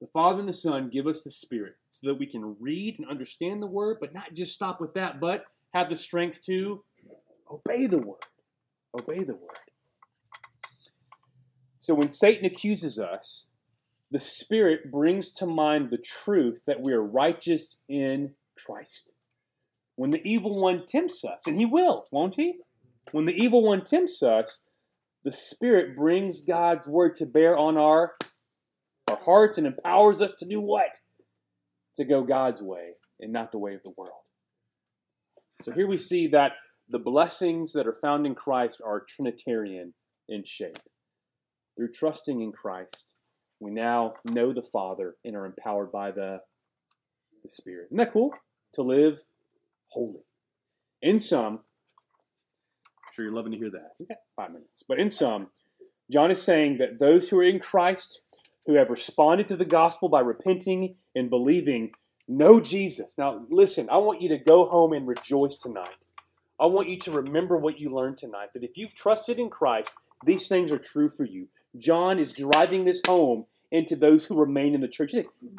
the 0.00 0.08
Father 0.08 0.40
and 0.40 0.48
the 0.48 0.52
Son 0.52 0.90
give 0.92 1.06
us 1.06 1.22
the 1.22 1.30
Spirit 1.30 1.76
so 1.92 2.08
that 2.08 2.18
we 2.18 2.26
can 2.26 2.56
read 2.58 2.98
and 2.98 3.08
understand 3.08 3.62
the 3.62 3.68
Word, 3.68 3.98
but 4.00 4.12
not 4.12 4.34
just 4.34 4.52
stop 4.52 4.80
with 4.80 4.94
that, 4.94 5.20
but 5.20 5.44
have 5.72 5.88
the 5.88 5.96
strength 5.96 6.44
to 6.46 6.82
obey 7.50 7.86
the 7.86 7.98
Word. 7.98 8.24
Obey 8.98 9.22
the 9.22 9.34
Word. 9.34 9.58
So 11.78 11.94
when 11.94 12.10
Satan 12.10 12.44
accuses 12.44 12.98
us, 12.98 13.48
the 14.10 14.20
Spirit 14.20 14.90
brings 14.90 15.32
to 15.34 15.46
mind 15.46 15.90
the 15.90 15.98
truth 15.98 16.62
that 16.66 16.82
we 16.82 16.92
are 16.92 17.02
righteous 17.02 17.78
in 17.88 18.34
Christ. 18.58 19.12
When 19.94 20.10
the 20.10 20.22
evil 20.24 20.60
one 20.60 20.84
tempts 20.86 21.24
us, 21.24 21.42
and 21.46 21.56
he 21.56 21.66
will, 21.66 22.06
won't 22.10 22.34
he? 22.34 22.58
When 23.12 23.24
the 23.24 23.34
evil 23.34 23.62
one 23.62 23.84
tempts 23.84 24.22
us, 24.22 24.60
the 25.24 25.32
Spirit 25.32 25.96
brings 25.96 26.42
God's 26.42 26.86
word 26.86 27.16
to 27.16 27.26
bear 27.26 27.56
on 27.56 27.76
our, 27.76 28.12
our 29.08 29.18
hearts 29.24 29.58
and 29.58 29.66
empowers 29.66 30.20
us 30.20 30.34
to 30.38 30.46
do 30.46 30.60
what? 30.60 30.98
To 31.98 32.04
go 32.04 32.22
God's 32.22 32.62
way 32.62 32.92
and 33.20 33.32
not 33.32 33.52
the 33.52 33.58
way 33.58 33.74
of 33.74 33.82
the 33.84 33.92
world. 33.96 34.22
So 35.62 35.70
here 35.70 35.86
we 35.86 35.98
see 35.98 36.26
that 36.28 36.52
the 36.88 36.98
blessings 36.98 37.72
that 37.72 37.86
are 37.86 37.98
found 38.02 38.26
in 38.26 38.34
Christ 38.34 38.80
are 38.84 39.04
Trinitarian 39.08 39.94
in 40.28 40.44
shape. 40.44 40.78
Through 41.76 41.92
trusting 41.92 42.40
in 42.40 42.52
Christ, 42.52 43.12
we 43.60 43.70
now 43.70 44.14
know 44.28 44.52
the 44.52 44.62
Father 44.62 45.14
and 45.24 45.36
are 45.36 45.46
empowered 45.46 45.92
by 45.92 46.10
the, 46.10 46.40
the 47.42 47.48
Spirit. 47.48 47.86
Isn't 47.86 47.98
that 47.98 48.12
cool? 48.12 48.32
To 48.74 48.82
live 48.82 49.20
holy. 49.88 50.24
In 51.00 51.18
sum, 51.18 51.60
sure 53.12 53.24
you're 53.24 53.34
loving 53.34 53.52
to 53.52 53.58
hear 53.58 53.70
that. 53.70 53.92
Okay, 54.02 54.14
five 54.36 54.52
minutes. 54.52 54.82
But 54.86 54.98
in 54.98 55.10
sum, 55.10 55.48
John 56.10 56.30
is 56.30 56.42
saying 56.42 56.78
that 56.78 56.98
those 56.98 57.28
who 57.28 57.38
are 57.38 57.44
in 57.44 57.60
Christ, 57.60 58.20
who 58.66 58.74
have 58.74 58.90
responded 58.90 59.48
to 59.48 59.56
the 59.56 59.64
gospel 59.64 60.08
by 60.08 60.20
repenting 60.20 60.96
and 61.14 61.30
believing, 61.30 61.92
know 62.28 62.60
Jesus. 62.60 63.16
Now, 63.18 63.46
listen, 63.50 63.88
I 63.90 63.96
want 63.98 64.22
you 64.22 64.28
to 64.30 64.38
go 64.38 64.66
home 64.66 64.92
and 64.92 65.06
rejoice 65.06 65.56
tonight. 65.56 65.96
I 66.60 66.66
want 66.66 66.88
you 66.88 66.98
to 67.00 67.10
remember 67.10 67.56
what 67.56 67.80
you 67.80 67.94
learned 67.94 68.18
tonight 68.18 68.50
that 68.54 68.62
if 68.62 68.76
you've 68.76 68.94
trusted 68.94 69.38
in 69.38 69.50
Christ, 69.50 69.90
these 70.24 70.48
things 70.48 70.70
are 70.70 70.78
true 70.78 71.08
for 71.08 71.24
you. 71.24 71.48
John 71.78 72.18
is 72.18 72.32
driving 72.32 72.84
this 72.84 73.02
home 73.06 73.46
into 73.70 73.96
those 73.96 74.26
who 74.26 74.38
remain 74.38 74.74
in 74.74 74.80
the 74.80 74.88
church. 74.88 75.12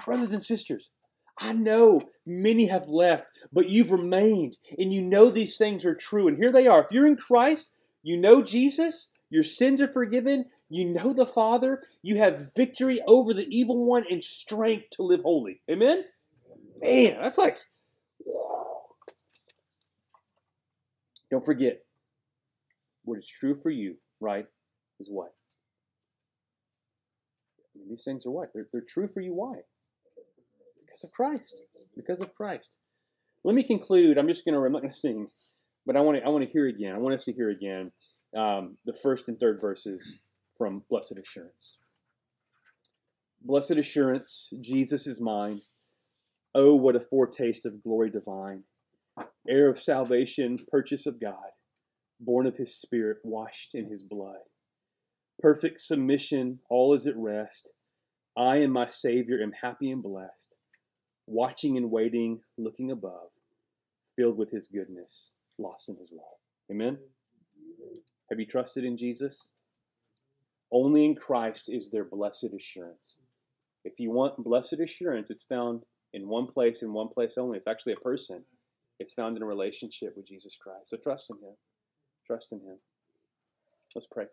Brothers 0.05 0.31
and 0.31 0.41
sisters, 0.41 0.89
I 1.37 1.53
know 1.53 2.01
many 2.25 2.67
have 2.67 2.87
left, 2.87 3.25
but 3.51 3.69
you've 3.69 3.91
remained, 3.91 4.57
and 4.77 4.93
you 4.93 5.01
know 5.01 5.29
these 5.29 5.57
things 5.57 5.85
are 5.85 5.95
true. 5.95 6.27
And 6.27 6.37
here 6.37 6.51
they 6.51 6.67
are. 6.67 6.81
If 6.83 6.91
you're 6.91 7.07
in 7.07 7.17
Christ, 7.17 7.71
you 8.03 8.17
know 8.17 8.41
Jesus, 8.41 9.09
your 9.29 9.43
sins 9.43 9.81
are 9.81 9.87
forgiven, 9.87 10.45
you 10.69 10.85
know 10.85 11.13
the 11.13 11.25
Father, 11.25 11.83
you 12.01 12.17
have 12.17 12.53
victory 12.55 13.01
over 13.07 13.33
the 13.33 13.47
evil 13.49 13.85
one 13.85 14.05
and 14.09 14.23
strength 14.23 14.91
to 14.91 15.03
live 15.03 15.21
holy. 15.21 15.61
Amen? 15.69 16.03
Man, 16.81 17.17
that's 17.21 17.37
like. 17.37 17.57
Don't 21.29 21.45
forget, 21.45 21.83
what 23.05 23.17
is 23.17 23.27
true 23.27 23.55
for 23.55 23.71
you, 23.71 23.95
right, 24.19 24.45
is 24.99 25.09
what? 25.09 25.33
These 27.89 28.03
things 28.03 28.25
are 28.25 28.31
what? 28.31 28.51
They're, 28.53 28.67
they're 28.71 28.81
true 28.81 29.07
for 29.07 29.19
you. 29.19 29.33
Why? 29.33 29.61
Because 30.93 31.03
of 31.05 31.11
Christ. 31.11 31.55
Because 31.95 32.21
of 32.21 32.35
Christ. 32.35 32.69
Let 33.43 33.55
me 33.55 33.63
conclude. 33.63 34.17
I'm 34.17 34.27
just 34.27 34.45
going 34.45 34.53
to, 34.53 34.63
I'm 34.63 34.71
not 34.71 34.83
going 34.83 34.91
to 34.91 34.97
sing, 34.97 35.27
but 35.87 35.97
I 35.97 36.01
want 36.01 36.19
to, 36.19 36.23
I 36.23 36.29
want 36.29 36.45
to 36.45 36.51
hear 36.51 36.67
again. 36.67 36.93
I 36.93 36.99
want 36.99 37.15
us 37.15 37.25
to 37.25 37.33
hear 37.33 37.49
again 37.49 37.91
um, 38.37 38.77
the 38.85 38.93
first 38.93 39.27
and 39.27 39.39
third 39.39 39.59
verses 39.59 40.19
from 40.57 40.83
Blessed 40.89 41.19
Assurance. 41.21 41.77
Blessed 43.41 43.71
assurance, 43.71 44.53
Jesus 44.61 45.07
is 45.07 45.19
mine. 45.19 45.61
Oh, 46.55 46.75
what 46.75 46.95
a 46.95 46.99
foretaste 46.99 47.65
of 47.65 47.83
glory 47.83 48.09
divine. 48.09 48.63
Heir 49.49 49.69
of 49.69 49.81
salvation, 49.81 50.57
purchase 50.71 51.05
of 51.05 51.19
God, 51.19 51.51
born 52.19 52.45
of 52.45 52.55
his 52.57 52.75
spirit, 52.79 53.17
washed 53.23 53.71
in 53.73 53.89
his 53.89 54.03
blood. 54.03 54.37
Perfect 55.41 55.81
submission, 55.81 56.59
all 56.69 56.93
is 56.93 57.07
at 57.07 57.17
rest. 57.17 57.69
I 58.37 58.57
and 58.57 58.71
my 58.71 58.87
Savior 58.87 59.41
am 59.41 59.51
happy 59.61 59.91
and 59.91 60.01
blessed, 60.01 60.53
watching 61.27 61.77
and 61.77 61.91
waiting, 61.91 62.41
looking 62.57 62.91
above, 62.91 63.29
filled 64.15 64.37
with 64.37 64.51
his 64.51 64.67
goodness, 64.67 65.31
lost 65.57 65.89
in 65.89 65.95
his 65.97 66.11
love. 66.11 66.37
Amen? 66.71 66.97
Have 68.29 68.39
you 68.39 68.45
trusted 68.45 68.83
in 68.83 68.97
Jesus? 68.97 69.49
Only 70.71 71.05
in 71.05 71.15
Christ 71.15 71.65
is 71.67 71.89
there 71.91 72.03
blessed 72.03 72.53
assurance. 72.55 73.19
If 73.85 73.99
you 73.99 74.11
want 74.11 74.43
blessed 74.43 74.79
assurance, 74.79 75.29
it's 75.29 75.43
found 75.43 75.83
in 76.13 76.27
one 76.27 76.47
place, 76.47 76.81
in 76.81 76.93
one 76.93 77.09
place 77.09 77.37
only. 77.37 77.57
It's 77.57 77.67
actually 77.67 77.93
a 77.93 77.97
person. 77.97 78.43
It's 78.99 79.13
found 79.13 79.35
in 79.37 79.43
a 79.43 79.45
relationship 79.45 80.13
with 80.15 80.27
Jesus 80.27 80.55
Christ. 80.59 80.89
So 80.89 80.97
trust 80.97 81.29
in 81.29 81.37
Him. 81.37 81.55
Trust 82.25 82.51
in 82.51 82.59
Him. 82.59 82.77
Let's 83.93 84.07
pray. 84.07 84.25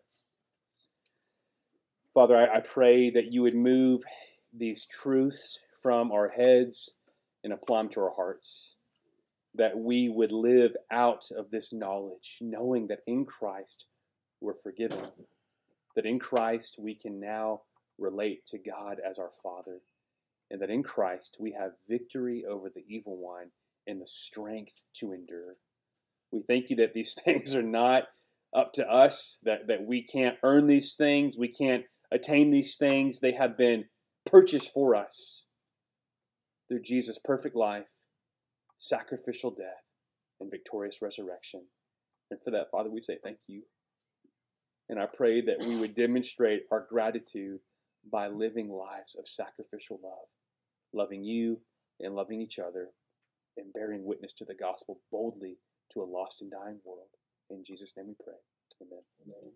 Father, 2.13 2.35
I, 2.35 2.57
I 2.57 2.59
pray 2.61 3.09
that 3.11 3.31
you 3.31 3.41
would 3.41 3.55
move 3.55 4.03
these 4.53 4.85
truths 4.85 5.59
from 5.81 6.11
our 6.11 6.29
heads 6.29 6.91
and 7.43 7.53
apply 7.53 7.79
them 7.79 7.89
to 7.89 8.01
our 8.01 8.13
hearts. 8.15 8.75
That 9.55 9.77
we 9.77 10.07
would 10.07 10.31
live 10.31 10.77
out 10.91 11.25
of 11.35 11.51
this 11.51 11.73
knowledge, 11.73 12.37
knowing 12.39 12.87
that 12.87 13.01
in 13.05 13.25
Christ 13.25 13.87
we're 14.39 14.53
forgiven. 14.53 15.03
That 15.95 16.05
in 16.05 16.19
Christ 16.19 16.77
we 16.79 16.95
can 16.95 17.19
now 17.19 17.63
relate 17.97 18.45
to 18.47 18.57
God 18.57 18.97
as 19.07 19.19
our 19.19 19.31
Father. 19.43 19.79
And 20.49 20.61
that 20.61 20.69
in 20.69 20.83
Christ 20.83 21.37
we 21.39 21.51
have 21.51 21.71
victory 21.89 22.45
over 22.49 22.69
the 22.69 22.85
evil 22.87 23.17
one 23.17 23.51
and 23.85 24.01
the 24.01 24.07
strength 24.07 24.73
to 24.95 25.11
endure. 25.11 25.55
We 26.31 26.43
thank 26.47 26.69
you 26.69 26.77
that 26.77 26.93
these 26.93 27.13
things 27.25 27.53
are 27.53 27.61
not 27.61 28.03
up 28.55 28.73
to 28.73 28.89
us, 28.89 29.39
that, 29.43 29.67
that 29.67 29.85
we 29.85 30.01
can't 30.01 30.37
earn 30.43 30.67
these 30.67 30.95
things, 30.95 31.37
we 31.37 31.47
can't 31.49 31.85
attain 32.09 32.51
these 32.51 32.77
things. 32.77 33.19
They 33.19 33.31
have 33.33 33.57
been 33.57 33.85
purchased 34.25 34.73
for 34.73 34.95
us 34.95 35.45
through 36.71 36.81
Jesus' 36.81 37.19
perfect 37.21 37.53
life, 37.53 37.87
sacrificial 38.77 39.51
death, 39.51 39.83
and 40.39 40.49
victorious 40.49 41.01
resurrection. 41.01 41.65
And 42.31 42.39
for 42.41 42.51
that, 42.51 42.71
Father, 42.71 42.89
we 42.89 43.01
say 43.01 43.17
thank 43.21 43.39
you. 43.45 43.63
And 44.87 44.97
I 44.97 45.05
pray 45.05 45.41
that 45.41 45.67
we 45.67 45.75
would 45.75 45.95
demonstrate 45.95 46.63
our 46.71 46.87
gratitude 46.89 47.59
by 48.09 48.29
living 48.29 48.69
lives 48.69 49.17
of 49.19 49.27
sacrificial 49.27 49.99
love, 50.01 50.29
loving 50.93 51.25
you 51.25 51.59
and 51.99 52.15
loving 52.15 52.39
each 52.39 52.57
other, 52.57 52.91
and 53.57 53.73
bearing 53.73 54.05
witness 54.05 54.31
to 54.37 54.45
the 54.45 54.55
gospel 54.55 55.01
boldly 55.11 55.57
to 55.91 56.01
a 56.01 56.05
lost 56.05 56.41
and 56.41 56.51
dying 56.51 56.79
world. 56.85 57.09
In 57.49 57.65
Jesus' 57.65 57.91
name 57.97 58.07
we 58.07 58.15
pray. 58.23 58.39
Amen. 58.81 59.03
Amen. 59.27 59.51